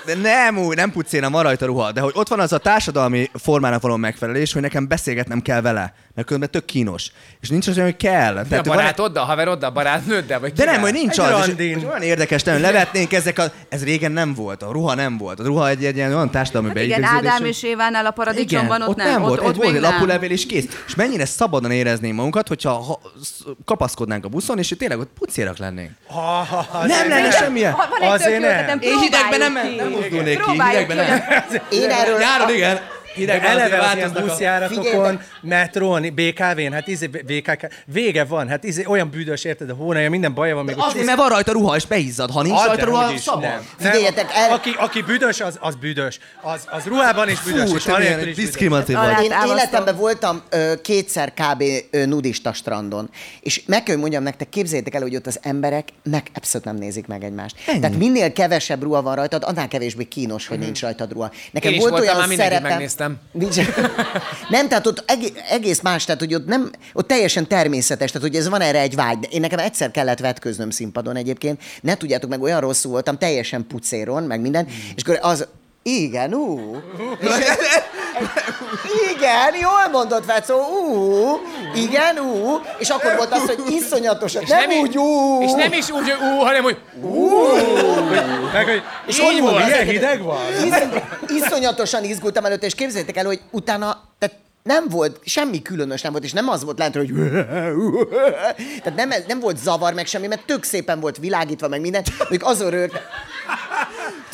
de 0.07 0.15
nem 0.15 0.59
úgy, 0.59 0.77
nem 0.77 0.93
pucéna, 0.93 1.31
van 1.31 1.43
rajta 1.43 1.67
ruha, 1.67 1.93
de 1.93 2.01
hogy 2.01 2.13
ott 2.17 2.29
van 2.29 2.41
az 2.41 2.53
a 2.53 2.59
társadalmi 2.59 3.31
formának 3.35 3.83
való 3.83 3.97
megfelelés, 3.97 4.53
hogy 4.53 4.63
nekem 4.63 4.89
beszélgetnem 4.89 5.43
kell 5.43 5.61
vele, 5.61 5.95
mert 6.17 6.27
különben 6.29 6.51
tök 6.51 6.65
kínos. 6.65 7.11
És 7.41 7.49
nincs 7.49 7.67
az, 7.69 7.79
hogy 7.79 7.97
kell. 7.97 8.35
De 8.35 8.41
a 8.41 8.45
van 8.49 8.59
egy- 8.59 8.65
barátoddal, 8.65 9.23
a 9.23 9.27
haveroddal, 9.27 9.71
barátnőddel, 9.71 10.41
vagy 10.41 10.53
de 10.53 10.65
nem, 10.65 10.81
hogy 10.81 10.93
nincs 10.93 11.19
Egy 11.19 11.25
az. 11.33 11.41
És, 11.41 11.47
randin. 11.47 11.79
és 11.79 11.85
olyan 11.85 12.03
érdekes, 12.03 12.43
nem, 12.43 12.61
levetnénk 12.61 13.13
ezek 13.13 13.39
a... 13.39 13.45
Ez 13.69 13.85
régen 13.85 14.13
nem 14.13 14.35
volt, 14.35 14.63
a 14.63 14.73
ruha 14.73 14.95
nem 14.95 15.17
volt. 15.19 15.41
A 15.41 15.45
ruha 15.45 15.69
egy, 15.69 15.85
egy 15.85 15.97
ilyen 15.97 16.13
olyan 16.15 16.31
társadalmi 16.31 16.69
Hát 16.69 16.77
igen, 16.79 17.05
Ádám 17.05 17.45
és 17.45 17.63
Évánál 17.63 18.07
a 18.07 18.11
paradicsomban 18.11 18.83
ott, 18.83 18.89
ott 18.89 18.97
nem, 18.97 19.23
volt, 19.23 19.41
ott, 19.41 19.47
ott 19.47 19.57
volt 19.57 19.75
egy 19.75 19.81
lapulevél 19.81 20.31
és 20.31 20.47
kész. 20.47 20.83
És 20.87 20.95
mennyire 20.95 21.25
szabadon 21.25 21.71
éreznénk 21.71 22.15
magunkat, 22.15 22.49
hogyha 22.49 22.71
ha, 22.71 23.01
sz- 23.23 23.45
kapaszkodnánk 23.65 24.25
a 24.25 24.29
buszon, 24.29 24.59
és 24.59 24.75
tényleg 24.79 24.99
ott 24.99 25.11
pucérak 25.19 25.59
lennénk. 25.59 25.91
Ha, 26.07 26.21
ha, 26.21 26.67
ha, 26.71 26.87
Nem 26.87 27.09
lenne 27.09 27.31
semmilyen. 27.31 27.73
Ha 27.73 27.87
van 27.91 28.03
egy 28.03 28.09
Azért 28.09 28.41
tök 28.41 28.51
jó 28.51 28.67
nem. 28.67 28.79
Én 28.81 28.99
hidegben 28.99 29.39
nem, 29.53 29.91
mozdulnék 29.91 30.43
ki, 30.43 30.51
hidegben 30.51 30.97
nem. 30.97 31.21
Én 31.71 31.91
erről... 31.91 32.19
Nyáron 32.19 32.55
igen, 32.55 32.81
Azért 33.17 33.45
eleve 33.45 33.79
a... 33.79 34.21
buszjáratokon, 34.21 35.21
metrón, 35.41 36.03
BKV-n, 36.15 36.73
hát 36.73 36.87
izé, 36.89 37.07
VKK, 37.07 37.69
vége 37.85 38.25
van, 38.25 38.49
hát 38.49 38.65
izé, 38.65 38.85
olyan 38.85 39.11
büdös, 39.11 39.45
érted, 39.45 39.71
a 39.71 39.75
hónalja, 39.75 40.11
minden 40.11 40.35
baja 40.35 40.55
van, 40.55 40.65
még 40.65 40.77
a 40.79 40.87
Azért, 40.87 41.05
mert 41.07 41.19
van 41.19 41.29
rajta 41.29 41.53
ruha, 41.53 41.77
és 41.77 41.87
beizzad. 41.87 42.31
Ha 42.31 42.43
nincs 42.43 42.65
rajta 42.65 42.85
ruha, 42.85 43.17
szabad. 43.17 43.41
nem. 43.41 43.67
Figyeljetek, 43.77 44.33
Nem, 44.33 44.43
el- 44.43 44.53
aki, 44.53 44.71
aki 44.79 45.03
büdös, 45.03 45.41
az, 45.41 45.57
az 45.61 45.75
büdös. 45.75 46.19
Az, 46.43 46.67
az 46.71 46.85
ruhában 46.85 47.29
is 47.29 47.41
büdös, 47.41 47.71
Fú, 47.71 47.77
és 47.77 47.87
anélkül 47.87 48.29
is 48.29 48.35
büdös. 48.35 48.45
diszkriminatív 48.45 48.97
vagy. 48.97 49.25
Én 49.25 49.33
életemben 49.47 49.97
voltam 49.97 50.43
ö, 50.51 50.73
kétszer 50.83 51.33
kb. 51.33 51.63
Ö, 51.91 52.07
nudista 52.07 52.53
strandon, 52.53 53.11
és 53.41 53.63
meg 53.67 53.83
kell, 53.83 53.93
hogy 53.93 54.01
mondjam 54.03 54.23
nektek, 54.23 54.49
képzeljétek 54.49 54.95
el, 54.95 55.03
hogy 55.03 55.17
ott 55.17 55.27
az 55.27 55.39
emberek 55.43 55.89
meg 56.03 56.27
abszolút 56.35 56.67
nem 56.67 56.77
nézik 56.77 57.07
meg 57.07 57.25
egymást. 57.25 57.57
Ennyi. 57.67 57.81
Tehát 57.81 57.97
minél 57.97 58.33
kevesebb 58.33 58.83
ruha 58.83 59.03
van 59.03 59.15
rajtad, 59.15 59.45
annál 59.45 59.69
kevésbé 59.69 60.05
kínos, 60.05 60.47
hogy 60.47 60.59
nincs 60.59 60.81
rajtad 60.81 61.13
ruha. 61.13 61.31
Nekem 61.51 61.75
volt 61.79 62.01
olyan 62.01 62.29
szerepem... 62.29 62.79
Nincs. 63.33 63.57
nem, 64.49 64.69
tehát 64.69 64.87
ott 64.87 65.05
egész, 65.51 65.81
más, 65.81 66.05
tehát 66.05 66.21
hogy 66.21 66.35
ott, 66.35 66.47
nem, 66.47 66.71
ott 66.93 67.07
teljesen 67.07 67.47
természetes, 67.47 68.11
tehát 68.11 68.29
hogy 68.29 68.37
ez 68.37 68.49
van 68.49 68.61
erre 68.61 68.81
egy 68.81 68.95
vágy. 68.95 69.27
Én 69.31 69.41
nekem 69.41 69.59
egyszer 69.59 69.91
kellett 69.91 70.19
vetköznöm 70.19 70.71
színpadon 70.71 71.17
egyébként, 71.17 71.63
ne 71.81 71.97
tudjátok 71.97 72.31
meg, 72.31 72.43
olyan 72.43 72.61
rosszul 72.61 72.91
voltam, 72.91 73.19
teljesen 73.19 73.67
pucéron, 73.67 74.23
meg 74.23 74.41
minden, 74.41 74.67
és 74.97 75.03
akkor 75.03 75.19
az, 75.23 75.47
igen, 75.87 76.35
ú. 76.35 76.77
És, 77.21 77.29
igen, 79.17 79.55
jól 79.61 79.89
mondod, 79.93 80.25
Fecó, 80.25 80.59
ú, 80.59 81.41
igen, 81.75 82.19
ú. 82.19 82.61
És 82.79 82.89
akkor 82.89 83.17
volt 83.17 83.33
az, 83.33 83.47
hogy 83.47 83.63
iszonyatosan, 83.71 84.43
És 84.43 84.49
nem, 84.49 84.71
i- 84.71 84.79
úgy, 84.81 84.99
ú. 84.99 85.43
És 85.43 85.53
nem 85.53 85.73
is 85.73 85.91
úgy, 85.91 86.11
ú, 86.21 86.39
hanem 86.39 86.63
hogy 86.63 86.77
Meg, 88.53 88.65
hogy 88.65 88.83
És 89.07 89.19
így 89.19 89.25
hogy 89.25 89.41
volt, 89.41 89.67
ilyen 89.67 89.85
hideg 89.87 90.23
van? 90.23 90.39
Isz, 90.65 90.83
iszonyatosan 91.43 92.05
izgultam 92.05 92.45
előtte, 92.45 92.67
és 92.67 92.75
képzeljétek 92.75 93.17
el, 93.17 93.25
hogy 93.25 93.41
utána, 93.51 94.03
tehát 94.19 94.37
nem 94.63 94.85
volt, 94.89 95.21
semmi 95.25 95.63
különös 95.63 96.01
nem 96.03 96.13
volt, 96.13 96.25
és 96.25 96.33
nem 96.33 96.49
az 96.49 96.65
volt 96.65 96.79
lent, 96.79 96.95
hogy 96.95 97.11
tehát 98.83 98.95
nem, 98.97 99.09
nem 99.27 99.41
volt 99.41 99.59
zavar, 99.59 99.93
meg 99.95 100.07
semmi, 100.07 100.27
mert 100.27 100.47
tök 100.47 100.65
szépen 100.65 101.01
volt 101.01 101.17
világítva, 101.19 101.69
meg 101.69 101.81
minden, 101.81 102.03
még 102.29 102.41
azon 102.45 102.71
rögtem. 102.71 103.01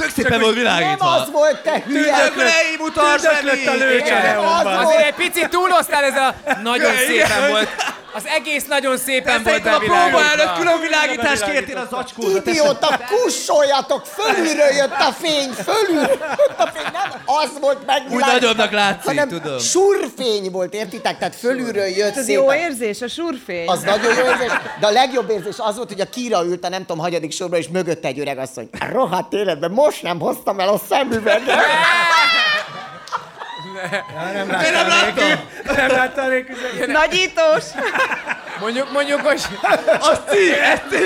Tök 0.03 0.11
szépen 0.11 0.41
volt 0.41 0.55
Nem 0.55 0.63
világítva. 0.63 1.11
az 1.11 1.31
volt, 1.31 1.63
te 1.63 1.83
hülye! 1.87 2.17
Tök 2.25 2.37
lei, 2.37 2.77
mutasd 2.79 3.25
a 3.67 3.73
lőcsere. 3.75 4.39
Az 4.39 4.87
Azért 4.87 5.07
egy 5.07 5.15
picit 5.15 5.49
túloztál 5.49 6.05
ez 6.05 6.17
a 6.17 6.35
nagyon 6.63 6.97
szépen 7.07 7.49
volt. 7.49 7.69
Az 8.15 8.27
egész 8.27 8.67
nagyon 8.67 8.99
szépen 8.99 9.33
volt 9.43 9.45
Szerintem 9.47 9.75
a 9.75 9.79
próba 9.79 9.95
előtt 10.01 10.11
bevilágítva. 10.13 10.53
külön 10.59 10.81
világítást 10.81 11.45
kértél 11.45 11.77
az 11.77 11.93
acskódat. 11.93 12.47
Idióta, 12.47 13.01
kussoljatok, 13.11 14.07
fölülről 14.07 14.71
jött 14.77 14.93
a 14.99 15.13
fény, 15.21 15.51
fölülről 15.53 16.19
jött 16.49 16.59
a 16.59 16.67
fény, 16.75 16.91
nem 16.93 17.21
az 17.25 17.51
volt 17.61 17.87
meg. 17.87 18.03
Úgy 18.11 18.21
nagyobbnak 18.21 18.71
látszik, 18.73 19.05
hanem 19.07 19.29
tudom. 19.29 19.59
surfény 19.59 20.51
volt, 20.51 20.75
értitek? 20.75 21.19
Tehát 21.19 21.37
fölülről 21.37 21.85
jött 21.87 22.17
Ez 22.17 22.25
szépen. 22.25 22.43
jó 22.43 22.53
érzés, 22.55 23.01
a 23.03 23.09
surfény. 23.09 23.69
Az 23.69 23.83
nagyon 23.83 24.15
jó 24.17 24.25
érzés, 24.31 24.53
de 24.81 24.87
a 24.87 24.91
legjobb 24.91 25.31
érzés 25.31 25.55
az 25.59 25.77
volt, 25.77 25.89
hogy 25.89 26.01
a 26.01 26.09
Kira 26.11 26.45
ült 26.45 26.65
a 26.65 26.69
nem 26.69 26.81
tudom, 26.81 26.99
hagyadik 26.99 27.33
sorban, 27.33 27.59
és 27.59 27.69
mögötte 27.69 28.09
egy 28.09 28.19
öreg 28.19 28.39
asszony. 28.39 28.69
"A 28.81 28.87
Rohadt 28.93 29.33
életben 29.33 29.71
most 29.71 30.03
nem 30.03 30.21
hoztam 30.21 30.61
el 30.61 30.69
a 30.69 30.81
szemüveget. 30.89 31.61
Nem 34.33 34.49
láttam. 34.49 35.49
Nem 35.77 35.91
láttam 35.91 36.29
nélkül. 36.29 36.57
Nagyítós. 36.87 37.65
Mondjuk, 38.61 38.93
mondjuk, 38.93 39.21
hogy... 39.21 39.43
Azt 40.11 40.23
ti, 40.29 40.53
ezt 40.53 40.83
ti. 40.91 40.97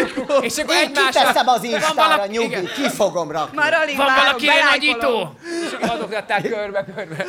És 0.40 0.58
akkor 0.58 0.74
Én 0.74 0.80
egymásra... 0.80 1.20
kiteszem 1.20 1.48
az 1.48 1.62
Instára, 1.62 2.26
nyugi, 2.26 2.70
ki 2.74 2.88
fogom 2.88 3.30
rakni. 3.30 3.56
Már 3.56 3.72
alig 3.72 3.96
Van 3.96 4.06
valaki 4.16 4.46
nagyító? 4.72 5.38
És 5.66 5.72
akkor 5.72 5.90
adogatták 5.90 6.42
körbe-körbe. 6.48 7.26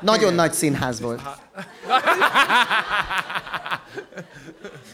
Nagyon 0.00 0.34
nagy 0.34 0.52
színház 0.52 1.00
volt. 1.00 1.20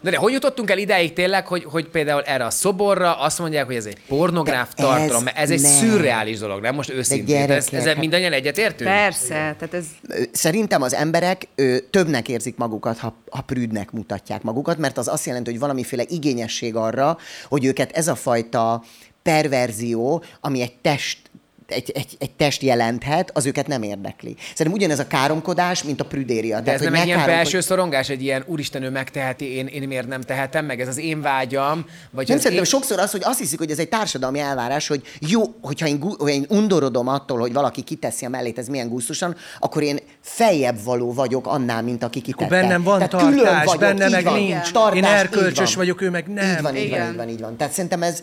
De, 0.02 0.10
de 0.10 0.16
hogy 0.16 0.32
jutottunk 0.32 0.70
el 0.70 0.78
ideig 0.78 1.12
tényleg, 1.12 1.46
hogy, 1.46 1.64
hogy 1.64 1.88
például 1.88 2.22
erre 2.22 2.44
a 2.44 2.50
szoborra 2.50 3.18
azt 3.18 3.38
mondják, 3.38 3.66
hogy 3.66 3.74
ez 3.74 3.86
egy 3.86 3.98
pornográf 4.08 4.74
De 4.74 4.82
ez 4.82 4.88
tartalom, 4.88 5.22
mert 5.24 5.36
ez 5.36 5.50
egy 5.50 5.60
nem. 5.60 5.70
szürreális 5.70 6.38
dolog, 6.38 6.60
nem 6.60 6.74
most 6.74 6.90
őszintén. 6.90 7.46
De 7.46 7.54
ez, 7.54 7.68
ezzel 7.72 7.94
mindannyian 7.94 8.32
egyetértünk? 8.32 8.90
Persze, 8.90 9.28
tehát 9.28 9.74
ez... 9.74 9.84
Szerintem 10.32 10.82
az 10.82 10.94
emberek 10.94 11.48
ö, 11.54 11.76
többnek 11.90 12.28
érzik 12.28 12.56
magukat, 12.56 12.98
ha, 12.98 13.14
ha 13.30 13.40
prűdnek 13.40 13.90
mutatják 13.90 14.42
magukat, 14.42 14.78
mert 14.78 14.98
az 14.98 15.08
azt 15.08 15.26
jelenti, 15.26 15.50
hogy 15.50 15.60
valamiféle 15.60 16.04
igényesség 16.08 16.76
arra, 16.76 17.18
hogy 17.48 17.64
őket 17.64 17.92
ez 17.92 18.08
a 18.08 18.14
fajta 18.14 18.82
perverzió, 19.22 20.22
ami 20.40 20.60
egy 20.60 20.76
test 20.82 21.18
egy, 21.66 21.90
egy, 21.94 22.16
egy 22.18 22.30
test 22.30 22.62
jelenthet, 22.62 23.30
az 23.34 23.46
őket 23.46 23.66
nem 23.66 23.82
érdekli. 23.82 24.36
Szerintem 24.54 24.72
ugyanez 24.72 24.98
a 24.98 25.06
káromkodás, 25.06 25.82
mint 25.82 26.00
a 26.00 26.04
prüdéria. 26.04 26.60
De 26.60 26.72
ez 26.72 26.78
hogy 26.80 26.90
nem 26.90 27.00
egy 27.00 27.06
ilyen 27.06 27.18
megkáromkod- 27.18 27.52
belső 27.52 27.66
szorongás, 27.66 28.08
egy 28.08 28.22
ilyen 28.22 28.44
úristen, 28.46 28.82
ő 28.82 28.90
megteheti, 28.90 29.44
én, 29.54 29.66
én 29.66 29.88
miért 29.88 30.08
nem 30.08 30.20
tehetem 30.20 30.64
meg, 30.64 30.80
ez 30.80 30.88
az 30.88 30.98
én 30.98 31.20
vágyam, 31.20 31.84
vagy 32.10 32.28
Nem 32.28 32.36
szerintem 32.38 32.64
én... 32.64 32.70
sokszor 32.70 32.98
az, 32.98 33.10
hogy 33.10 33.22
azt 33.24 33.38
hiszik, 33.38 33.58
hogy 33.58 33.70
ez 33.70 33.78
egy 33.78 33.88
társadalmi 33.88 34.38
elvárás, 34.38 34.88
hogy 34.88 35.02
jó, 35.20 35.42
hogyha 35.60 35.86
én, 35.86 35.98
gu- 35.98 36.28
én 36.28 36.46
undorodom 36.48 37.08
attól, 37.08 37.38
hogy 37.38 37.52
valaki 37.52 37.82
kiteszi 37.82 38.24
a 38.24 38.28
mellét, 38.28 38.58
ez 38.58 38.68
milyen 38.68 38.88
gusztusan, 38.88 39.36
akkor 39.58 39.82
én 39.82 39.98
feljebb 40.28 40.82
való 40.84 41.12
vagyok 41.12 41.46
annál, 41.46 41.82
mint 41.82 42.02
aki 42.02 42.20
kitette. 42.20 42.44
Akkor 42.44 42.58
bennem 42.58 42.82
van 42.82 42.96
Tehát 43.08 43.26
külön 43.28 43.44
tartás, 43.44 43.64
vagyok, 43.64 43.80
benne 43.80 44.06
így 44.06 44.12
meg 44.12 44.24
van. 44.24 44.34
nincs. 44.34 44.70
Tartás, 44.72 44.96
Én 44.98 45.04
erkölcsös 45.04 45.68
van. 45.74 45.84
vagyok, 45.84 46.00
ő 46.02 46.10
meg 46.10 46.26
nem. 46.28 46.56
Így 46.56 46.62
van, 46.62 46.76
így 46.76 46.90
van, 46.90 47.08
így 47.10 47.16
van, 47.16 47.28
így 47.28 47.40
van. 47.40 47.56
Tehát 47.56 47.72
szerintem 47.72 48.02
ez, 48.02 48.22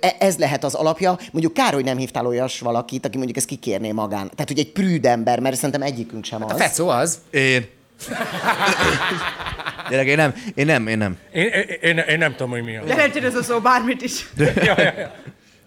e- 0.00 0.16
ez 0.18 0.36
lehet 0.38 0.64
az 0.64 0.74
alapja. 0.74 1.18
Mondjuk 1.32 1.54
kár, 1.54 1.72
hogy 1.74 1.84
nem 1.84 1.96
hívtál 1.96 2.26
olyas 2.26 2.60
valakit, 2.60 3.06
aki 3.06 3.16
mondjuk 3.16 3.36
ezt 3.36 3.46
kikérné 3.46 3.92
magán. 3.92 4.30
Tehát, 4.30 4.48
hogy 4.48 4.58
egy 4.58 4.72
prűd 4.72 5.06
ember, 5.06 5.40
mert 5.40 5.56
szerintem 5.56 5.82
egyikünk 5.82 6.24
sem 6.24 6.44
az. 6.44 6.50
A 6.52 6.56
fecó 6.56 6.88
az. 6.88 7.18
Én. 7.30 7.66
Gyerek, 9.90 10.06
én 10.06 10.16
nem, 10.16 10.34
én 10.54 10.66
nem, 10.66 10.86
én 10.86 10.98
nem. 10.98 11.16
Én, 11.32 11.42
én, 11.46 11.66
én, 11.80 11.98
én 11.98 12.18
nem 12.18 12.30
tudom, 12.30 12.50
hogy 12.50 12.62
mi 12.64 12.76
az. 12.76 12.88
Lehet, 12.88 13.16
ez 13.16 13.34
a 13.34 13.42
szó 13.42 13.60
bármit 13.60 14.02
is. 14.02 14.28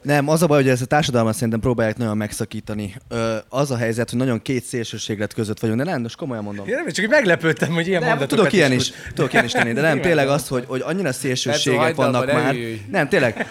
Nem, 0.01 0.29
az 0.29 0.41
a 0.41 0.47
baj, 0.47 0.61
hogy 0.61 0.71
ezt 0.71 0.81
a 0.81 0.85
társadalmat 0.85 1.33
szerintem 1.33 1.59
próbálják 1.59 1.97
nagyon 1.97 2.17
megszakítani. 2.17 2.95
Ö, 3.09 3.35
az 3.49 3.71
a 3.71 3.77
helyzet, 3.77 4.09
hogy 4.09 4.19
nagyon 4.19 4.41
két 4.41 4.63
szélsőséglet 4.63 5.33
között 5.33 5.59
vagyunk, 5.59 5.79
de 5.79 5.91
nem, 5.91 6.01
most 6.01 6.15
komolyan 6.15 6.43
mondom. 6.43 6.67
Én 6.67 6.75
nem, 6.75 6.91
csak 6.91 7.05
így 7.05 7.11
meglepődtem, 7.11 7.73
hogy 7.73 7.87
ilyen 7.87 8.01
Nem, 8.01 8.09
mondatokat 8.09 8.37
tudok 8.37 8.53
ilyen 8.53 8.71
is 8.71 8.89
is, 8.89 8.93
tudok 9.13 9.33
ilyen 9.33 9.45
is 9.45 9.51
tenni, 9.51 9.73
de 9.73 9.81
nem, 9.81 10.01
tényleg 10.07 10.27
az, 10.27 10.47
hogy, 10.47 10.63
hogy 10.67 10.81
annyira 10.85 11.11
szélsőségek 11.11 11.95
vannak 11.95 12.33
már. 12.33 12.55
Nem, 12.91 13.07
tényleg. 13.07 13.47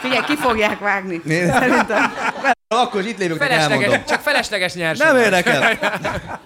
Figyelj, 0.00 0.24
ki 0.26 0.36
fogják 0.36 0.78
vágni. 0.78 1.20
Szerintem. 1.26 2.12
Akkor 2.82 3.06
itt 3.06 3.18
lévők, 3.18 3.42
elmondom. 3.42 3.78
Felesleges, 3.78 4.08
csak 4.08 4.20
felesleges 4.20 4.74
nyers. 4.74 4.98
Nem 4.98 5.16
érdekel. 5.16 5.78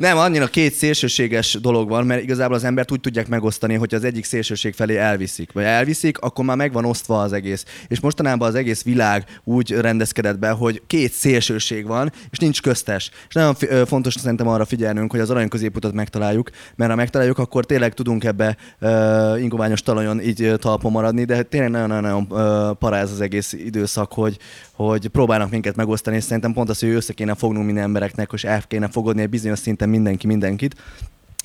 Nem, 0.00 0.18
annyira 0.18 0.46
két 0.46 0.72
szélsőséges 0.72 1.58
dolog 1.60 1.88
van, 1.88 2.06
mert 2.06 2.22
igazából 2.22 2.56
az 2.56 2.64
embert 2.64 2.90
úgy 2.90 3.00
tudják 3.00 3.28
megosztani, 3.28 3.74
hogy 3.74 3.94
az 3.94 4.04
egyik 4.04 4.24
szélsőség 4.24 4.74
felé 4.74 4.96
elviszik. 4.96 5.52
Vagy 5.52 5.64
elviszik, 5.64 6.18
akkor 6.18 6.44
már 6.44 6.56
meg 6.56 6.72
van 6.72 6.84
osztva 6.84 7.20
az 7.20 7.32
egész. 7.32 7.64
És 7.88 8.00
mostanában 8.00 8.48
az 8.48 8.54
egész 8.54 8.82
világ 8.82 9.24
úgy 9.44 9.70
rendezkedett 9.70 10.38
be, 10.38 10.50
hogy 10.50 10.82
két 10.86 11.12
szélsőség 11.12 11.86
van, 11.86 12.12
és 12.30 12.38
nincs 12.38 12.62
köztes. 12.62 13.10
És 13.28 13.34
nagyon 13.34 13.54
fontos 13.86 14.14
szerintem 14.14 14.48
arra 14.48 14.64
figyelnünk, 14.64 15.10
hogy 15.10 15.20
az 15.20 15.30
arany 15.30 15.48
középutat 15.48 15.92
megtaláljuk, 15.92 16.50
mert 16.76 16.90
ha 16.90 16.96
megtaláljuk, 16.96 17.38
akkor 17.38 17.64
tényleg 17.64 17.94
tudunk 17.94 18.24
ebbe 18.24 18.56
uh, 18.80 19.42
ingoványos 19.42 19.82
talajon 19.82 20.20
így 20.20 20.42
ö, 20.42 20.56
talpon 20.56 20.92
maradni, 20.92 21.24
de 21.24 21.42
tényleg 21.42 21.70
nagyon-nagyon 21.70 22.26
uh, 22.28 22.70
paráz 22.76 23.10
az 23.10 23.20
egész 23.20 23.52
időszak, 23.52 24.12
hogy, 24.12 24.36
hogy 24.72 25.08
próbálnak 25.08 25.49
minket 25.50 25.76
megosztani, 25.76 26.16
és 26.16 26.24
szerintem 26.24 26.52
pont 26.52 26.68
az, 26.68 26.80
hogy 26.80 26.88
össze 26.88 27.12
kéne 27.12 27.34
fognunk 27.34 27.64
minden 27.64 27.84
embereknek, 27.84 28.30
és 28.32 28.44
el 28.44 28.62
kéne 28.68 28.88
fogadni 28.88 29.22
egy 29.22 29.28
bizonyos 29.28 29.58
szinten 29.58 29.88
mindenki 29.88 30.26
mindenkit, 30.26 30.74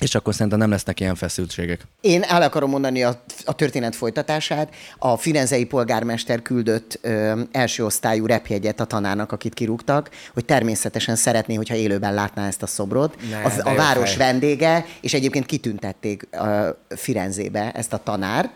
és 0.00 0.14
akkor 0.14 0.32
szerintem 0.34 0.58
nem 0.58 0.70
lesznek 0.70 1.00
ilyen 1.00 1.14
feszültségek. 1.14 1.86
Én 2.00 2.22
el 2.22 2.42
akarom 2.42 2.70
mondani 2.70 3.02
a, 3.02 3.22
a 3.44 3.52
történet 3.52 3.96
folytatását. 3.96 4.74
A 4.98 5.16
firenzei 5.16 5.64
polgármester 5.64 6.42
küldött 6.42 6.98
ö, 7.02 7.40
első 7.52 7.84
osztályú 7.84 8.26
repjegyet 8.26 8.80
a 8.80 8.84
tanárnak, 8.84 9.32
akit 9.32 9.54
kirúgtak, 9.54 10.10
hogy 10.34 10.44
természetesen 10.44 11.16
szeretné, 11.16 11.54
hogyha 11.54 11.74
élőben 11.74 12.14
látná 12.14 12.46
ezt 12.46 12.62
a 12.62 12.66
szobrot. 12.66 13.16
Ne, 13.30 13.42
a, 13.42 13.70
a 13.70 13.74
város 13.74 14.14
fej. 14.14 14.26
vendége, 14.26 14.86
és 15.00 15.14
egyébként 15.14 15.46
kitüntették 15.46 16.28
ö, 16.30 16.68
Firenzébe 16.88 17.70
ezt 17.72 17.92
a 17.92 17.98
tanárt. 17.98 18.50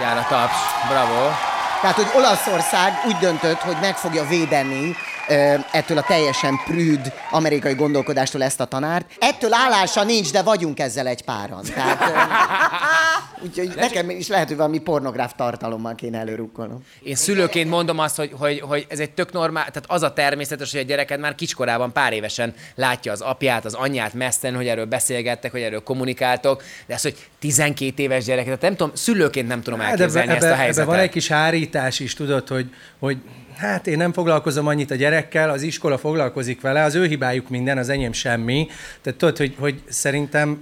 Jár 0.00 0.16
a 0.16 0.26
taps. 0.28 0.54
Bravo. 0.88 1.30
Tehát, 1.84 1.98
hogy 1.98 2.20
Olaszország 2.22 2.92
úgy 3.06 3.16
döntött, 3.16 3.58
hogy 3.58 3.76
meg 3.80 3.96
fogja 3.96 4.24
védeni 4.24 4.96
ettől 5.70 5.98
a 5.98 6.02
teljesen 6.02 6.60
prűd 6.64 7.12
amerikai 7.30 7.74
gondolkodástól 7.74 8.42
ezt 8.42 8.60
a 8.60 8.64
tanárt. 8.64 9.06
Ettől 9.18 9.52
állása 9.52 10.04
nincs, 10.04 10.32
de 10.32 10.42
vagyunk 10.42 10.80
ezzel 10.80 11.06
egy 11.06 11.22
páran. 11.22 11.62
Tehát, 11.74 12.02
úgyhogy 13.44 13.72
nekem 13.76 14.10
is 14.10 14.28
lehet, 14.28 14.48
hogy 14.48 14.56
valami 14.56 14.78
pornográf 14.78 15.32
tartalommal 15.36 15.94
kéne 15.94 16.18
előrukkolnom. 16.18 16.84
Én 17.02 17.14
szülőként 17.14 17.70
mondom 17.70 17.98
azt, 17.98 18.16
hogy, 18.16 18.32
hogy, 18.38 18.60
hogy 18.60 18.86
ez 18.88 18.98
egy 18.98 19.10
tök 19.10 19.32
normál, 19.32 19.64
tehát 19.64 19.84
az 19.86 20.02
a 20.02 20.12
természetes, 20.12 20.70
hogy 20.72 20.80
a 20.80 20.84
gyereked 20.84 21.20
már 21.20 21.34
kicskorában 21.34 21.92
pár 21.92 22.12
évesen 22.12 22.54
látja 22.74 23.12
az 23.12 23.20
apját, 23.20 23.64
az 23.64 23.74
anyját 23.74 24.14
messzen, 24.14 24.54
hogy 24.54 24.66
erről 24.66 24.86
beszélgettek, 24.86 25.50
hogy 25.50 25.62
erről 25.62 25.82
kommunikáltok, 25.82 26.62
de 26.86 26.94
az, 26.94 27.02
hogy 27.02 27.16
12 27.48 28.02
éves 28.02 28.24
gyerek, 28.24 28.44
tehát 28.44 28.60
nem 28.60 28.76
tudom, 28.76 28.92
szülőként 28.94 29.48
nem 29.48 29.62
tudom 29.62 29.80
Hát 29.80 29.90
elképzelni 29.90 30.28
ebbe, 30.30 30.34
ezt 30.34 30.42
a 30.42 30.46
ebbe, 30.46 30.54
ebbe 30.54 30.62
helyzetet. 30.64 30.88
van 30.90 30.98
egy 30.98 31.08
kis 31.10 31.28
hárítás 31.28 32.00
is, 32.00 32.14
tudod, 32.14 32.48
hogy, 32.48 32.66
hogy 32.98 33.16
hát 33.56 33.86
én 33.86 33.96
nem 33.96 34.12
foglalkozom 34.12 34.66
annyit 34.66 34.90
a 34.90 34.94
gyerekkel, 34.94 35.50
az 35.50 35.62
iskola 35.62 35.98
foglalkozik 35.98 36.60
vele, 36.60 36.82
az 36.82 36.94
ő 36.94 37.06
hibájuk 37.06 37.48
minden, 37.48 37.78
az 37.78 37.88
enyém 37.88 38.12
semmi. 38.12 38.66
Tehát 39.02 39.18
tudod, 39.18 39.36
hogy, 39.36 39.54
hogy 39.58 39.82
szerintem, 39.88 40.58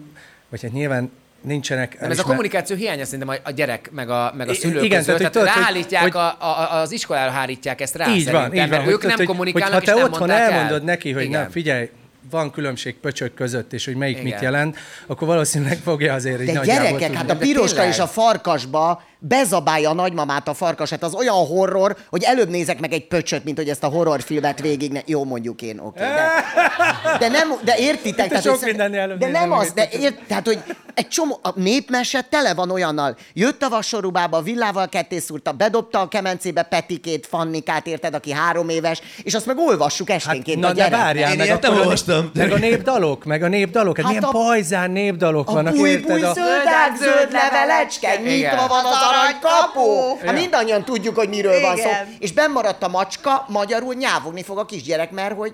vagy 0.50 0.62
hát 0.62 0.72
nyilván 0.72 1.10
nincsenek... 1.42 2.00
Nem, 2.00 2.10
ez 2.10 2.18
a 2.18 2.22
kommunikáció 2.22 2.76
hiánya 2.76 3.04
szerintem 3.04 3.38
a, 3.44 3.50
gyerek 3.50 3.90
meg 3.92 4.10
a, 4.10 4.32
meg 4.36 4.48
a 4.48 4.52
I- 4.52 4.54
szülő 4.54 4.82
igen, 4.82 4.98
között. 4.98 5.16
tehát, 5.16 5.32
Tehát, 5.32 5.56
ráállítják, 5.56 6.02
hogy- 6.02 6.14
a, 6.14 6.36
a, 6.40 6.74
az 6.80 6.92
iskolára 6.92 7.30
hárítják 7.30 7.80
ezt 7.80 7.94
rá 7.94 8.08
így 8.08 8.24
szerintem, 8.24 8.40
van, 8.40 8.52
így 8.52 8.58
van. 8.60 8.68
mert 8.68 8.82
hogy 8.84 8.92
ők 8.92 9.02
nem 9.06 9.16
hogy- 9.16 9.26
kommunikálnak, 9.26 9.78
hogy, 9.78 9.88
ha 9.88 9.94
te 9.96 10.04
otthon 10.04 10.30
elmondod 10.30 10.78
el. 10.78 10.84
neki, 10.84 11.12
hogy 11.12 11.22
Igen. 11.24 11.40
nem, 11.40 11.50
figyelj, 11.50 11.88
van 12.30 12.50
különbség 12.50 12.94
pöcsök 12.94 13.34
között, 13.34 13.72
és 13.72 13.84
hogy 13.84 13.94
melyik 13.94 14.18
Igen. 14.18 14.28
mit 14.32 14.40
jelent, 14.40 14.76
akkor 15.06 15.28
valószínűleg 15.28 15.78
fogja 15.78 16.14
azért 16.14 16.44
De 16.44 16.52
nagyjából 16.52 16.84
gyerekek, 16.98 17.16
hát 17.16 17.30
a 17.30 17.36
piroska 17.36 17.86
és 17.86 17.98
a 17.98 18.06
farkasba 18.06 19.02
bezabálja 19.24 19.90
a 19.90 19.94
nagymamát 19.94 20.48
a 20.48 20.54
farkas. 20.54 20.90
Hát 20.90 21.02
az 21.02 21.14
olyan 21.14 21.34
horror, 21.46 21.96
hogy 22.10 22.22
előbb 22.22 22.48
nézek 22.48 22.80
meg 22.80 22.92
egy 22.92 23.06
pöcsöt, 23.06 23.44
mint 23.44 23.56
hogy 23.56 23.68
ezt 23.68 23.84
a 23.84 23.88
horrorfilmet 23.88 24.60
végig... 24.60 24.92
Ne... 24.92 25.00
Jó, 25.06 25.24
mondjuk 25.24 25.62
én, 25.62 25.78
oké. 25.78 25.98
de, 26.00 26.30
de, 27.20 27.28
nem, 27.28 27.52
de 27.64 27.74
értitek? 27.78 28.28
Te 28.28 28.34
hogy 28.34 28.42
sok 28.44 28.68
előbb 28.78 29.18
De 29.18 29.28
nem 29.28 29.52
az, 29.52 29.66
egy 29.66 29.72
de 29.74 29.88
ért, 29.98 30.18
tehát, 30.26 30.46
hogy 30.46 30.62
egy 30.94 31.08
csomó, 31.08 31.38
a 31.42 31.50
népmese 31.54 32.20
tele 32.30 32.54
van 32.54 32.70
olyannal. 32.70 33.16
Jött 33.32 33.62
a 33.62 33.68
vasorubába, 33.68 34.40
villával 34.42 34.88
ketté 34.88 35.18
szúrta, 35.18 35.52
bedobta 35.52 36.00
a 36.00 36.08
kemencébe 36.08 36.62
Petikét, 36.62 37.26
Fannikát, 37.26 37.86
érted, 37.86 38.14
aki 38.14 38.32
három 38.32 38.68
éves, 38.68 39.00
és 39.22 39.34
azt 39.34 39.46
meg 39.46 39.58
olvassuk 39.58 40.10
esténként 40.10 40.64
Hát, 40.64 40.64
a 40.64 40.68
na 40.68 40.74
de 40.74 40.82
gyerek. 40.88 40.98
várjál, 41.04 41.30
Én 41.32 41.36
meg, 41.38 41.64
a- 41.64 41.68
olvastam. 41.70 42.30
meg 42.34 42.52
a 42.52 42.56
népdalok, 42.58 43.24
meg 43.24 43.42
a 43.42 43.48
népdalok, 43.48 43.96
hát, 43.96 44.04
Hát 44.06 44.14
milyen 44.14 44.28
a- 44.28 44.30
pajzán 44.44 44.90
népdalok 44.90 45.48
A 45.48 45.52
vannak, 45.52 45.74
búj, 45.74 45.88
érted? 45.90 46.06
búj, 46.06 46.22
A... 46.22 46.32
zöldák, 46.32 46.96
zöld 46.98 47.32
levelecske, 47.32 48.12
Igen. 48.20 48.22
nyitva 48.32 48.66
van 48.68 48.84
az 48.84 48.92
aranykapu. 49.12 50.08
Hát 50.16 50.24
Ja. 50.24 50.32
mindannyian 50.32 50.84
tudjuk, 50.84 51.16
hogy 51.16 51.28
miről 51.28 51.60
van 51.60 51.76
szó. 51.76 51.88
Igen. 51.88 52.14
És 52.18 52.32
bennmaradt 52.32 52.82
a 52.82 52.88
macska, 52.88 53.44
magyarul 53.48 53.94
nyávogni 53.94 54.42
fog 54.42 54.58
a 54.58 54.64
kisgyerek, 54.64 55.10
mert 55.10 55.36
hogy 55.36 55.52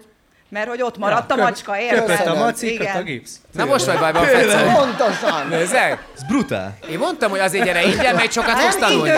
Mert 0.51 0.69
hogy 0.69 0.83
ott 0.83 0.99
maradt 0.99 1.31
a 1.31 1.35
köp- 1.35 1.47
macska, 1.47 1.79
érted? 1.81 1.99
Köpött 2.05 2.27
a 2.27 2.35
maci, 2.35 2.67
Igen. 2.73 2.87
köpött 2.87 3.01
a 3.01 3.03
gipsz. 3.05 3.41
Na 3.53 3.65
most 3.65 3.85
vagy 3.87 3.99
bajban, 3.99 4.25
Fecó. 4.25 4.71
pontosan. 4.77 5.47
Nézzek? 5.49 6.05
Ez 6.15 6.23
brutál. 6.29 6.79
Én 6.91 6.99
mondtam, 6.99 7.31
hogy 7.31 7.39
azért 7.39 7.65
gyere 7.65 7.83
ingyen, 7.83 8.15
mert 8.15 8.33
sokat 8.33 8.59
fogsz 8.61 8.77
Nem 8.79 8.89
tanulni. 8.91 9.11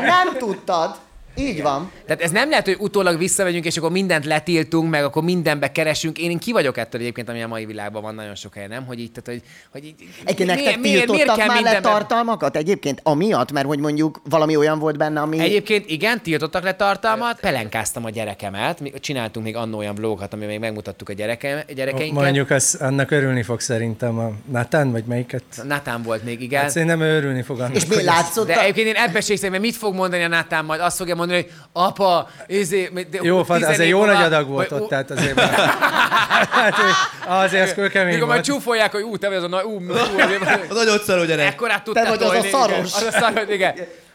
Nem 0.00 0.36
tudtad. 0.38 0.96
Így 1.38 1.62
van. 1.62 1.90
Tehát 2.06 2.22
ez 2.22 2.30
nem 2.30 2.48
lehet, 2.48 2.64
hogy 2.64 2.76
utólag 2.78 3.18
visszamegyünk, 3.18 3.64
és 3.64 3.76
akkor 3.76 3.90
mindent 3.90 4.24
letiltunk, 4.24 4.90
meg 4.90 5.04
akkor 5.04 5.22
mindenbe 5.22 5.72
keresünk. 5.72 6.18
Én, 6.18 6.30
én 6.30 6.38
ki 6.38 6.52
vagyok 6.52 6.76
ettől 6.76 7.00
egyébként, 7.00 7.28
ami 7.28 7.42
a 7.42 7.48
mai 7.48 7.64
világban 7.66 8.02
van 8.02 8.14
nagyon 8.14 8.34
sok 8.34 8.54
helyen, 8.54 8.68
nem? 8.68 8.86
Hogy 8.86 9.00
így, 9.00 9.12
tehát, 9.12 9.40
hogy, 9.40 9.50
hogy 9.72 9.84
így, 9.84 9.94
Egyébként 10.24 10.48
nektek 10.48 10.80
tiltottak 10.80 11.36
már 11.36 11.46
le 11.48 11.54
mindenbe- 11.54 11.82
tartalmakat 11.82 12.56
egyébként? 12.56 13.00
Amiatt, 13.02 13.52
mert 13.52 13.66
hogy 13.66 13.78
mondjuk 13.78 14.20
valami 14.28 14.56
olyan 14.56 14.78
volt 14.78 14.96
benne, 14.96 15.20
ami... 15.20 15.38
Egyébként 15.40 15.90
igen, 15.90 16.22
tiltottak 16.22 16.62
le 16.62 16.74
tartalmat, 16.74 17.40
pelenkáztam 17.40 18.04
a 18.04 18.10
gyerekemet, 18.10 18.80
mi 18.80 18.90
csináltunk 19.00 19.46
még 19.46 19.56
annó 19.56 19.78
olyan 19.78 19.94
vlogokat, 19.94 20.32
ami 20.32 20.46
még 20.46 20.58
megmutattuk 20.58 21.08
a 21.08 21.12
gyereke, 21.12 21.64
gyerekeinket. 21.74 22.22
Mondjuk 22.22 22.50
az, 22.50 22.78
annak 22.80 23.10
örülni 23.10 23.42
fog 23.42 23.60
szerintem 23.60 24.18
a 24.18 24.32
Natán, 24.50 24.92
vagy 24.92 25.04
melyiket? 25.04 25.42
Natán 25.64 26.02
volt 26.02 26.24
még, 26.24 26.42
igen. 26.42 26.60
Hát 26.60 26.70
szerintem 26.70 27.00
ő 27.00 27.16
örülni 27.16 27.42
fog 27.42 27.60
annak. 27.60 27.74
És 27.74 27.86
mi 27.86 28.02
látszott? 28.02 28.46
De 28.46 28.60
egyébként 28.60 28.86
én 28.86 28.94
ebbe 28.94 29.20
sékszem, 29.20 29.50
mert 29.50 29.62
mit 29.62 29.76
fog 29.76 29.94
mondani 29.94 30.22
a 30.22 30.28
Natán 30.28 30.64
majd? 30.64 30.80
Azt 30.80 30.96
fogja 30.96 31.14
mondani, 31.14 31.24
hogy 31.34 31.50
apa, 31.72 32.28
izé, 32.46 32.90
de 33.10 33.18
Jó, 33.22 33.44
fad, 33.44 33.58
10 33.58 33.66
azért 33.68 33.88
jó 33.88 34.04
nagy 34.04 34.22
adag 34.22 34.48
volt 34.48 34.68
vagy- 34.68 34.80
ott, 34.80 34.88
tehát 34.88 35.10
azért... 35.10 35.40
hát, 36.50 36.74
azért 37.26 37.62
az 37.62 37.74
kőkemény 37.74 38.12
Mikor 38.12 38.28
majd 38.28 38.44
csúfolják, 38.44 38.92
hogy 38.92 39.02
ú, 39.02 39.16
te 39.16 39.28
vagy 39.28 39.36
az 39.36 39.42
a 39.42 39.48
nagy, 39.48 39.64
ú, 39.64 39.80
nagyon 40.68 40.98
szaró 40.98 41.24
gyerek. 41.24 41.46
Ekkorát 41.46 41.84
tudtál 41.84 42.04
Te 42.04 42.10
vagy 42.10 42.22
az 42.22 42.44
a 42.44 42.48
szaros. 42.48 42.94
Az 42.94 43.02
a 43.02 43.10
szaros, 43.10 43.48
igen. 43.48 43.74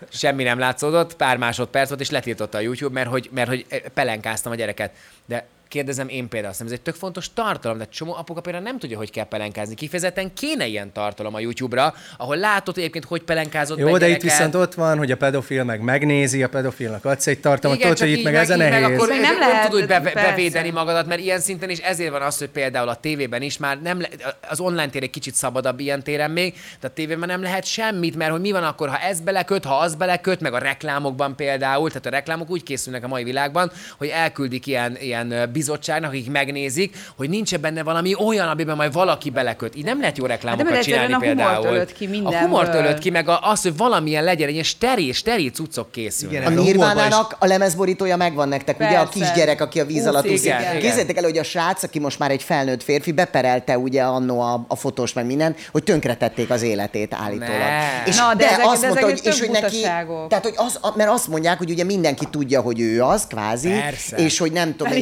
Semmi 0.10 0.44
nem 0.44 0.60
látszódott, 0.60 1.16
pár 1.16 1.38
másodperc 1.38 1.88
volt, 1.88 2.02
és 2.02 2.10
letiltotta 2.10 2.58
a 2.58 2.62
YouTube, 2.62 2.94
mert 2.94 3.10
hogy, 3.10 3.30
mert 3.34 3.50
hogy 3.50 3.66
pelenkáztam 3.94 4.52
a 4.52 4.56
gyereket. 4.56 4.92
De 5.26 5.48
kérdezem 5.72 6.08
én 6.08 6.28
például, 6.28 6.52
azt 6.52 6.62
hiszem, 6.62 6.74
ez 6.74 6.80
egy 6.80 6.86
tök 6.86 6.96
fontos 6.96 7.34
tartalom, 7.34 7.78
de 7.78 7.86
csomó 7.86 8.14
apuka 8.16 8.42
például 8.42 8.64
nem 8.64 8.80
tudja, 8.80 8.98
hogy 8.98 9.12
kell 9.12 9.26
pelenkázni. 9.26 9.76
Kifejezetten 9.76 10.34
kéne 10.34 10.66
ilyen 10.66 10.92
tartalom 10.92 11.36
a 11.36 11.40
YouTube-ra, 11.40 11.94
ahol 12.18 12.38
látod 12.38 12.78
egyébként, 12.78 13.06
hogy 13.06 13.22
pelenkázott 13.22 13.78
Jó, 13.78 13.98
de 13.98 14.08
itt 14.08 14.22
viszont 14.22 14.56
ott 14.56 14.74
van, 14.74 14.98
hogy 14.98 15.12
a 15.12 15.18
pedofil 15.18 15.64
meg 15.64 15.82
megnézi, 15.82 16.44
a 16.44 16.50
pedofilnak 16.50 17.06
adsz 17.06 17.28
egy 17.28 17.40
tartalmat, 17.40 17.80
Igen, 17.80 17.92
tudod, 17.92 17.98
csak 17.98 18.08
hogy 18.08 18.18
itt 18.18 18.18
így 18.18 18.34
meg 18.34 18.42
ez 18.42 18.50
a 18.50 18.56
nehéz. 18.56 18.82
Meg 18.82 18.94
akkor 18.94 19.08
Meg 19.08 19.20
nem, 19.20 19.30
nem 19.30 19.40
nem 19.40 19.50
lehet, 19.50 19.70
tudod 19.70 19.88
be, 19.88 20.00
bevédeni 20.14 20.70
magadat, 20.70 21.08
mert 21.08 21.22
ilyen 21.22 21.40
szinten 21.40 21.70
is 21.70 21.78
ezért 21.78 22.12
van 22.12 22.22
az, 22.22 22.38
hogy 22.38 22.50
például 22.50 22.90
a 22.90 22.96
tévében 22.96 23.42
is 23.42 23.58
már 23.58 23.82
nem 23.82 24.02
le, 24.02 24.08
az 24.50 24.60
online 24.60 24.90
tér 24.90 25.04
egy 25.04 25.10
kicsit 25.10 25.36
szabadabb 25.36 25.80
ilyen 25.80 26.04
téren 26.04 26.32
még, 26.32 26.54
de 26.80 26.88
a 26.88 26.92
tévében 26.94 27.28
nem 27.28 27.42
lehet 27.42 27.66
semmit, 27.66 28.16
mert 28.16 28.32
hogy 28.32 28.42
mi 28.42 28.52
van 28.52 28.64
akkor, 28.64 28.90
ha 28.90 28.98
ez 28.98 29.20
beleköt, 29.20 29.66
ha 29.66 29.76
az 29.76 29.96
beleköt, 29.96 30.42
meg 30.42 30.54
a 30.54 30.58
reklámokban 30.58 31.36
például, 31.36 31.88
tehát 31.88 32.06
a 32.06 32.10
reklámok 32.10 32.50
úgy 32.50 32.64
készülnek 32.64 33.04
a 33.04 33.08
mai 33.08 33.24
világban, 33.24 33.72
hogy 33.98 34.08
elküldik 34.08 34.68
ilyen, 34.68 34.98
ilyen 35.00 35.52
bizottságnak, 35.62 36.10
akik 36.10 36.32
megnézik, 36.32 36.96
hogy 37.18 37.30
nincs 37.30 37.58
benne 37.58 37.84
valami 37.84 38.16
olyan, 38.16 38.48
amiben 38.48 38.76
majd 38.76 38.94
valaki 38.94 39.30
beleköt. 39.30 39.76
Így 39.76 39.84
nem 39.84 40.00
lehet 40.00 40.18
jó 40.18 40.26
reklámokat 40.26 40.70
mert 40.72 40.84
csinálni 40.84 41.14
a 41.14 41.18
humort 41.18 41.36
például. 41.38 41.66
ölött 41.76 41.94
ki 41.94 42.22
a 42.24 42.36
humort 42.38 42.74
ölött 42.74 43.00
ki, 43.00 43.10
meg 43.10 43.28
a, 43.30 43.40
az, 43.50 43.62
hogy 43.62 43.78
valamilyen 43.78 44.24
legyen, 44.24 44.48
egy 44.48 44.52
ilyen 44.54 44.64
steril, 44.66 45.14
steril 45.14 45.50
cuccok 45.52 45.92
készülnek. 45.92 46.42
Igen, 46.42 46.58
A 46.82 47.00
Ez 47.06 47.14
a 47.40 47.46
lemezborítója 47.46 48.18
megvan 48.18 48.48
nektek, 48.48 48.76
ugye 48.80 48.98
a 48.98 49.04
Persze. 49.08 49.20
kisgyerek, 49.20 49.62
aki 49.62 49.80
a 49.80 49.86
víz 49.86 50.08
alatt 50.08 50.30
úszik. 50.30 50.54
Képzeljétek 50.80 51.18
el, 51.18 51.24
hogy 51.24 51.38
a 51.38 51.44
srác, 51.44 51.84
aki 51.84 52.00
most 52.00 52.20
már 52.20 52.32
egy 52.32 52.44
felnőtt 52.44 52.84
férfi, 52.84 53.12
beperelte 53.12 53.78
ugye 53.78 54.02
annó 54.04 54.40
a, 54.42 54.66
a 54.68 54.76
fotós 54.76 55.14
meg 55.14 55.26
minden, 55.26 55.56
hogy 55.72 55.84
tönkretették 55.84 56.50
az 56.50 56.62
életét 56.62 57.14
állítólag. 57.14 57.58
Ne. 57.60 58.04
És 58.06 58.18
Na, 58.18 58.34
de 58.34 58.36
de, 58.44 58.52
ezek- 58.52 58.66
azt 58.66 58.82
de 58.82 58.88
mondta, 58.88 59.06
hogy, 59.06 59.20
és 59.24 59.40
hogy 59.40 59.50
neki, 59.50 59.82
tehát, 59.82 60.44
hogy 60.44 60.54
az, 60.56 60.80
mert 60.96 61.10
azt 61.10 61.28
mondják, 61.28 61.58
hogy 61.58 61.70
ugye 61.70 61.84
mindenki 61.84 62.26
tudja, 62.32 62.62
hogy 62.62 62.80
ő 62.80 63.04
az, 63.04 63.28
kvázi, 63.28 63.70
Persze. 63.70 64.18
és 64.18 64.38
hogy 64.38 64.52
nem 64.52 64.76
tudom, 64.76 64.94
én- 64.94 65.00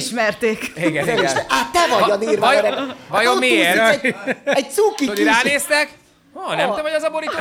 Elismerték. 0.49 0.85
Igen, 0.85 1.07
igen. 1.17 1.37
Á, 1.47 1.69
te 1.73 1.87
vagy 1.93 2.03
a 2.03 2.07
Va- 2.07 2.19
Nirvana. 2.19 2.61
vajon- 2.61 2.95
vajon 3.09 3.33
ott 3.33 3.39
miért? 3.39 4.03
Egy, 4.03 4.15
egy 4.45 4.69
cuki 4.71 5.05
Tudod, 5.05 5.25
ránéztek? 5.25 5.89
Ha, 6.33 6.55
nem 6.55 6.73
te 6.75 6.81
vagy 6.81 6.93
az 6.93 7.03
a 7.03 7.09
borító 7.09 7.33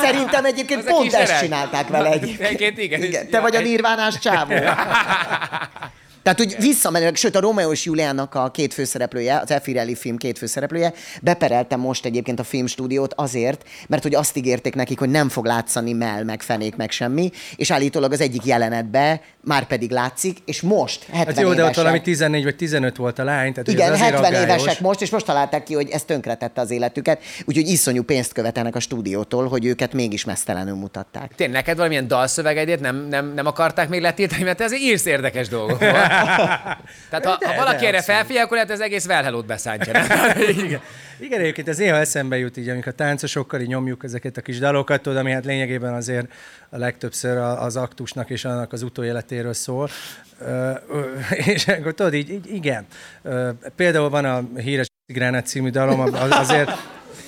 Szerintem 0.00 0.44
egyébként 0.44 0.80
Az 0.80 0.90
pont 0.90 1.12
ezt 1.14 1.40
csinálták 1.40 1.88
vele 1.88 2.10
egyébként. 2.10 2.40
Egyébként 2.40 2.78
igen. 2.78 3.02
igen. 3.02 3.28
Te 3.30 3.40
vagy 3.40 3.56
a 3.56 3.60
nirvánás 3.60 4.18
csávó. 4.18 4.54
Tehát, 6.28 6.52
hogy 6.52 6.62
visszamenőleg, 6.62 7.16
sőt 7.16 7.36
a 7.36 7.40
Romeo 7.40 7.72
és 7.72 7.84
Juliának 7.84 8.34
a 8.34 8.50
két 8.50 8.74
főszereplője, 8.74 9.38
az 9.38 9.50
Efirelli 9.50 9.94
film 9.94 10.16
két 10.16 10.38
főszereplője, 10.38 10.92
beperelte 11.22 11.76
most 11.76 12.04
egyébként 12.04 12.38
a 12.38 12.44
filmstúdiót 12.44 13.14
azért, 13.16 13.64
mert 13.88 14.02
hogy 14.02 14.14
azt 14.14 14.36
ígérték 14.36 14.74
nekik, 14.74 14.98
hogy 14.98 15.08
nem 15.08 15.28
fog 15.28 15.44
látszani 15.44 15.92
mell, 15.92 16.22
meg 16.22 16.42
fenék, 16.42 16.76
meg 16.76 16.90
semmi, 16.90 17.30
és 17.56 17.70
állítólag 17.70 18.12
az 18.12 18.20
egyik 18.20 18.44
jelenetbe 18.44 19.20
már 19.44 19.66
pedig 19.66 19.90
látszik, 19.90 20.38
és 20.44 20.60
most 20.60 21.04
70 21.04 21.26
Hát 21.26 21.40
jó, 21.40 21.48
de 21.48 21.52
ott 21.52 21.58
évesek, 21.58 21.76
valami 21.76 22.00
14 22.00 22.44
vagy 22.44 22.56
15 22.56 22.96
volt 22.96 23.18
a 23.18 23.24
lány, 23.24 23.52
tehát 23.52 23.68
igen, 23.68 23.92
ez 23.92 24.00
azért 24.00 24.10
70 24.10 24.24
aggályos. 24.24 24.62
évesek 24.62 24.80
most, 24.80 25.00
és 25.00 25.10
most 25.10 25.26
találták 25.26 25.62
ki, 25.62 25.74
hogy 25.74 25.88
ez 25.90 26.02
tönkretette 26.02 26.60
az 26.60 26.70
életüket, 26.70 27.22
úgyhogy 27.44 27.68
iszonyú 27.68 28.02
pénzt 28.02 28.32
követelnek 28.32 28.76
a 28.76 28.80
stúdiótól, 28.80 29.48
hogy 29.48 29.64
őket 29.64 29.92
mégis 29.92 30.24
mesztelenül 30.24 30.74
mutatták. 30.74 31.34
Tényleg, 31.34 31.56
neked 31.56 31.76
valamilyen 31.76 32.08
dalszövegedét 32.08 32.80
nem, 32.80 33.06
nem, 33.10 33.32
nem 33.34 33.46
akarták 33.46 33.88
még 33.88 34.00
letiltani, 34.00 34.42
mert 34.42 34.56
te 34.56 34.64
azért 34.64 34.82
írsz 34.82 35.06
érdekes 35.06 35.48
dolgokat. 35.48 36.16
Tehát 37.10 37.24
ha, 37.24 37.38
ha 37.40 37.54
valaki 37.56 37.86
erre 37.86 38.02
felfigyel, 38.02 38.44
akkor 38.44 38.56
lehet 38.56 38.70
ez 38.70 38.80
egész 38.80 39.06
Velhelót 39.06 39.46
beszántja. 39.46 39.92
Igen. 40.64 40.80
Igen, 41.20 41.40
egyébként 41.40 41.68
ez 41.68 41.76
néha 41.76 41.96
eszembe 41.96 42.38
jut 42.38 42.56
így, 42.56 42.68
amikor 42.68 42.92
táncosokkal 42.92 43.60
így 43.60 43.66
nyomjuk 43.68 44.04
ezeket 44.04 44.36
a 44.36 44.40
kis 44.40 44.58
dalokat, 44.58 45.02
tudod, 45.02 45.18
ami 45.18 45.30
hát 45.32 45.44
lényegében 45.44 45.94
azért 45.94 46.32
a 46.70 46.78
legtöbbször 46.78 47.36
az 47.36 47.76
aktusnak 47.76 48.30
és 48.30 48.44
annak 48.44 48.72
az 48.72 48.82
utóéletéről 48.82 49.52
szól. 49.52 49.88
És 51.54 51.66
akkor 51.66 51.94
tudod, 51.94 52.14
így, 52.14 52.30
így 52.30 52.54
igen. 52.54 52.86
Például 53.76 54.08
van 54.08 54.24
a 54.24 54.60
híres 54.60 54.86
Gránát 55.06 55.46
című 55.46 55.70
dalom, 55.70 56.00
az- 56.00 56.30
azért 56.30 56.70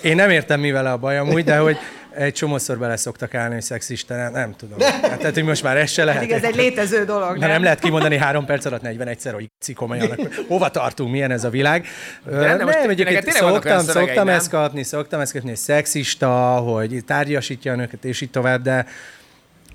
én 0.02 0.14
nem 0.14 0.30
értem 0.30 0.60
mi 0.60 0.70
vele 0.70 0.90
a 0.92 0.96
baj 0.96 1.18
amúgy, 1.18 1.44
de 1.44 1.56
hogy 1.58 1.76
egy 2.14 2.32
csomószor 2.32 2.78
bele 2.78 2.96
szoktak 2.96 3.34
állni, 3.34 3.54
hogy 3.54 3.62
szexista, 3.62 4.16
nem, 4.16 4.32
nem 4.32 4.54
tudom. 4.56 4.80
Hát, 4.80 5.18
tehát, 5.18 5.34
hogy 5.34 5.44
most 5.44 5.62
már 5.62 5.76
ez 5.76 5.90
se 5.90 6.04
lehet. 6.04 6.20
Pedig 6.20 6.34
ez 6.34 6.42
egy 6.42 6.54
létező 6.54 7.04
dolog, 7.04 7.36
nem? 7.36 7.48
nem 7.48 7.62
lehet 7.62 7.78
kimondani 7.80 8.16
három 8.16 8.44
perc 8.44 8.64
alatt 8.64 8.80
41-szer, 8.84 9.30
hogy 9.32 9.50
ci 9.60 9.72
komolyan, 9.72 10.10
akkor 10.10 10.28
hova 10.48 10.70
tartunk, 10.70 11.10
milyen 11.10 11.30
ez 11.30 11.44
a 11.44 11.50
világ. 11.50 11.86
Nem, 12.30 12.40
de 12.58 12.64
most 12.64 12.78
nem, 12.78 12.86
neked 12.86 13.06
egyébként 13.06 13.36
szoktam, 13.36 13.80
szoktam 13.80 14.26
nem? 14.26 14.34
ezt 14.34 14.48
kapni, 14.48 14.82
szoktam 14.82 15.20
ezt 15.20 15.32
kapni, 15.32 15.48
hogy 15.48 15.58
szexista, 15.58 16.56
hogy 16.56 17.04
tárgyasítja 17.06 17.72
a 17.72 17.76
nőket, 17.76 18.04
és 18.04 18.20
így 18.20 18.30
tovább, 18.30 18.62
de 18.62 18.86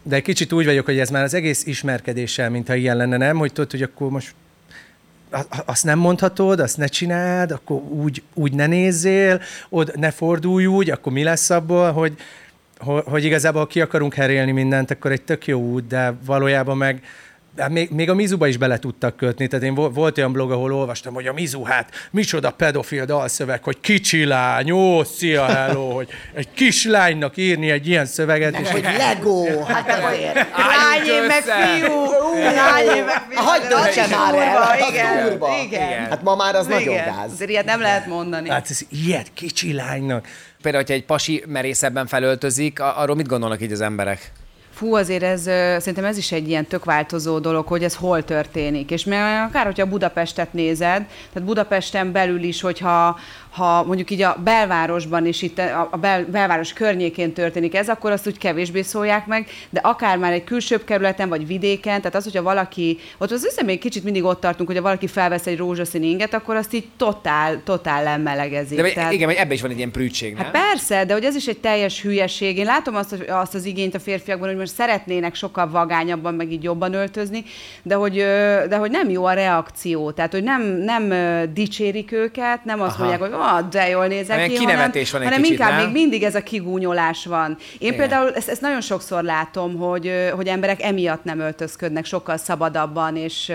de 0.08 0.16
egy 0.16 0.22
kicsit 0.22 0.54
úgy 0.54 0.66
vagyok, 0.66 0.86
hogy 0.86 1.00
ez 1.00 1.10
már 1.10 1.24
az 1.24 1.34
egész 1.34 1.66
ismerkedéssel, 1.66 2.50
mintha 2.50 2.76
ilyen 2.76 2.98
lenne, 2.98 3.18
nem? 3.18 3.38
Hogy 3.38 3.54
tudod, 3.54 3.72
hogy 3.72 3.82
akkor 3.82 4.10
most 4.10 4.34
azt 5.66 5.84
nem 5.84 6.00
mondhatod, 6.00 6.60
azt 6.60 6.78
ne 6.78 6.86
csináld, 6.86 7.52
akkor 7.52 7.82
úgy, 7.82 8.24
úgy 8.34 8.54
ne 8.54 8.68
nézzél, 8.68 9.42
od, 9.70 9.92
ne 9.96 10.12
fordulj 10.12 10.66
úgy, 10.66 10.90
akkor 10.90 11.12
mi 11.14 11.24
lesz 11.24 11.50
abból, 11.50 11.92
hogy, 11.92 12.14
hogy, 12.78 13.04
hogy 13.06 13.24
igazából 13.24 13.68
ki 13.68 13.82
akarunk 13.82 14.14
herélni 14.14 14.52
mindent, 14.52 14.92
akkor 14.92 15.12
egy 15.12 15.22
tök 15.22 15.48
jó 15.48 15.60
út, 15.60 15.88
de 15.88 16.14
valójában 16.26 16.78
meg 16.78 17.02
Hát 17.58 17.70
még, 17.70 17.90
még 17.90 18.10
a 18.10 18.14
Mizuba 18.14 18.48
is 18.48 18.58
bele 18.58 18.78
tudtak 18.80 19.16
kötni, 19.18 19.48
tehát 19.48 19.66
én 19.66 19.74
vo- 19.76 19.94
volt 19.96 20.18
olyan 20.18 20.32
blog, 20.32 20.52
ahol 20.52 20.74
olvastam, 20.74 21.14
hogy 21.14 21.28
a 21.28 21.34
Mizu, 21.34 21.64
hát 21.64 21.90
micsoda 22.12 22.52
pedofil 22.52 23.06
dalszöveg, 23.06 23.64
hogy 23.64 23.80
kicsi 23.80 24.26
lány, 24.26 24.72
ó, 24.72 25.04
szia, 25.04 25.46
hello, 25.46 25.90
hogy 25.94 26.08
egy 26.34 26.48
kislánynak 26.54 27.38
írni 27.38 27.70
egy 27.72 27.88
ilyen 27.88 28.06
szöveget, 28.06 28.60
és 28.60 28.70
Hogy 28.70 28.88
Lego, 28.98 29.64
hát 29.64 29.90
azért. 30.04 30.36
Lányé 30.58 31.28
meg 31.28 31.42
fiú! 31.42 32.04
Lányé 32.44 33.02
meg 33.02 33.22
fiú! 33.30 33.40
Hagyd 33.44 33.68
döntse 33.68 34.08
már 34.16 34.36
el, 34.36 34.62
az 34.62 34.90
igen, 34.90 35.30
durva. 35.30 35.48
Igen. 35.66 36.10
Hát 36.10 36.24
ma 36.24 36.36
már 36.36 36.56
az 36.56 36.68
nagyon 36.68 36.94
Igen. 36.94 37.06
gáz. 37.06 37.32
Azért 37.32 37.50
ilyet 37.50 37.66
nem 37.66 37.82
lehet 37.82 38.08
mondani. 38.08 38.50
hát 38.50 38.68
ez 38.70 38.80
ilyet 39.06 39.28
kicsi 39.34 39.74
lánynak. 39.74 40.28
Például, 40.62 40.84
hogyha 40.84 41.00
egy 41.00 41.06
pasi 41.06 41.44
merészebben 41.48 42.08
felöltözik, 42.08 42.80
arról 42.80 43.16
mit 43.16 43.28
gondolnak 43.28 43.62
így 43.62 43.72
az 43.72 43.82
emberek? 43.82 44.32
Fú, 44.76 44.96
azért 44.96 45.24
ez, 45.24 45.42
szerintem 45.80 46.06
ez 46.06 46.18
is 46.18 46.32
egy 46.32 46.48
ilyen 46.50 46.66
tök 46.66 46.86
változó 46.86 47.40
dolog, 47.40 47.68
hogy 47.68 47.84
ez 47.84 47.96
hol 47.96 48.24
történik. 48.24 48.92
És 48.92 49.04
mert 49.04 49.50
akár, 49.50 49.66
hogyha 49.66 49.86
Budapestet 49.86 50.54
nézed, 50.54 51.06
tehát 51.34 51.48
Budapesten 51.48 52.12
belül 52.12 52.44
is, 52.44 52.62
hogyha 52.62 53.20
ha 53.56 53.84
mondjuk 53.84 54.12
így 54.12 54.22
a 54.22 54.38
belvárosban 54.44 55.26
is 55.26 55.42
itt 55.42 55.58
a 55.60 55.88
a 55.92 55.98
bel, 55.98 56.26
belváros 56.26 56.74
környékén 56.74 57.34
történik 57.34 57.76
ez, 57.76 57.90
akkor 57.90 58.12
azt 58.12 58.28
úgy 58.28 58.38
kevésbé 58.38 58.82
szólják 58.82 59.26
meg, 59.26 59.48
de 59.70 59.80
akár 59.84 60.18
már 60.18 60.32
egy 60.32 60.44
külsőbb 60.44 60.84
kerületen 60.84 61.30
vagy 61.30 61.48
vidéken, 61.48 61.98
tehát 61.98 62.16
az, 62.16 62.24
hogyha 62.24 62.42
valaki, 62.42 62.98
ott 63.18 63.32
az 63.32 63.44
hiszem 63.44 63.66
még 63.66 63.80
kicsit 63.80 64.04
mindig 64.04 64.24
ott 64.24 64.40
tartunk, 64.40 64.68
hogyha 64.68 64.84
valaki 64.84 65.08
felvesz 65.08 65.48
egy 65.48 65.58
rózsaszín 65.58 66.04
inget, 66.04 66.34
akkor 66.34 66.56
azt 66.56 66.74
így 66.74 66.88
totál, 66.98 67.62
totál 67.64 68.04
lemmelegezik. 68.04 68.82
De 68.82 68.92
Tehát- 68.92 69.12
igen, 69.12 69.30
ebben 69.30 69.52
is 69.52 69.62
van 69.62 69.72
egy 69.72 69.78
ilyen 69.78 69.92
prűdség, 69.92 70.34
nem? 70.34 70.44
Hát 70.44 70.52
persze, 70.52 71.06
de 71.06 71.14
hogy 71.14 71.24
ez 71.24 71.36
is 71.36 71.48
egy 71.48 71.58
teljes 71.58 72.02
hülyeség. 72.02 72.58
Én 72.58 72.66
látom 72.66 72.96
azt, 72.96 73.16
azt 73.30 73.56
az 73.56 73.66
igényt 73.66 73.96
a 73.96 74.00
férfiakban, 74.00 74.48
hogy 74.48 74.58
most 74.58 74.74
szeretnének 74.74 75.36
sokkal 75.36 75.70
vagányabban, 75.70 76.34
meg 76.34 76.52
így 76.52 76.64
jobban 76.64 76.94
öltözni, 76.94 77.44
de 77.84 77.96
hogy, 77.96 78.16
de 78.70 78.76
hogy 78.76 78.92
nem 78.92 79.10
jó 79.10 79.26
a 79.26 79.34
reakció. 79.34 80.12
Tehát, 80.12 80.32
hogy 80.32 80.44
nem, 80.44 80.62
nem 80.64 81.14
dicsérik 81.54 82.12
őket, 82.12 82.66
nem 82.66 82.82
azt 82.82 82.96
Aha. 83.00 83.06
mondják, 83.06 83.22
hogy 83.22 83.40
ah, 83.46 83.70
de 83.70 83.90
jól 83.90 84.08
nézek 84.08 84.48
ki, 84.48 84.54
kinevetés 84.54 85.12
van 85.12 85.22
egy 85.22 85.28
hanem 85.28 85.42
kicsit, 85.42 85.58
inkább 85.58 85.72
nem? 85.72 85.84
még 85.84 85.92
mindig 85.94 86.24
ez 86.24 86.36
a 86.36 86.44
kigúnyolás 86.44 87.26
van. 87.26 87.58
Én 87.78 87.78
Igen. 87.80 87.96
például 87.96 88.34
ezt, 88.34 88.50
ezt 88.50 88.62
nagyon 88.62 88.82
sokszor 88.82 89.24
látom, 89.24 89.78
hogy, 89.78 90.32
hogy 90.36 90.48
emberek 90.48 90.82
emiatt 90.82 91.24
nem 91.24 91.40
öltözködnek 91.40 92.06
sokkal 92.06 92.38
szabadabban 92.38 93.16
és, 93.16 93.52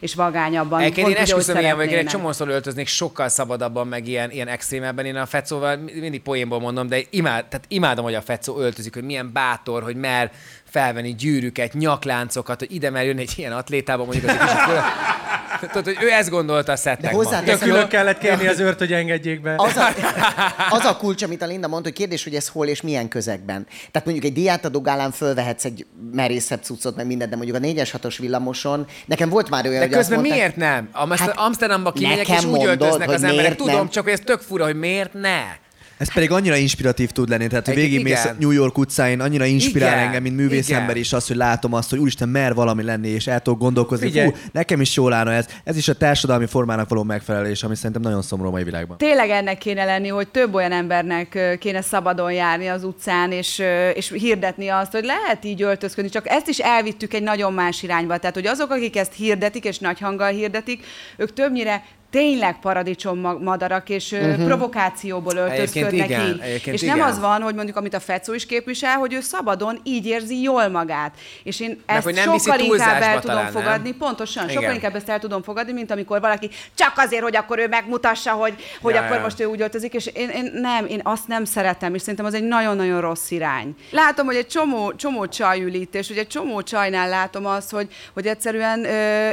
és 0.00 0.14
vagányabban. 0.14 0.80
Egyébként 0.80 1.08
én 1.08 1.16
esküszöm 1.16 1.58
ilyen 1.58 1.80
én 1.80 1.98
egy 1.98 2.06
csomószor 2.06 2.48
öltöznék 2.48 2.86
sokkal 2.86 3.28
szabadabban, 3.28 3.86
meg 3.86 4.08
ilyen, 4.08 4.30
ilyen 4.30 4.48
extrémebben. 4.48 5.04
Én 5.04 5.16
a 5.16 5.26
Fecóval 5.26 5.76
mindig 5.76 6.22
poénból 6.22 6.60
mondom, 6.60 6.88
de 6.88 6.98
imád, 7.10 7.44
tehát 7.44 7.64
imádom, 7.68 8.04
hogy 8.04 8.14
a 8.14 8.22
Fecó 8.22 8.58
öltözik, 8.58 8.94
hogy 8.94 9.04
milyen 9.04 9.30
bátor, 9.32 9.82
hogy 9.82 9.96
mer 9.96 10.30
felvenni 10.76 11.14
gyűrűket, 11.14 11.72
nyakláncokat, 11.72 12.58
hogy 12.58 12.72
ide 12.72 12.90
mer 12.90 13.04
jönni 13.04 13.20
egy 13.20 13.32
ilyen 13.36 13.52
atlétában, 13.52 14.06
mondjuk 14.06 14.28
az 14.28 14.34
egy 14.34 14.40
kicsit 14.40 14.58
föl... 14.58 14.80
Tudod, 15.60 15.84
hogy 15.84 15.96
ő 16.00 16.10
ezt 16.10 16.30
gondolta 16.30 16.72
a 16.72 16.76
szettek 16.76 17.00
De 17.00 17.10
ma. 17.10 17.16
hozzáteszem, 17.16 17.58
Tök 17.58 17.68
külön 17.68 17.88
kellett 17.88 18.18
kérni 18.18 18.46
az 18.46 18.60
őrt, 18.60 18.78
hogy 18.78 18.92
engedjék 18.92 19.40
be. 19.40 19.54
Az 19.56 19.76
a, 19.76 19.86
az 20.70 20.84
a 20.84 20.96
kulcs, 20.96 21.22
amit 21.22 21.42
a 21.42 21.46
Linda 21.46 21.68
mondta, 21.68 21.88
hogy 21.88 21.98
kérdés, 21.98 22.24
hogy 22.24 22.34
ez 22.34 22.48
hol 22.48 22.66
és 22.66 22.80
milyen 22.80 23.08
közegben. 23.08 23.66
Tehát 23.90 24.04
mondjuk 24.04 24.24
egy 24.24 24.32
diátadó 24.32 24.80
gálán 24.80 25.10
fölvehetsz 25.10 25.64
egy 25.64 25.86
merészebb 26.12 26.62
cuccot, 26.62 26.96
meg 26.96 27.06
mindent, 27.06 27.30
de 27.30 27.36
mondjuk 27.36 27.56
a 27.56 27.60
4-es 27.60 27.90
6-os 28.02 28.16
villamoson, 28.18 28.86
nekem 29.06 29.28
volt 29.28 29.50
már 29.50 29.66
olyan, 29.66 29.80
De 29.80 29.86
hogy 29.86 29.96
közben 29.96 30.18
mondták, 30.18 30.38
miért 30.38 30.56
nem? 30.56 30.88
Amst- 30.92 31.20
Hát 31.20 31.36
Amsterdamba 31.38 31.92
kimegyek, 31.92 32.28
és 32.28 32.38
úgy 32.38 32.44
mondod, 32.44 32.66
öltöznek 32.68 33.06
hogy 33.06 33.14
az 33.14 33.22
emberek. 33.22 33.56
Tudom, 33.56 33.74
nem? 33.74 33.88
csak 33.88 34.04
hogy 34.04 34.12
ez 34.12 34.20
tök 34.24 34.40
fura, 34.40 34.64
hogy 34.64 34.76
miért 34.78 35.12
ne? 35.12 35.40
Ez 35.98 36.12
pedig 36.12 36.30
annyira 36.30 36.56
inspiratív 36.56 37.10
tud 37.10 37.28
lenni, 37.28 37.46
tehát 37.46 37.66
hogy 37.66 37.74
végigmész. 37.74 38.28
New 38.38 38.50
York 38.50 38.78
utcáin, 38.78 39.20
annyira 39.20 39.44
inspirál 39.44 39.92
Igen, 39.92 40.04
engem, 40.04 40.22
mint 40.22 40.36
művészember 40.36 40.96
is 40.96 41.12
az, 41.12 41.26
hogy 41.26 41.36
látom 41.36 41.72
azt, 41.72 41.90
hogy 41.90 41.98
úristen, 41.98 42.28
mer 42.28 42.54
valami 42.54 42.82
lenni, 42.82 43.08
és 43.08 43.26
el 43.26 43.40
tudok 43.40 43.58
gondolkozni. 43.58 44.10
Fú, 44.10 44.32
nekem 44.52 44.80
is 44.80 44.96
jól 44.96 45.12
állna 45.12 45.32
ez. 45.32 45.46
Ez 45.64 45.76
is 45.76 45.88
a 45.88 45.94
társadalmi 45.94 46.46
formának 46.46 46.88
való 46.88 47.02
megfelelés, 47.02 47.62
ami 47.62 47.76
szerintem 47.76 48.02
nagyon 48.02 48.22
szomorú 48.22 48.50
mai 48.50 48.64
világban. 48.64 48.98
Tényleg 48.98 49.30
ennek 49.30 49.58
kéne 49.58 49.84
lenni, 49.84 50.08
hogy 50.08 50.28
több 50.28 50.54
olyan 50.54 50.72
embernek 50.72 51.56
kéne 51.60 51.80
szabadon 51.80 52.32
járni 52.32 52.66
az 52.66 52.84
utcán, 52.84 53.32
és, 53.32 53.62
és 53.94 54.12
hirdetni 54.12 54.68
azt, 54.68 54.92
hogy 54.92 55.04
lehet 55.04 55.44
így 55.44 55.62
öltözködni, 55.62 56.10
csak 56.10 56.28
ezt 56.28 56.48
is 56.48 56.58
elvittük 56.58 57.14
egy 57.14 57.22
nagyon 57.22 57.52
más 57.52 57.82
irányba. 57.82 58.18
Tehát, 58.18 58.34
hogy 58.34 58.46
azok, 58.46 58.70
akik 58.70 58.96
ezt 58.96 59.12
hirdetik, 59.12 59.64
és 59.64 59.78
nagy 59.78 60.00
hanggal 60.00 60.30
hirdetik, 60.30 60.84
ők 61.16 61.32
többnyire 61.32 61.84
tényleg 62.10 62.58
paradicsom 62.60 63.18
ma- 63.18 63.38
madarak, 63.38 63.88
és 63.88 64.12
uh-huh. 64.12 64.44
provokációból 64.44 65.36
öltözködnek 65.36 65.92
Egyébként 65.92 66.10
igen, 66.10 66.34
így. 66.34 66.40
egyébként 66.40 66.76
és 66.76 66.82
nem 66.82 66.96
igen. 66.96 67.08
az 67.08 67.18
van, 67.18 67.42
hogy 67.42 67.54
mondjuk, 67.54 67.76
amit 67.76 67.94
a 67.94 68.00
Fecó 68.00 68.34
is 68.34 68.46
képvisel, 68.46 68.96
hogy 68.96 69.12
ő 69.12 69.20
szabadon 69.20 69.80
így 69.82 70.06
érzi 70.06 70.42
jól 70.42 70.68
magát. 70.68 71.14
És 71.42 71.60
én 71.60 71.82
ezt 71.86 72.04
hogy 72.04 72.14
nem 72.14 72.38
sokkal 72.38 72.58
inkább 72.60 73.02
el 73.02 73.20
tudom 73.20 73.36
talán, 73.36 73.52
nem? 73.52 73.62
fogadni, 73.62 73.92
pontosan, 73.92 74.48
sokkal 74.48 74.62
Igen. 74.62 74.74
inkább 74.74 74.94
ezt 74.94 75.08
el 75.08 75.18
tudom 75.18 75.42
fogadni, 75.42 75.72
mint 75.72 75.90
amikor 75.90 76.20
valaki 76.20 76.50
csak 76.74 76.92
azért, 76.96 77.22
hogy 77.22 77.36
akkor 77.36 77.58
ő 77.58 77.68
megmutassa, 77.68 78.30
hogy, 78.30 78.54
hogy 78.80 78.94
Ja, 78.94 79.02
akkor 79.02 79.16
ja. 79.16 79.22
most 79.22 79.40
ő 79.40 79.44
úgy 79.44 79.60
öltözik, 79.60 79.94
és 79.94 80.06
én, 80.06 80.28
én 80.28 80.50
nem, 80.54 80.86
én 80.86 81.00
azt 81.02 81.28
nem 81.28 81.44
szeretem, 81.44 81.94
és 81.94 82.00
szerintem 82.00 82.24
az 82.24 82.34
egy 82.34 82.44
nagyon-nagyon 82.44 83.00
rossz 83.00 83.30
irány. 83.30 83.74
Látom, 83.90 84.26
hogy 84.26 84.36
egy 84.36 84.46
csomó, 84.46 84.92
csomó 84.92 85.26
csaj 85.26 85.60
ül 85.60 85.74
itt, 85.74 85.94
és 85.94 86.10
ugye 86.10 86.20
egy 86.20 86.26
csomó 86.26 86.62
csajnál 86.62 87.08
látom 87.08 87.46
azt, 87.46 87.70
hogy, 87.70 87.88
hogy 88.14 88.26
egyszerűen, 88.26 88.84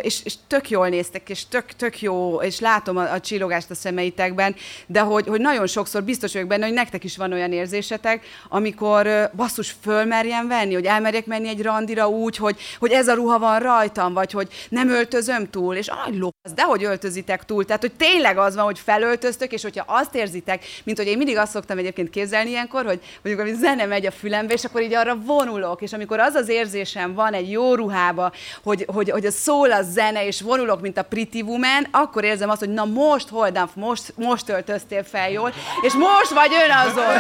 és, 0.02 0.20
és 0.24 0.34
tök 0.48 0.70
jól 0.70 0.88
néztek, 0.88 1.30
és 1.30 1.48
tök, 1.48 1.66
tök 1.66 2.02
jó, 2.02 2.42
és 2.42 2.60
látom 2.64 2.98
a, 2.98 3.12
a 3.12 3.20
csillogást 3.20 3.70
a 3.70 3.76
szemeitekben, 3.76 4.56
de 4.88 5.00
hogy, 5.00 5.28
hogy 5.28 5.42
nagyon 5.42 5.68
sokszor 5.68 6.04
biztos 6.04 6.34
vagyok 6.34 6.48
benne, 6.48 6.66
hogy 6.66 6.74
nektek 6.74 7.04
is 7.04 7.18
van 7.18 7.32
olyan 7.32 7.52
érzésetek, 7.52 8.26
amikor 8.50 9.30
basszus 9.36 9.76
fölmerjen 9.82 10.48
venni, 10.48 10.74
hogy 10.74 10.86
elmerjek 10.86 11.26
menni 11.26 11.48
egy 11.48 11.62
randira 11.62 12.10
úgy, 12.10 12.38
hogy, 12.38 12.60
hogy 12.80 12.92
ez 12.92 13.08
a 13.08 13.14
ruha 13.14 13.40
van 13.40 13.60
rajtam, 13.60 14.14
vagy 14.14 14.32
hogy 14.32 14.48
nem 14.70 14.90
öltözöm 14.90 15.50
túl, 15.50 15.76
és 15.76 15.88
aj, 15.88 16.18
lófasz, 16.18 16.54
de 16.56 16.64
hogy 16.64 16.84
öltözitek 16.84 17.46
túl. 17.46 17.66
Tehát, 17.66 17.82
hogy 17.82 17.94
tényleg 17.94 18.38
az 18.38 18.56
van, 18.56 18.66
hogy 18.66 18.80
felöltöztök, 18.80 19.52
és 19.52 19.62
hogyha 19.62 19.84
azt 19.88 20.16
érzitek, 20.16 20.64
mint 20.84 20.98
hogy 20.98 21.08
én 21.08 21.18
mindig 21.18 21.38
azt 21.38 21.52
szoktam 21.52 21.78
egyébként 21.78 22.10
képzelni 22.10 22.50
ilyenkor, 22.50 22.86
hogy 22.86 23.00
mondjuk, 23.24 23.48
ami 23.48 23.58
zene 23.58 23.86
megy 23.86 24.06
a 24.06 24.12
fülembe, 24.12 24.54
és 24.54 24.64
akkor 24.64 24.82
így 24.82 24.94
arra 24.94 25.16
vonulok, 25.16 25.82
és 25.82 25.94
amikor 25.94 26.20
az 26.20 26.34
az 26.34 26.50
érzésem 26.50 27.14
van 27.14 27.34
egy 27.34 27.52
jó 27.52 27.76
ruhába, 27.76 28.32
hogy, 28.64 28.86
hogy, 28.88 29.10
hogy 29.10 29.26
a 29.26 29.32
szól 29.32 29.72
a 29.72 29.82
zene, 29.82 30.26
és 30.26 30.42
vonulok, 30.42 30.82
mint 30.82 30.98
a 30.98 31.04
Pretty 31.04 31.42
Woman, 31.42 31.88
akkor 31.92 32.24
érzem 32.24 32.50
azt, 32.54 32.62
hogy 32.62 32.74
na 32.74 32.86
most 32.86 33.30
hold 33.30 33.58
on, 33.58 33.70
most, 33.74 34.14
most 34.16 34.50
öltöztél 34.50 35.04
fel 35.12 35.30
jól, 35.30 35.54
és 35.82 35.94
most 35.94 36.30
vagy 36.30 36.54
ön 36.54 36.72
azon. 36.72 37.16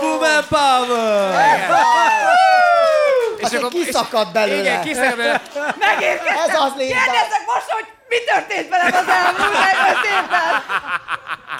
Woman 0.00 0.44
power! 0.54 1.70
És 3.36 3.44
Az, 3.44 3.54
hogy 3.54 3.68
kiszakadt 3.68 4.32
belőle. 4.32 4.60
Igen, 4.60 4.82
kiszakadt 4.82 5.16
belőle. 5.16 5.40
Megérkeztem! 5.78 6.36
Ez 6.48 6.54
az. 6.60 6.72
Kérdezzek 6.76 7.42
most, 7.46 7.68
hogy 7.68 7.84
mi 8.08 8.16
történt 8.32 8.68
velem 8.68 8.86
az 8.86 9.08
elmúlt 9.08 9.52
45 9.52 10.04
évben? 10.04 10.62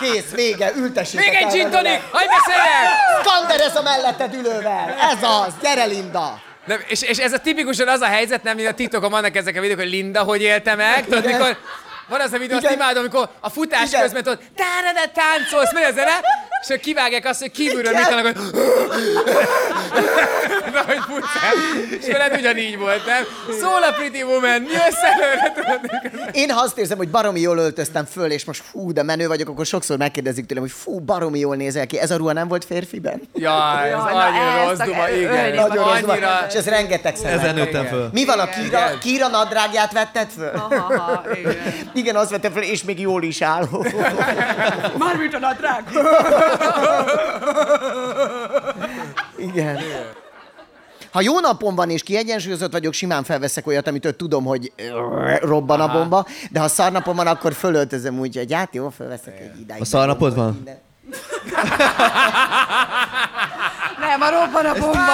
Kész, 0.01 0.30
vége, 0.30 0.72
ültessétek 0.74 1.24
Még 1.26 1.35
egy 1.35 1.53
gin 1.53 1.70
tonic! 1.70 2.01
Hagyj 2.12 2.26
beszéljek! 2.26 2.89
Skanderez 3.22 3.76
a 3.76 3.83
melletted 3.83 4.35
ülővel. 4.35 4.97
Ez 5.01 5.22
az. 5.22 5.53
Gyere, 5.62 5.85
Linda. 5.85 6.41
Nem, 6.65 6.81
és, 6.89 7.03
és, 7.03 7.19
ez 7.19 7.33
a 7.33 7.39
tipikusan 7.39 7.89
az 7.89 8.01
a 8.01 8.07
helyzet, 8.07 8.43
nem, 8.43 8.57
mint 8.57 8.69
a 8.69 8.75
titokon 8.75 9.11
vannak 9.11 9.37
ezek 9.37 9.57
a 9.57 9.61
videók, 9.61 9.79
hogy 9.79 9.89
Linda 9.89 10.23
hogy 10.23 10.43
élte 10.43 10.75
meg, 10.75 11.05
tudod, 11.05 11.25
mikor 11.25 11.57
van 12.09 12.21
az 12.21 12.33
a 12.33 12.39
videó, 12.39 12.57
azt 12.57 12.65
Igen. 12.65 12.77
imádom, 12.77 12.99
amikor 12.99 13.29
a 13.41 13.51
futás 13.51 13.89
Igen. 13.89 14.01
közben 14.01 14.23
tudod, 14.23 14.39
táncolsz, 15.13 15.73
megy 15.73 15.85
a 15.85 15.93
zene, 15.93 16.21
és 16.63 16.69
akkor 16.69 16.81
kivágják 16.81 17.25
azt, 17.27 17.41
hogy 17.41 17.51
kívülről 17.51 17.93
mit 17.93 18.05
hogy 18.05 18.37
Na, 20.73 20.81
hogy 20.87 20.99
futsz 21.09 22.01
És 22.01 22.07
veled 22.13 22.39
ugyanígy 22.39 22.79
volt, 22.79 23.07
nem? 23.07 23.23
Szól 23.61 23.83
a 23.83 23.93
Pretty 23.93 24.23
Woman, 24.23 24.63
jössz 24.63 25.03
előre, 25.03 25.53
tudod, 25.55 26.35
Én 26.35 26.51
ha 26.51 26.61
azt 26.61 26.79
érzem, 26.79 26.97
hogy 26.97 27.09
baromi 27.09 27.41
jól 27.41 27.59
öltöztem 27.59 28.05
föl, 28.05 28.31
és 28.31 28.45
most 28.45 28.63
fú, 28.71 28.93
de 28.93 29.03
menő 29.03 29.27
vagyok, 29.27 29.49
akkor 29.49 29.67
sokszor 29.67 29.99
megkérdezik 29.99 30.47
tőlem, 30.47 30.63
hogy 30.63 30.73
fú, 30.73 31.01
baromi 31.01 31.39
jól 31.39 31.57
nézel 31.57 31.87
ki. 31.87 31.99
Ez 31.99 32.11
a 32.11 32.17
ruha 32.17 32.33
nem 32.33 32.49
volt 32.49 32.65
férfiben? 32.65 33.23
Jaj, 33.35 33.91
ez 33.91 33.91
Jaj, 33.91 34.13
na 34.13 34.25
annyira 34.25 34.69
rossz 34.69 34.79
duma, 34.79 35.09
igen. 35.09 35.55
Nagyon 35.55 35.85
rossz. 35.85 36.03
Annyira... 36.03 36.47
És 36.49 36.55
ez 36.55 36.67
rengeteg 36.69 37.15
Ezen 37.15 37.31
szemben. 37.31 37.55
nőttem 37.55 37.87
föl. 37.87 38.09
Mi 38.13 38.25
van, 38.25 38.39
a 38.39 38.49
Kira. 38.49 38.99
Kira 39.01 39.29
nadrágját 39.29 39.93
vetted 39.93 40.29
föl? 40.37 40.53
Aha, 40.55 41.25
igen. 41.35 41.57
Igen, 41.95 42.17
azt 42.17 42.31
vettem 42.31 42.53
föl, 42.53 42.63
és 42.63 42.85
még 42.85 43.01
jól 43.01 43.23
is 43.23 43.43
áll. 43.43 43.69
Mármint 44.99 45.35
a 45.35 45.39
nadrág. 45.39 45.83
Igen. 49.36 49.78
Ha 51.12 51.20
jó 51.20 51.40
napom 51.40 51.74
van 51.74 51.90
és 51.90 52.03
kiegyensúlyozott 52.03 52.72
vagyok, 52.72 52.92
simán 52.92 53.24
felveszek 53.24 53.66
olyat, 53.66 53.86
amitől 53.86 54.16
tudom, 54.16 54.44
hogy 54.44 54.72
robban 55.40 55.80
a 55.80 55.92
bomba, 55.92 56.26
de 56.50 56.61
ha 56.61 56.68
szarnapom 56.68 57.16
van, 57.16 57.26
akkor 57.26 57.53
fölöltözöm 57.53 58.18
úgy, 58.18 58.36
hogy 58.36 58.53
hát 58.53 58.74
jó, 58.74 58.88
felveszek 58.88 59.40
egy 59.40 59.61
idáig. 59.61 59.80
A 59.80 59.84
szarnapod 59.84 60.34
van? 60.34 60.53
Minden. 60.53 60.78
Nem, 64.03 64.20
a 64.20 64.30
robban 64.30 64.66
a 64.66 64.72
bomba. 64.78 65.11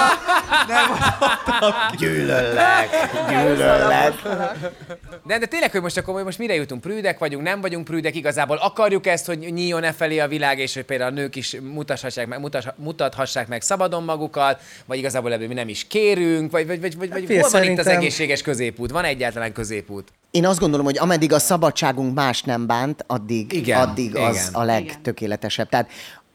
Gyűlöllek, 1.98 2.88
gyűlöllek. 3.28 4.14
De, 5.26 5.38
de 5.38 5.46
tényleg, 5.46 5.70
hogy 5.70 5.80
most 5.80 5.96
akkor 5.96 6.14
hogy 6.14 6.24
most 6.24 6.38
mire 6.38 6.54
jutunk? 6.54 6.80
Prűdek 6.80 7.18
vagyunk, 7.18 7.42
nem 7.44 7.60
vagyunk 7.60 7.84
prűdek, 7.84 8.14
igazából 8.14 8.56
akarjuk 8.56 9.06
ezt, 9.06 9.26
hogy 9.26 9.38
nyíljon 9.38 9.82
e 9.82 9.92
felé 9.92 10.18
a 10.18 10.28
világ, 10.28 10.58
és 10.58 10.74
hogy 10.74 10.84
például 10.84 11.10
a 11.10 11.14
nők 11.14 11.36
is 11.36 11.56
mutathassák 11.62 12.26
meg, 12.26 12.40
mutas, 12.40 12.64
mutathassák 12.76 13.48
meg 13.48 13.62
szabadon 13.62 14.04
magukat, 14.04 14.60
vagy 14.86 14.98
igazából 14.98 15.32
ebből 15.32 15.48
mi 15.48 15.54
nem 15.54 15.68
is 15.68 15.86
kérünk, 15.86 16.50
vagy, 16.50 16.66
vagy, 16.66 16.80
vagy, 16.80 16.96
vagy, 16.96 17.08
vagy 17.08 17.20
figyelj, 17.20 17.40
hol 17.40 17.50
van 17.50 17.62
itt 17.62 17.78
az 17.78 17.86
egészséges 17.86 18.42
középút? 18.42 18.90
Van 18.90 19.04
egyáltalán 19.04 19.52
középút? 19.52 20.08
Én 20.30 20.46
azt 20.46 20.58
gondolom, 20.58 20.86
hogy 20.86 20.98
ameddig 20.98 21.32
a 21.32 21.38
szabadságunk 21.38 22.14
más 22.14 22.42
nem 22.42 22.66
bánt, 22.66 23.04
addig, 23.06 23.52
Igen, 23.52 23.80
addig 23.80 24.16
az 24.16 24.36
igen. 24.36 24.48
a 24.52 24.62
legtökéletesebb. 24.64 25.68
Tehát 25.68 25.90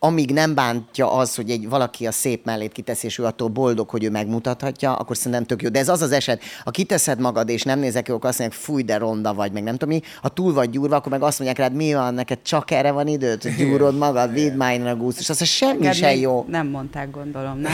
amíg 0.05 0.31
nem 0.31 0.53
bántja 0.53 1.11
az, 1.11 1.35
hogy 1.35 1.49
egy 1.49 1.69
valaki 1.69 2.07
a 2.07 2.11
szép 2.11 2.45
mellét 2.45 2.71
kiteszi, 2.71 3.05
és 3.05 3.17
ő 3.17 3.23
attól 3.23 3.47
boldog, 3.47 3.89
hogy 3.89 4.03
ő 4.03 4.09
megmutathatja, 4.09 4.95
akkor 4.95 5.17
szerintem 5.17 5.45
tök 5.45 5.61
jó. 5.61 5.69
De 5.69 5.79
ez 5.79 5.89
az 5.89 6.01
az 6.01 6.11
eset, 6.11 6.41
ha 6.63 6.71
kiteszed 6.71 7.19
magad, 7.19 7.49
és 7.49 7.63
nem 7.63 7.79
nézek 7.79 8.07
jó, 8.07 8.15
akkor 8.15 8.29
azt 8.29 8.39
mondják, 8.39 8.61
fúj, 8.61 8.83
de 8.83 8.97
ronda 8.97 9.33
vagy, 9.33 9.51
meg 9.51 9.63
nem 9.63 9.77
tudom 9.77 9.93
mi. 9.93 10.01
Ha 10.21 10.29
túl 10.29 10.53
vagy 10.53 10.69
gyúrva, 10.69 10.95
akkor 10.95 11.11
meg 11.11 11.21
azt 11.21 11.39
mondják 11.39 11.59
rád, 11.59 11.75
mi 11.75 11.93
van, 11.93 12.13
neked 12.13 12.39
csak 12.41 12.71
erre 12.71 12.91
van 12.91 13.07
időd, 13.07 13.41
hogy 13.41 13.55
gyúrod 13.55 13.97
magad, 13.97 14.33
vidd 14.33 14.53
már 14.53 14.87
a 14.87 14.95
gúzt, 14.95 15.19
és 15.19 15.29
az 15.29 15.43
semmi 15.45 15.93
se 15.93 16.15
jó. 16.15 16.45
Nem 16.47 16.67
mondták, 16.67 17.11
gondolom, 17.11 17.59
nem? 17.59 17.71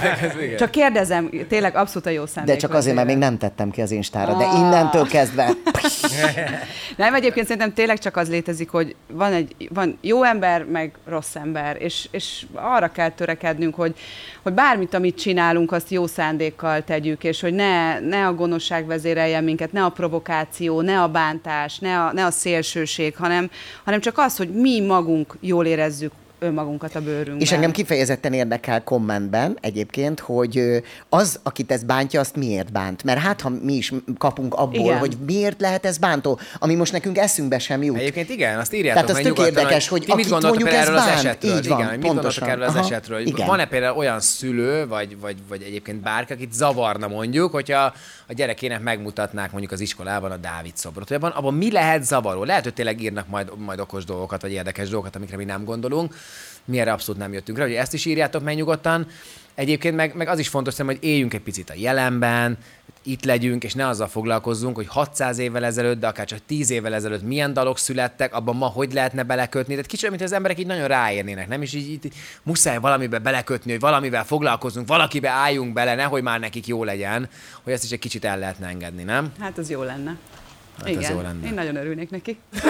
Csak 0.58 0.70
kérdezem, 0.70 1.30
tényleg 1.48 1.76
abszolút 1.76 2.06
a 2.06 2.10
jó 2.10 2.26
szándék. 2.26 2.54
De 2.54 2.60
csak 2.60 2.74
azért, 2.74 2.94
mert 2.96 3.06
még 3.06 3.16
nem 3.16 3.38
tettem 3.38 3.70
ki 3.70 3.80
az 3.80 3.90
Instára, 3.90 4.36
de 4.36 4.44
innentől 4.56 5.06
kezdve. 5.06 5.50
Nem, 6.96 7.14
egyébként 7.14 7.46
szerintem 7.46 7.72
tényleg 7.72 7.98
csak 7.98 8.16
az 8.16 8.28
létezik, 8.28 8.70
hogy 8.70 8.96
van 9.12 9.32
egy 9.32 9.68
van 9.74 9.98
jó 10.00 10.22
ember, 10.22 10.64
meg 10.64 10.92
rossz 11.04 11.34
ember, 11.34 11.57
és, 11.78 12.08
és 12.10 12.46
arra 12.52 12.88
kell 12.88 13.10
törekednünk, 13.10 13.74
hogy, 13.74 13.94
hogy 14.42 14.52
bármit, 14.52 14.94
amit 14.94 15.18
csinálunk, 15.18 15.72
azt 15.72 15.90
jó 15.90 16.06
szándékkal 16.06 16.84
tegyük, 16.84 17.24
és 17.24 17.40
hogy 17.40 17.54
ne, 17.54 18.00
ne 18.00 18.26
a 18.26 18.34
gonoszság 18.34 18.86
vezéreljen 18.86 19.44
minket, 19.44 19.72
ne 19.72 19.84
a 19.84 19.88
provokáció, 19.88 20.80
ne 20.80 21.02
a 21.02 21.08
bántás, 21.08 21.78
ne 21.78 22.00
a, 22.00 22.12
ne 22.12 22.24
a 22.24 22.30
szélsőség, 22.30 23.16
hanem, 23.16 23.50
hanem 23.84 24.00
csak 24.00 24.18
az, 24.18 24.36
hogy 24.36 24.50
mi 24.50 24.80
magunk 24.80 25.36
jól 25.40 25.66
érezzük 25.66 26.12
önmagunkat 26.38 26.94
a 26.94 27.00
bőrünkben. 27.00 27.40
És 27.40 27.52
engem 27.52 27.70
kifejezetten 27.70 28.32
érdekel 28.32 28.84
kommentben 28.84 29.58
egyébként, 29.60 30.20
hogy 30.20 30.82
az, 31.08 31.40
akit 31.42 31.72
ez 31.72 31.82
bántja, 31.82 32.20
azt 32.20 32.36
miért 32.36 32.72
bánt. 32.72 33.04
Mert 33.04 33.18
hát, 33.18 33.40
ha 33.40 33.48
mi 33.48 33.72
is 33.72 33.92
kapunk 34.18 34.54
abból, 34.54 34.84
Igen. 34.84 34.98
hogy 34.98 35.16
miért 35.26 35.60
lehet 35.60 35.86
ez 35.86 35.98
bántó, 35.98 36.38
ami 36.58 36.74
most 36.74 36.92
nekünk 36.92 37.18
eszünkbe 37.18 37.58
sem 37.58 37.82
jut. 37.82 37.96
Egyébként 37.96 38.28
igen, 38.28 38.58
azt 38.58 38.74
írjátok 38.74 39.06
Tehát 39.06 39.26
az 39.26 39.32
tök 39.32 39.46
érdekes, 39.46 39.88
hogy 39.88 40.00
ti 40.00 40.06
mit 40.06 40.14
akit 40.14 40.30
gondoltok 40.30 40.60
mondjuk 40.60 40.80
erről 40.82 40.96
ez 40.96 41.00
az 41.00 41.06
bánt. 41.08 41.18
esetről? 41.18 41.56
Így 41.56 41.68
van, 41.68 41.78
igen, 41.78 41.90
hogy 41.90 41.98
mit 41.98 42.12
pontosan. 42.12 42.48
erről 42.48 42.62
az 42.62 42.74
Aha, 42.74 42.84
esetről? 42.84 43.20
igen. 43.20 43.46
Van-e 43.46 43.66
például 43.66 43.96
olyan 43.96 44.20
szülő, 44.20 44.86
vagy, 44.86 45.20
vagy, 45.20 45.36
vagy 45.48 45.62
egyébként 45.62 46.00
bárki, 46.00 46.32
akit 46.32 46.52
zavarna 46.52 47.08
mondjuk, 47.08 47.52
hogyha 47.52 47.92
a 48.26 48.32
gyerekének 48.32 48.80
megmutatnák 48.80 49.50
mondjuk 49.50 49.72
az 49.72 49.80
iskolában 49.80 50.30
a 50.30 50.36
Dávid 50.36 50.76
szobrot, 50.76 51.08
hogy 51.08 51.16
abban, 51.16 51.30
abban 51.30 51.54
mi 51.54 51.72
lehet 51.72 52.04
zavaró? 52.04 52.44
Lehet, 52.44 52.62
hogy 52.62 52.74
tényleg 52.74 53.02
írnak 53.02 53.28
majd, 53.28 53.50
majd 53.56 53.80
okos 53.80 54.04
dolgokat, 54.04 54.42
vagy 54.42 54.52
érdekes 54.52 54.88
dolgokat, 54.88 55.16
amikre 55.16 55.36
mi 55.36 55.44
nem 55.44 55.64
gondolunk. 55.64 56.14
Mi 56.68 56.80
erre 56.80 56.92
abszolút 56.92 57.20
nem 57.20 57.32
jöttünk 57.32 57.58
rá, 57.58 57.64
hogy 57.64 57.74
ezt 57.74 57.94
is 57.94 58.04
írjátok 58.04 58.42
meg 58.42 58.54
nyugodtan. 58.54 59.06
Egyébként 59.54 59.96
meg, 59.96 60.14
meg 60.14 60.28
az 60.28 60.38
is 60.38 60.48
fontos 60.48 60.74
szerintem, 60.74 61.00
hogy 61.00 61.08
éljünk 61.10 61.34
egy 61.34 61.40
picit 61.40 61.70
a 61.70 61.74
jelenben, 61.76 62.58
itt 63.02 63.24
legyünk, 63.24 63.64
és 63.64 63.74
ne 63.74 63.86
azzal 63.86 64.06
foglalkozzunk, 64.06 64.76
hogy 64.76 64.86
600 64.88 65.38
évvel 65.38 65.64
ezelőtt, 65.64 66.00
de 66.00 66.06
akár 66.06 66.26
csak 66.26 66.38
10 66.46 66.70
évvel 66.70 66.94
ezelőtt 66.94 67.22
milyen 67.22 67.52
dalok 67.52 67.78
születtek, 67.78 68.34
abban 68.34 68.56
ma 68.56 68.66
hogy 68.66 68.92
lehetne 68.92 69.22
belekötni. 69.22 69.72
Tehát 69.74 69.86
kicsit, 69.86 70.10
mint 70.10 70.22
az 70.22 70.32
emberek 70.32 70.58
így 70.58 70.66
nagyon 70.66 70.86
ráérnének, 70.86 71.48
nem? 71.48 71.62
És 71.62 71.72
így, 71.72 71.90
így 71.90 72.12
muszáj 72.42 72.78
valamibe 72.78 73.18
belekötni, 73.18 73.70
hogy 73.70 73.80
valamivel 73.80 74.24
foglalkozunk, 74.24 74.88
valakibe 74.88 75.28
álljunk 75.28 75.72
bele, 75.72 75.94
nehogy 75.94 76.22
már 76.22 76.40
nekik 76.40 76.66
jó 76.66 76.84
legyen, 76.84 77.28
hogy 77.62 77.72
ezt 77.72 77.84
is 77.84 77.90
egy 77.90 77.98
kicsit 77.98 78.24
el 78.24 78.38
lehetne 78.38 78.66
engedni, 78.66 79.02
nem? 79.02 79.32
Hát 79.40 79.58
az 79.58 79.70
jó 79.70 79.82
lenne. 79.82 80.18
Hát 80.78 80.88
Igen, 80.88 81.12
jó 81.12 81.20
lenne. 81.20 81.46
én 81.46 81.54
nagyon 81.54 81.76
örülnék 81.76 82.10
neki. 82.10 82.38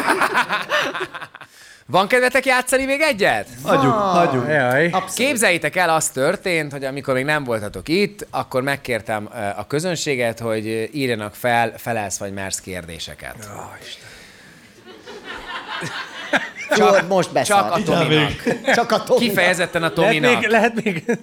Van 1.91 2.09
kedvetek 2.09 2.47
játszani 2.47 2.85
még 2.85 3.01
egyet? 3.01 3.49
Hagyjuk, 3.63 3.93
hagyjuk. 3.93 4.49
Jaj. 4.49 4.93
Képzeljétek 5.15 5.77
el, 5.77 5.91
az 5.91 6.09
történt, 6.09 6.73
hogy 6.73 6.85
amikor 6.85 7.15
még 7.15 7.25
nem 7.25 7.45
voltatok 7.45 7.89
itt, 7.89 8.27
akkor 8.31 8.63
megkértem 8.63 9.29
a 9.57 9.67
közönséget, 9.67 10.39
hogy 10.39 10.89
írjanak 10.93 11.35
fel 11.35 11.73
felelsz 11.77 12.19
vagy 12.19 12.33
mersz 12.33 12.61
kérdéseket. 12.61 13.37
Csak, 16.77 17.09
most 17.09 17.33
beszart. 17.33 17.69
Csak 17.69 17.73
a 17.73 17.83
Tominak. 17.83 18.33
Csak 18.75 18.91
a 18.93 19.03
Tominak. 19.03 19.29
Kifejezetten 19.29 19.83
a 19.83 19.93
Lehet 19.95 19.95
Tominak. 19.95 20.41
még, 20.41 20.51
lehet 20.51 20.85
még... 20.85 21.19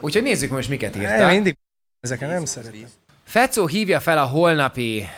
Úgyhogy 0.00 0.22
nézzük 0.22 0.50
most, 0.50 0.68
miket 0.68 0.96
írtak. 0.96 1.30
mindig 1.30 1.56
ezeken 2.00 2.28
nem 2.28 2.44
szeretem. 2.44 2.86
Fecó 3.24 3.66
hívja 3.66 4.00
fel 4.00 4.18
a 4.18 4.24
holnapi 4.24 5.08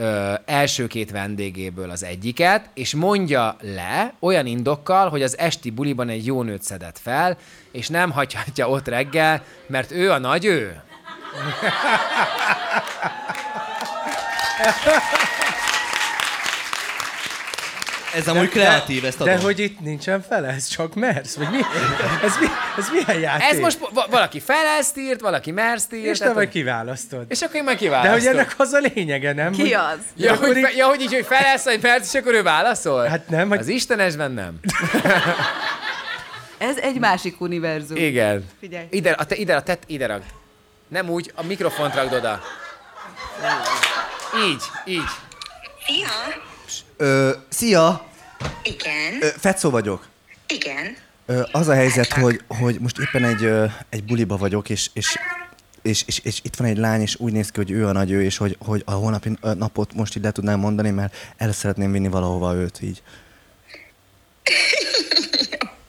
ö, 0.00 0.34
első 0.44 0.86
két 0.86 1.10
vendégéből 1.10 1.90
az 1.90 2.04
egyiket, 2.04 2.70
és 2.74 2.94
mondja 2.94 3.56
le 3.60 4.14
olyan 4.18 4.46
indokkal, 4.46 5.08
hogy 5.08 5.22
az 5.22 5.38
esti 5.38 5.70
buliban 5.70 6.08
egy 6.08 6.26
jó 6.26 6.42
nőt 6.42 6.62
szedett 6.62 6.98
fel, 6.98 7.38
és 7.72 7.88
nem 7.88 8.10
hagyhatja 8.10 8.68
ott 8.68 8.88
reggel, 8.88 9.42
mert 9.66 9.90
ő 9.90 10.10
a 10.10 10.18
nagy 10.18 10.44
ő. 10.44 10.80
Ez 18.14 18.28
amúgy 18.28 18.48
kreatív, 18.48 19.04
ezt 19.04 19.20
adom. 19.20 19.34
De 19.36 19.42
hogy 19.42 19.58
itt 19.58 19.80
nincsen 19.80 20.22
fele, 20.22 20.48
ez 20.48 20.66
csak 20.68 20.94
mersz? 20.94 21.34
Vagy 21.34 21.48
mi? 21.50 21.58
Ez, 22.24 22.36
mi? 22.40 22.46
ez 22.78 22.88
milyen 22.92 23.20
játék? 23.22 23.50
Ez 23.50 23.58
most 23.58 23.78
va- 23.92 24.06
valaki 24.10 24.40
felelzt 24.40 24.96
írt, 24.96 25.20
valaki 25.20 25.50
merzt 25.50 25.92
írt. 25.92 26.04
És 26.06 26.18
te 26.18 26.32
vagy 26.32 26.48
kiválasztod. 26.48 27.24
és 27.28 27.40
akkor 27.40 27.54
én 27.56 27.62
majd 27.64 27.78
De 27.78 27.84
kiválasztom. 27.84 28.18
hogy 28.18 28.26
ennek 28.26 28.54
az 28.56 28.72
a 28.72 28.78
lényege, 28.94 29.32
nem? 29.32 29.52
Ki 29.52 29.60
Hogy- 29.60 29.72
az? 29.72 29.98
Ja, 30.16 30.34
hogy, 30.36 30.56
így- 30.56 30.76
ja, 30.76 30.86
hogy 30.86 31.00
így, 31.00 31.14
hogy 31.14 31.26
felelsz, 31.26 31.64
hogy 31.64 31.80
perc, 31.80 32.14
és 32.14 32.20
akkor 32.20 32.34
ő 32.34 32.42
válaszol? 32.42 33.06
Hát 33.06 33.28
nem, 33.28 33.48
hogy- 33.48 33.58
Az 33.58 33.68
Istenesben 33.68 34.32
nem. 34.32 34.58
Ez 36.58 36.76
egy 36.76 36.98
másik 36.98 37.40
univerzum. 37.40 37.96
Igen. 37.96 38.44
Figyelj. 38.60 38.86
Ide, 38.90 39.10
a 39.10 39.24
te, 39.24 39.34
ide, 39.34 39.54
a 39.56 39.62
tett, 39.62 39.82
ide 39.86 40.06
ragd. 40.06 40.22
Nem 40.88 41.08
úgy, 41.10 41.32
a 41.34 41.42
mikrofont 41.42 41.94
ragd 41.94 42.12
oda. 42.12 42.40
Így, 44.48 44.62
így. 44.84 45.02
Szia! 45.86 46.08
Ö, 47.00 47.30
szia! 47.48 48.08
Igen, 48.62 49.14
Ö, 49.20 49.26
Fetszó 49.38 49.70
vagyok. 49.70 50.08
igen. 50.46 50.96
Ö, 51.26 51.42
az 51.52 51.68
a 51.68 51.74
helyzet, 51.74 52.12
hogy, 52.12 52.40
hogy 52.46 52.80
most 52.80 52.98
éppen 52.98 53.24
egy, 53.24 53.42
ö, 53.44 53.64
egy 53.88 54.04
buliba 54.04 54.36
vagyok, 54.36 54.68
és, 54.68 54.90
és, 54.92 55.18
és, 55.82 56.02
és, 56.06 56.18
és 56.18 56.40
itt 56.42 56.56
van 56.56 56.66
egy 56.68 56.76
lány, 56.76 57.00
és 57.00 57.16
úgy 57.18 57.32
néz 57.32 57.50
ki, 57.50 57.56
hogy 57.60 57.70
ő 57.70 57.86
a 57.86 57.92
nagy 57.92 58.10
ő, 58.10 58.22
és 58.22 58.36
hogy, 58.36 58.56
hogy 58.64 58.82
a 58.86 58.90
holnapi 58.92 59.38
napot 59.40 59.94
most 59.94 60.16
ide 60.16 60.30
tudnám 60.30 60.58
mondani, 60.58 60.90
mert 60.90 61.14
el 61.36 61.52
szeretném 61.52 61.92
vinni 61.92 62.08
valahova 62.08 62.54
őt 62.54 62.82
így. 62.82 63.02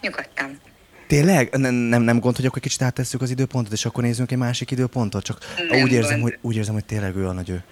Nyugodtan. 0.00 0.60
Tényleg? 1.06 1.56
Nem, 1.56 1.74
nem, 1.74 2.02
nem 2.02 2.18
gond, 2.18 2.36
hogy 2.36 2.46
akkor 2.46 2.62
kicsit 2.62 2.82
áttesszük 2.82 3.22
az 3.22 3.30
időpontot, 3.30 3.72
és 3.72 3.84
akkor 3.84 4.02
nézzünk 4.02 4.30
egy 4.32 4.38
másik 4.38 4.70
időpontot? 4.70 5.24
Csak 5.24 5.38
Nem 5.70 5.82
úgy 5.82 5.92
érzem, 5.92 6.10
gond. 6.20 6.22
hogy, 6.22 6.38
úgy 6.40 6.56
érzem, 6.56 6.74
hogy 6.74 6.84
tényleg 6.84 7.16
ő 7.16 7.26
a 7.28 7.32
nagy 7.32 7.48
ő. 7.50 7.62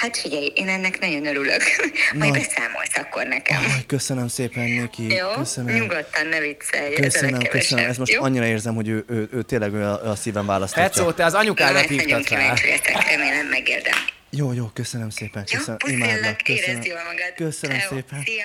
Hát 0.00 0.16
figyelj, 0.16 0.52
én 0.54 0.68
ennek 0.68 0.98
nagyon 0.98 1.26
örülök. 1.26 1.62
Majd 2.18 2.32
Nagy. 2.32 2.40
beszámolsz 2.40 2.96
akkor 2.96 3.26
nekem. 3.26 3.58
Aj, 3.58 3.84
köszönöm 3.86 4.28
szépen, 4.28 4.64
Niki. 4.64 5.14
Jó? 5.14 5.28
Köszönöm. 5.28 5.74
Nyugodtan 5.74 6.26
ne 6.26 6.40
viccelj. 6.40 6.94
Köszönöm, 6.94 7.42
köszönöm. 7.42 7.88
Ez 7.88 7.96
most 7.96 8.12
jó? 8.12 8.22
annyira 8.22 8.46
érzem, 8.46 8.74
hogy 8.74 8.88
ő, 8.88 9.04
ő, 9.08 9.28
ő 9.32 9.42
tényleg 9.42 9.72
ő 9.72 9.82
a, 9.82 10.00
ő 10.04 10.08
a 10.08 10.14
szívem 10.14 10.46
választotja. 10.46 10.88
Fecó, 10.88 11.12
te 11.12 11.24
az 11.24 11.34
anyukádat 11.34 11.88
nagyon 11.88 11.88
hívtad 11.88 12.26
fel. 12.26 12.54
kíváncsi 12.54 12.80
remélem 13.10 13.46
megérdem. 13.46 13.94
Jó, 14.30 14.52
jó, 14.52 14.70
köszönöm 14.74 15.10
szépen. 15.10 15.44
Jó, 15.46 15.58
Köszönöm. 15.58 15.78
Imádlak. 15.86 16.36
puszillak, 16.36 16.36
Köszönöm. 16.44 16.70
érezd 16.70 16.86
jól 16.86 16.98
magad. 17.04 17.34
Köszönöm 17.36 17.78
Ciao. 17.78 17.88
szépen. 17.88 18.22
Szia. 18.24 18.44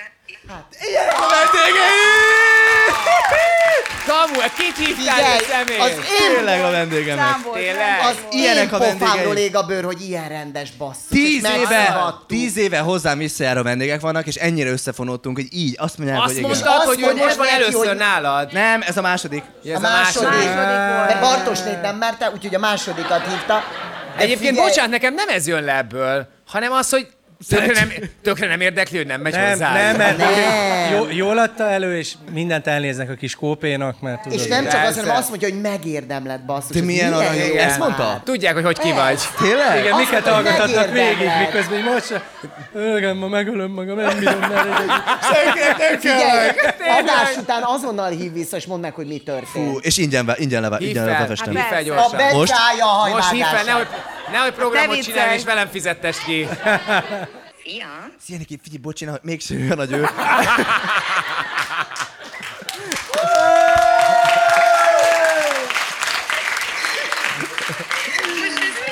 Kamu, 4.06 4.38
kit 4.56 4.86
hívtál 4.86 5.38
személy? 5.40 5.78
az 5.78 5.90
én 5.90 6.34
Tényleg 6.34 6.64
a 6.64 6.70
vendégem. 6.70 7.16
Szám 7.18 7.42
volt. 7.44 7.58
Tényleg? 7.58 7.76
nem 7.76 8.06
Az. 8.06 8.16
Ilyenek 8.30 8.72
a 8.72 8.78
vendégeim. 8.78 9.36
ég 9.36 9.56
a 9.56 9.62
bőr, 9.62 9.84
hogy 9.84 10.00
ilyen 10.00 10.28
rendes 10.28 10.70
basszus. 10.70 11.08
Tíz 11.10 11.44
éve, 11.44 12.14
tíz 12.26 12.56
éve 12.56 12.78
hozzám 12.78 13.18
visszajáró 13.18 13.62
vendégek 13.62 14.00
vannak, 14.00 14.26
és 14.26 14.34
ennyire 14.34 14.70
összefonódtunk, 14.70 15.36
hogy 15.36 15.46
így 15.50 15.74
azt 15.78 15.98
mondják, 15.98 16.18
Azt 16.18 16.26
hogy 16.26 16.36
igen. 16.36 16.50
mondtad, 16.50 16.74
Azt 16.76 16.86
hogy 16.86 17.00
ő 17.02 17.14
most 17.14 17.36
van 17.36 17.46
először 17.48 17.86
hogy- 17.86 17.96
nálad. 17.96 18.52
Nem, 18.52 18.82
ez 18.82 18.96
a 18.96 19.00
második. 19.00 19.42
Ja, 19.62 19.72
A 19.74 19.76
ez 19.76 19.82
a 19.84 19.88
második. 19.92 20.28
második. 20.28 21.14
De 21.14 21.20
Bartosnét 21.20 21.80
nem 21.80 21.96
merte, 21.96 22.30
úgyhogy 22.34 22.54
a 22.54 22.58
másodikat 22.58 23.28
hívta. 23.28 23.62
Egyébként, 24.16 24.48
figyelj, 24.50 24.68
bocsánat, 24.68 24.90
nekem 24.90 25.14
nem 25.14 25.28
ez 25.28 25.46
jön 25.46 25.64
le 25.64 25.76
ebből, 25.76 26.28
hanem 26.46 26.72
az, 26.72 26.90
hogy 26.90 27.08
tökre 27.48 27.72
nem, 27.72 27.92
tökre 28.22 28.46
nem 28.46 28.60
érdekli, 28.60 28.96
hogy 28.96 29.06
nem 29.06 29.20
megy 29.20 29.32
Nem, 29.32 29.48
hozzá. 29.48 29.72
nem, 29.72 29.96
mert 29.96 30.16
Nem. 30.16 30.28
Jó, 30.94 31.06
jól 31.10 31.38
adta 31.38 31.68
elő, 31.70 31.96
és 31.96 32.12
mindent 32.32 32.66
elnéznek 32.66 33.10
a 33.10 33.14
kis 33.14 33.34
kópénak, 33.34 34.00
mert 34.00 34.22
tudod, 34.22 34.38
És 34.38 34.46
nem 34.46 34.68
csak 34.68 34.84
az, 34.84 34.96
hanem 34.98 35.16
azt 35.16 35.28
mondja, 35.28 35.48
hogy 35.48 35.60
megérdemled, 35.60 36.40
basszus. 36.40 36.70
Te 36.72 36.78
Ez 36.78 36.84
milyen 36.84 37.12
arany, 37.12 37.36
jó 37.36 37.54
ezt 37.56 37.78
mondta? 37.78 38.20
Tudják, 38.24 38.54
hogy 38.54 38.64
hogy 38.64 38.78
ki 38.78 38.92
vagy. 38.92 39.20
Tényleg? 39.40 39.78
Igen, 39.78 39.92
Azt 39.92 40.10
miket 40.10 40.26
hallgathatnak 40.28 40.90
végig, 40.92 41.28
miközben 41.46 41.78
így 41.78 41.84
most. 41.84 42.20
Igen, 42.96 43.16
ma 43.16 43.28
megölöm 43.28 43.70
magam, 43.70 43.96
nem 43.96 44.18
bírom. 44.18 44.40
Figyelj, 45.98 46.48
adás 46.98 47.36
után 47.36 47.62
azonnal 47.62 48.10
hív 48.10 48.32
vissza, 48.32 48.56
és 48.56 48.66
mondd 48.66 48.80
meg, 48.82 48.94
hogy 48.94 49.06
mi 49.06 49.18
történt. 49.18 49.48
Fú, 49.70 49.78
és 49.80 49.96
ingyen, 49.96 50.30
ingyen, 50.36 50.62
leve, 50.62 50.76
ingyen 50.80 51.04
fel, 51.06 51.20
lefestem. 51.20 51.54
hívd 51.54 51.64
fel. 51.66 51.78
A 51.78 51.82
gyorsan. 51.82 52.20
a 52.20 52.36
Most 52.36 52.52
hívd 53.30 53.44
fel, 53.44 53.50
hajvágását. 53.50 53.66
nehogy, 53.66 53.86
nehogy 54.32 54.52
programot 54.52 54.96
Ne 54.96 55.02
csinálj, 55.02 55.36
és 55.36 55.44
velem 55.44 55.68
fizettest 55.68 56.24
ki. 56.24 56.48
Szia. 57.64 58.10
Szia, 58.20 58.36
Niki, 58.36 58.58
figyelj, 58.62 58.82
bocs, 58.82 59.04
hogy 59.04 59.18
mégsem 59.22 59.56
olyan 59.56 59.76
nagy 59.76 59.92
ő. 59.92 60.06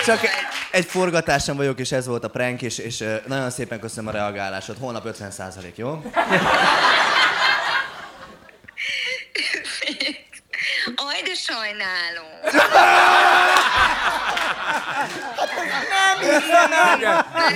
Csak 0.05 0.21
egy 0.71 0.85
forgatáson 0.85 1.57
vagyok, 1.57 1.81
és 1.81 1.93
ez 1.93 2.07
volt 2.07 2.25
a 2.25 2.29
prank, 2.29 2.63
és, 2.63 2.79
és 2.79 3.05
nagyon 3.27 3.51
szépen 3.51 3.81
köszönöm 3.81 4.09
a 4.09 4.13
reagálásod. 4.13 4.77
Holnap 4.79 5.05
50 5.05 5.33
jó? 5.77 6.03
Aj, 10.97 11.23
de 11.23 11.35
sajnálom. 11.35 12.31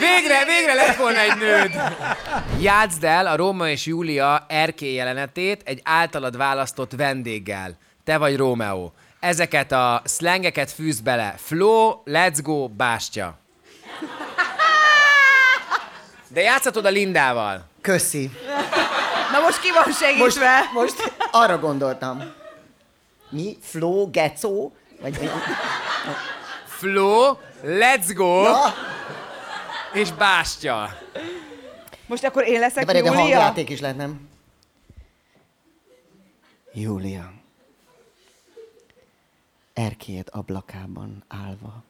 Végre, 0.00 0.44
végre 0.44 0.74
lett 0.74 0.96
volna 0.96 1.18
egy 1.18 1.36
nőd. 1.36 1.70
Játszd 2.60 3.04
el 3.04 3.26
a 3.26 3.36
Róma 3.36 3.68
és 3.68 3.86
Júlia 3.86 4.44
erkély 4.48 4.94
jelenetét 4.94 5.62
egy 5.64 5.80
általad 5.84 6.36
választott 6.36 6.92
vendéggel. 6.96 7.76
Te 8.04 8.18
vagy 8.18 8.36
Rómeó. 8.36 8.92
Ezeket 9.20 9.72
a 9.72 10.02
szlengeket 10.04 10.72
fűz 10.72 11.00
bele. 11.00 11.34
Flo, 11.44 12.02
let's 12.04 12.38
go, 12.42 12.68
bástya. 12.68 13.38
De 16.28 16.40
játszhatod 16.40 16.84
a 16.84 16.88
Lindával. 16.88 17.68
Köszi. 17.80 18.30
Na 19.32 19.40
most 19.40 19.60
ki 19.60 19.70
van 19.72 19.82
Most, 19.86 19.98
segítve? 19.98 20.70
most 20.72 21.12
arra 21.30 21.58
gondoltam. 21.58 22.34
Mi? 23.34 23.56
Flo, 23.60 24.10
Gecó? 24.10 24.72
Vagy 25.00 25.18
mi? 25.20 25.26
Flo, 26.64 27.38
let's 27.64 28.10
go, 28.14 28.42
Ja, 28.42 28.74
és 29.92 30.12
bástya. 30.12 30.88
Most 32.06 32.24
akkor 32.24 32.46
én 32.46 32.52
de 32.52 32.58
leszek 32.58 32.84
pedig 32.84 33.02
a 33.02 33.06
Júlia? 33.06 33.20
hangjáték 33.20 33.68
is 33.70 33.80
lehet, 33.80 33.96
nem? 33.96 34.28
Júlia. 36.72 37.32
Erkélyed 39.72 40.28
ablakában 40.30 41.24
állva. 41.28 41.82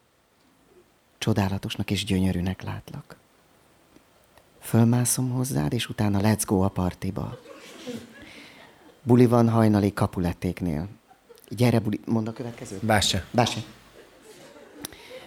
Csodálatosnak 1.18 1.90
és 1.90 2.04
gyönyörűnek 2.04 2.62
látlak. 2.62 3.16
Fölmászom 4.60 5.30
hozzád, 5.30 5.72
és 5.72 5.88
utána 5.88 6.18
let's 6.22 6.42
go 6.46 6.60
a 6.60 6.68
partiba. 6.68 7.38
Buli 9.02 9.26
van 9.26 9.48
hajnali 9.48 9.92
kapulettéknél. 9.92 10.88
Gyere, 11.56 11.78
buli, 11.78 12.00
mondd 12.06 12.28
a 12.28 12.32
következőt. 12.32 12.84
Bástya. 12.84 13.22
Bási. 13.30 13.64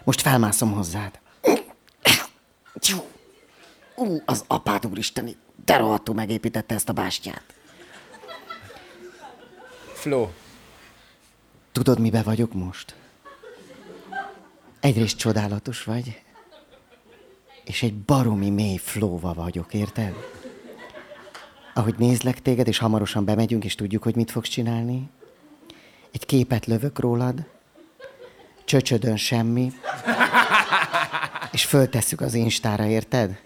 Most 0.03 0.21
felmászom 0.21 0.71
hozzád. 0.71 1.19
Ú, 3.95 4.21
az 4.25 4.43
apád 4.47 4.85
úristeni, 4.85 5.35
de 5.65 5.77
rohadtul 5.77 6.15
megépítette 6.15 6.75
ezt 6.75 6.89
a 6.89 6.93
bástyát. 6.93 7.43
Flo. 9.93 10.29
Tudod, 11.71 11.99
mibe 11.99 12.21
vagyok 12.21 12.53
most? 12.53 12.95
Egyrészt 14.79 15.17
csodálatos 15.17 15.83
vagy, 15.83 16.21
és 17.63 17.83
egy 17.83 17.95
baromi 17.95 18.49
mély 18.49 18.77
flóva 18.77 19.33
vagyok, 19.33 19.73
érted? 19.73 20.13
Ahogy 21.73 21.95
nézlek 21.97 22.41
téged, 22.41 22.67
és 22.67 22.77
hamarosan 22.77 23.25
bemegyünk, 23.25 23.63
és 23.63 23.75
tudjuk, 23.75 24.03
hogy 24.03 24.15
mit 24.15 24.31
fogsz 24.31 24.49
csinálni. 24.49 25.09
Egy 26.17 26.25
képet 26.25 26.65
lövök 26.65 26.99
rólad, 26.99 27.45
csöcsödön 28.65 29.17
semmi, 29.17 29.71
és 31.51 31.65
föltesszük 31.65 32.21
az 32.21 32.33
instára, 32.33 32.85
érted? 32.85 33.41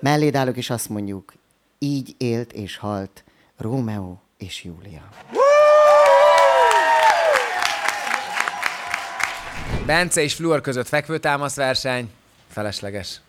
Melléd 0.00 0.34
állok, 0.34 0.56
és 0.56 0.70
azt 0.70 0.88
mondjuk, 0.88 1.32
így 1.78 2.14
élt 2.18 2.52
és 2.52 2.76
halt 2.76 3.24
Rómeó 3.56 4.22
és 4.38 4.64
Júlia. 4.64 5.08
Bence 9.86 10.22
és 10.22 10.34
Fluor 10.34 10.60
között 10.60 10.88
fekvőtámasz 10.88 11.56
verseny. 11.56 12.10
Felesleges. 12.48 13.20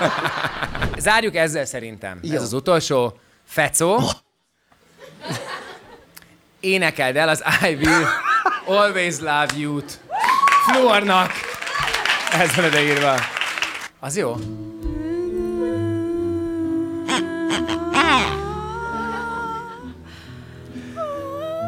Zárjuk 0.98 1.34
ezzel 1.34 1.64
szerintem. 1.64 2.18
Jó. 2.22 2.34
Ez 2.34 2.42
az 2.42 2.52
utolsó. 2.52 3.18
Fecó. 3.44 4.00
Énekeld 6.64 7.16
el 7.16 7.28
az 7.28 7.42
I 7.62 7.74
will 7.74 8.06
always 8.66 9.20
love 9.20 9.46
you-t. 9.56 9.98
Fluornak. 10.66 11.30
Ez 12.40 12.54
van 12.54 12.64
ide 12.64 12.80
Az 14.00 14.16
jó? 14.16 14.36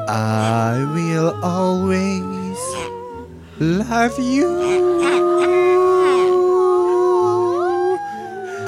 I 0.09 0.85
will 0.95 1.29
always 1.43 2.59
love 3.59 4.19
you. 4.19 4.47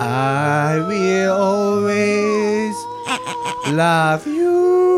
I 0.00 0.80
will 0.88 1.32
always 1.32 2.74
love 3.72 4.26
you. 4.26 4.97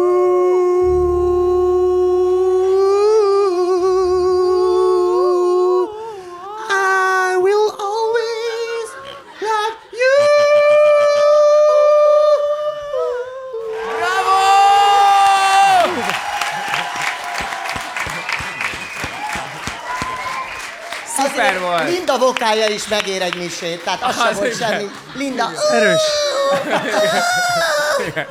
Linda 22.10 22.26
vokálja 22.26 22.68
is 22.68 22.88
megér 22.88 23.22
egy 23.22 23.36
misét, 23.36 23.84
tehát 23.84 24.02
az 24.02 24.16
sem 24.16 24.26
Az 24.26 24.36
volt 24.36 24.56
semmi. 24.56 24.84
Linda, 25.14 25.50
Erős. 25.72 26.00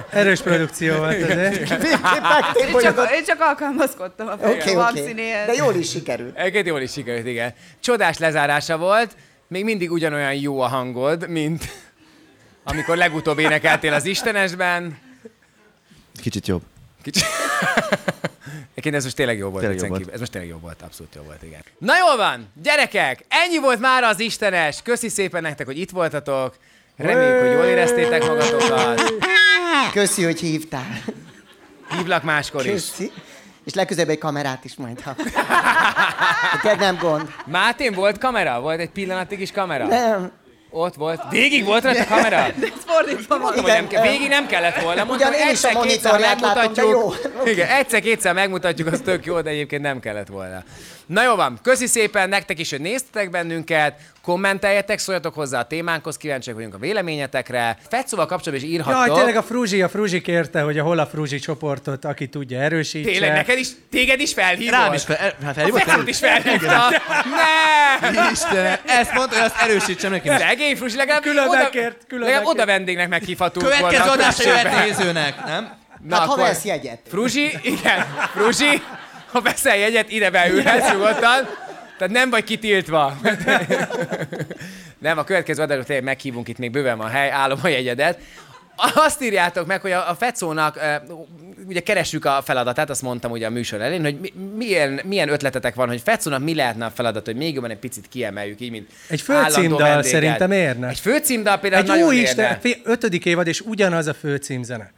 Erős 0.09 0.41
produkció 0.41 0.97
volt 0.97 1.21
ez. 1.29 1.57
Én 1.57 2.77
csak, 2.81 3.11
én 3.11 3.23
csak 3.25 3.39
alkalmazkodtam 3.39 4.27
a 4.27 4.33
oké. 4.47 4.73
Maxinihez. 4.73 5.45
De 5.45 5.53
jól 5.53 5.75
is 5.75 5.89
sikerült. 5.89 6.37
Egyébként 6.37 6.67
jól 6.67 6.81
is 6.81 6.91
sikerült, 6.91 7.25
igen. 7.25 7.53
Csodás 7.79 8.17
lezárása 8.17 8.77
volt. 8.77 9.15
Még 9.47 9.63
mindig 9.63 9.91
ugyanolyan 9.91 10.33
jó 10.33 10.61
a 10.61 10.67
hangod, 10.67 11.27
mint 11.27 11.63
amikor 12.63 12.97
legutóbb 12.97 13.39
énekeltél 13.39 13.93
az 13.93 14.05
Istenesben. 14.05 14.99
Kicsit 16.21 16.47
jobb. 16.47 16.61
Kicsi... 17.01 17.21
Egyébként 18.71 18.95
ez 18.95 19.03
most 19.03 19.15
tényleg 19.15 19.37
jó 19.37 19.49
volt. 19.49 19.63
Tényleg 19.63 19.81
jó 19.81 19.87
volt. 19.87 20.13
Ez 20.13 20.19
most 20.19 20.31
tényleg 20.31 20.49
jó 20.49 20.57
volt, 20.57 20.81
abszolút 20.81 21.15
jó 21.15 21.21
volt, 21.21 21.43
igen. 21.43 21.61
Na 21.77 21.97
jól 21.97 22.17
van, 22.17 22.47
gyerekek, 22.63 23.25
ennyi 23.27 23.57
volt 23.57 23.79
már 23.79 24.03
az 24.03 24.19
Istenes. 24.19 24.81
Köszi 24.81 25.09
szépen 25.09 25.41
nektek, 25.41 25.65
hogy 25.65 25.79
itt 25.79 25.89
voltatok. 25.89 26.57
Reméljük, 26.97 27.39
hogy 27.39 27.51
jól 27.51 27.65
éreztétek 27.65 28.25
magatokat. 28.27 29.13
Köszi, 29.93 30.23
hogy 30.23 30.39
hívtál. 30.39 31.03
Hívlak 31.97 32.23
máskor 32.23 32.65
is. 32.65 32.71
Köszi. 32.71 33.11
És 33.63 33.73
legközelebb 33.73 34.09
egy 34.09 34.17
kamerát 34.17 34.65
is 34.65 34.75
majd, 34.75 35.01
ha. 35.01 35.15
Te 36.63 36.75
nem 36.75 36.97
gond. 36.97 37.33
Mátén 37.45 37.93
volt 37.93 38.17
kamera? 38.17 38.59
Volt 38.59 38.79
egy 38.79 38.89
pillanatig 38.89 39.39
is 39.39 39.51
kamera? 39.51 39.87
Nem. 39.87 40.31
Ott 40.71 40.95
volt. 40.95 41.21
Végig 41.29 41.65
volt 41.65 41.83
rajta 41.83 42.05
kamera? 42.05 42.29
De 42.55 42.65
ez 42.65 42.83
fordítva 42.85 43.37
van. 43.39 43.39
Mondom, 43.39 43.63
hogy 43.63 43.71
nem 43.73 43.87
ke- 43.87 44.01
végig 44.01 44.27
nem 44.27 44.47
kellett 44.47 44.81
volna. 44.81 45.03
Mondtam, 45.03 45.15
Ugyan 45.29 45.39
hogy 45.39 45.47
én 45.47 45.53
is 45.53 45.63
a 45.63 45.71
monitorját 45.71 46.39
látom, 46.41 46.73
de 46.73 46.81
megmutatjuk. 46.83 47.31
jó. 47.45 47.51
Igen, 47.51 47.67
egyszer-kétszer 47.67 48.33
megmutatjuk, 48.33 48.87
az 48.91 49.01
tök 49.03 49.25
jó, 49.25 49.41
de 49.41 49.49
egyébként 49.49 49.81
nem 49.81 49.99
kellett 49.99 50.27
volna. 50.27 50.63
Na 51.09 51.23
jó 51.23 51.35
van, 51.35 51.59
köszi 51.63 51.87
szépen 51.87 52.29
nektek 52.29 52.59
is, 52.59 52.69
hogy 52.69 52.81
néztetek 52.81 53.29
bennünket, 53.29 53.99
kommenteljetek, 54.21 54.99
szóljatok 54.99 55.33
hozzá 55.33 55.59
a 55.59 55.63
témánkhoz, 55.67 56.17
kíváncsiak 56.17 56.55
vagyunk 56.55 56.73
a 56.73 56.77
véleményetekre. 56.77 57.77
Fetszóval 57.89 58.25
kapcsolatban 58.25 58.67
is 58.69 58.73
írhattok. 58.75 59.07
Jaj, 59.07 59.15
tényleg 59.15 59.35
a 59.35 59.43
Fruzsi, 59.43 59.81
a 59.81 59.89
Fruzsi 59.89 60.21
kérte, 60.21 60.61
hogy 60.61 60.77
a 60.79 60.83
hol 60.83 60.99
a 60.99 61.05
Fruzsi 61.07 61.39
csoportot, 61.39 62.05
aki 62.05 62.27
tudja, 62.27 62.59
erősítse. 62.59 63.11
Tényleg, 63.11 63.31
neked 63.31 63.57
is, 63.57 63.67
téged 63.91 64.19
is 64.19 64.33
felhívott? 64.33 64.73
Rám 64.73 64.93
is 64.93 65.03
fel, 65.03 65.17
hát 65.17 65.35
A 65.49 65.53
felhívott? 65.53 65.81
Fecót 65.81 66.07
is 66.07 66.17
felhívta. 66.17 66.89
Ne! 68.11 68.31
Isten, 68.31 68.77
ezt 68.85 69.13
mondta, 69.13 69.35
hogy 69.35 69.45
azt 69.45 69.61
erősítsem 69.61 70.11
neki. 70.11 70.29
Szegény 70.29 70.75
Frusi, 70.75 70.95
legalább 70.95 71.21
Külön 71.21 71.47
oda, 71.47 71.57
megkért, 71.57 72.05
külön 72.07 72.23
legalább 72.25 72.45
oda 72.45 72.65
vendégnek 72.65 73.09
meghívhatunk 73.09 73.65
Következő 73.65 74.09
adásra 74.09 74.49
jöhet 74.49 74.85
nézőnek, 74.85 75.45
nem? 75.45 75.77
Na, 76.07 76.15
Hát 76.15 76.25
ha 76.25 76.31
akkor- 76.31 76.45
vesz 76.47 76.63
jegyet. 76.63 76.99
Fruzsi, 77.07 77.57
igen, 77.61 78.05
Fruzsi, 78.33 78.81
ha 79.31 79.41
veszel 79.41 79.77
jegyet, 79.77 80.11
ide 80.11 80.29
beülhetsz 80.29 80.91
nyugodtan. 80.91 81.47
Tehát 81.97 82.13
nem 82.13 82.29
vagy 82.29 82.43
kitiltva. 82.43 83.17
nem, 84.97 85.17
a 85.17 85.23
következő 85.23 85.61
adásra 85.61 85.83
tényleg 85.83 86.05
meghívunk 86.05 86.47
itt 86.47 86.57
még 86.57 86.71
bőven 86.71 86.97
van 86.97 87.07
a 87.07 87.09
hely, 87.09 87.31
állom 87.31 87.59
a 87.63 87.67
jegyedet. 87.67 88.19
Azt 88.95 89.21
írjátok 89.21 89.67
meg, 89.67 89.81
hogy 89.81 89.91
a, 89.91 90.09
a 90.09 90.15
Fecónak, 90.15 90.79
ugye 91.67 91.79
keressük 91.79 92.25
a 92.25 92.41
feladatát, 92.45 92.89
azt 92.89 93.01
mondtam 93.01 93.31
ugye 93.31 93.45
a 93.45 93.49
műsor 93.49 93.81
elén, 93.81 94.03
hogy 94.03 94.19
mi, 94.19 94.33
milyen, 94.55 95.01
milyen 95.03 95.29
ötletetek 95.29 95.75
van, 95.75 95.87
hogy 95.87 96.01
Fecónak 96.01 96.43
mi 96.43 96.55
lehetne 96.55 96.85
a 96.85 96.89
feladat, 96.89 97.25
hogy 97.25 97.35
még 97.35 97.53
jobban 97.53 97.69
egy 97.69 97.77
picit 97.77 98.07
kiemeljük, 98.09 98.59
így, 98.59 98.71
mint 98.71 98.89
Egy 99.07 99.21
főcímdal 99.21 100.03
szerintem 100.03 100.51
érne. 100.51 100.87
Egy 100.87 100.99
főcímdal 100.99 101.57
például 101.57 101.81
Egy 101.81 101.87
nagyon 101.87 102.07
új 102.07 102.15
érne. 102.15 102.59
Isten, 102.63 102.81
ötödik 102.83 103.25
évad, 103.25 103.47
és 103.47 103.61
ugyanaz 103.61 104.07
a 104.07 104.13
főcímzene. 104.13 104.91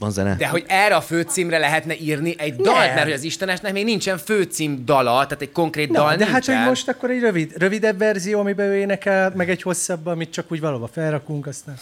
Van 0.00 0.10
zene. 0.10 0.34
De 0.36 0.46
hogy 0.46 0.64
erre 0.68 0.94
a 0.96 1.00
főcímre 1.00 1.58
lehetne 1.58 1.94
írni 1.96 2.34
egy 2.38 2.56
dalt, 2.56 2.78
Nem. 2.78 2.86
mert 2.94 3.02
hogy 3.02 3.12
az 3.12 3.22
Istenesnek 3.22 3.72
még 3.72 3.84
nincsen 3.84 4.18
főcím 4.18 4.84
dala, 4.84 5.12
tehát 5.12 5.42
egy 5.42 5.52
konkrét 5.52 5.90
dal 5.90 6.10
Na, 6.10 6.16
de 6.16 6.24
hát, 6.24 6.32
nincsen. 6.32 6.56
hogy 6.58 6.66
most 6.68 6.88
akkor 6.88 7.10
egy 7.10 7.20
rövid, 7.20 7.52
rövidebb 7.56 7.98
verzió, 7.98 8.40
amiben 8.40 8.66
ő 8.66 8.76
énekel, 8.76 9.32
meg 9.36 9.50
egy 9.50 9.62
hosszabb, 9.62 10.06
amit 10.06 10.30
csak 10.32 10.52
úgy 10.52 10.60
valahova 10.60 10.88
felrakunk, 10.92 11.46
aztán... 11.46 11.74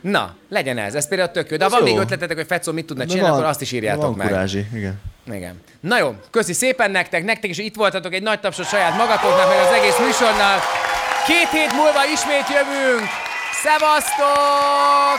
Na, 0.00 0.34
legyen 0.48 0.78
ez, 0.78 0.94
ez 0.94 1.08
például 1.08 1.30
tök 1.30 1.50
jó. 1.50 1.56
De 1.56 1.64
ha 1.64 1.70
van 1.70 1.78
jó. 1.78 1.84
még 1.84 1.98
ötletetek, 2.02 2.36
hogy 2.36 2.46
Fecó 2.46 2.72
mit 2.72 2.86
tudna 2.86 3.02
De 3.04 3.08
csinálni, 3.08 3.28
van- 3.30 3.38
akkor 3.38 3.50
azt 3.52 3.60
is 3.60 3.72
írjátok 3.72 4.02
van 4.02 4.12
meg. 4.14 4.26
kurázsi, 4.26 4.66
igen. 4.74 5.00
Igen. 5.32 5.60
Na 5.80 5.98
jó, 5.98 6.14
köszi 6.30 6.52
szépen 6.52 6.90
nektek, 6.90 7.24
nektek 7.24 7.50
is 7.50 7.56
hogy 7.56 7.64
itt 7.64 7.74
voltatok, 7.74 8.14
egy 8.14 8.22
nagy 8.22 8.40
tapsot 8.40 8.66
saját 8.68 8.96
magatoknak, 8.96 9.48
meg 9.48 9.58
az 9.58 9.72
egész 9.78 9.98
műsornal. 9.98 10.58
Két 11.26 11.50
hét 11.50 11.72
múlva 11.72 12.04
ismét 12.14 12.48
jövünk. 12.48 13.08
Szevasztok! 13.62 15.18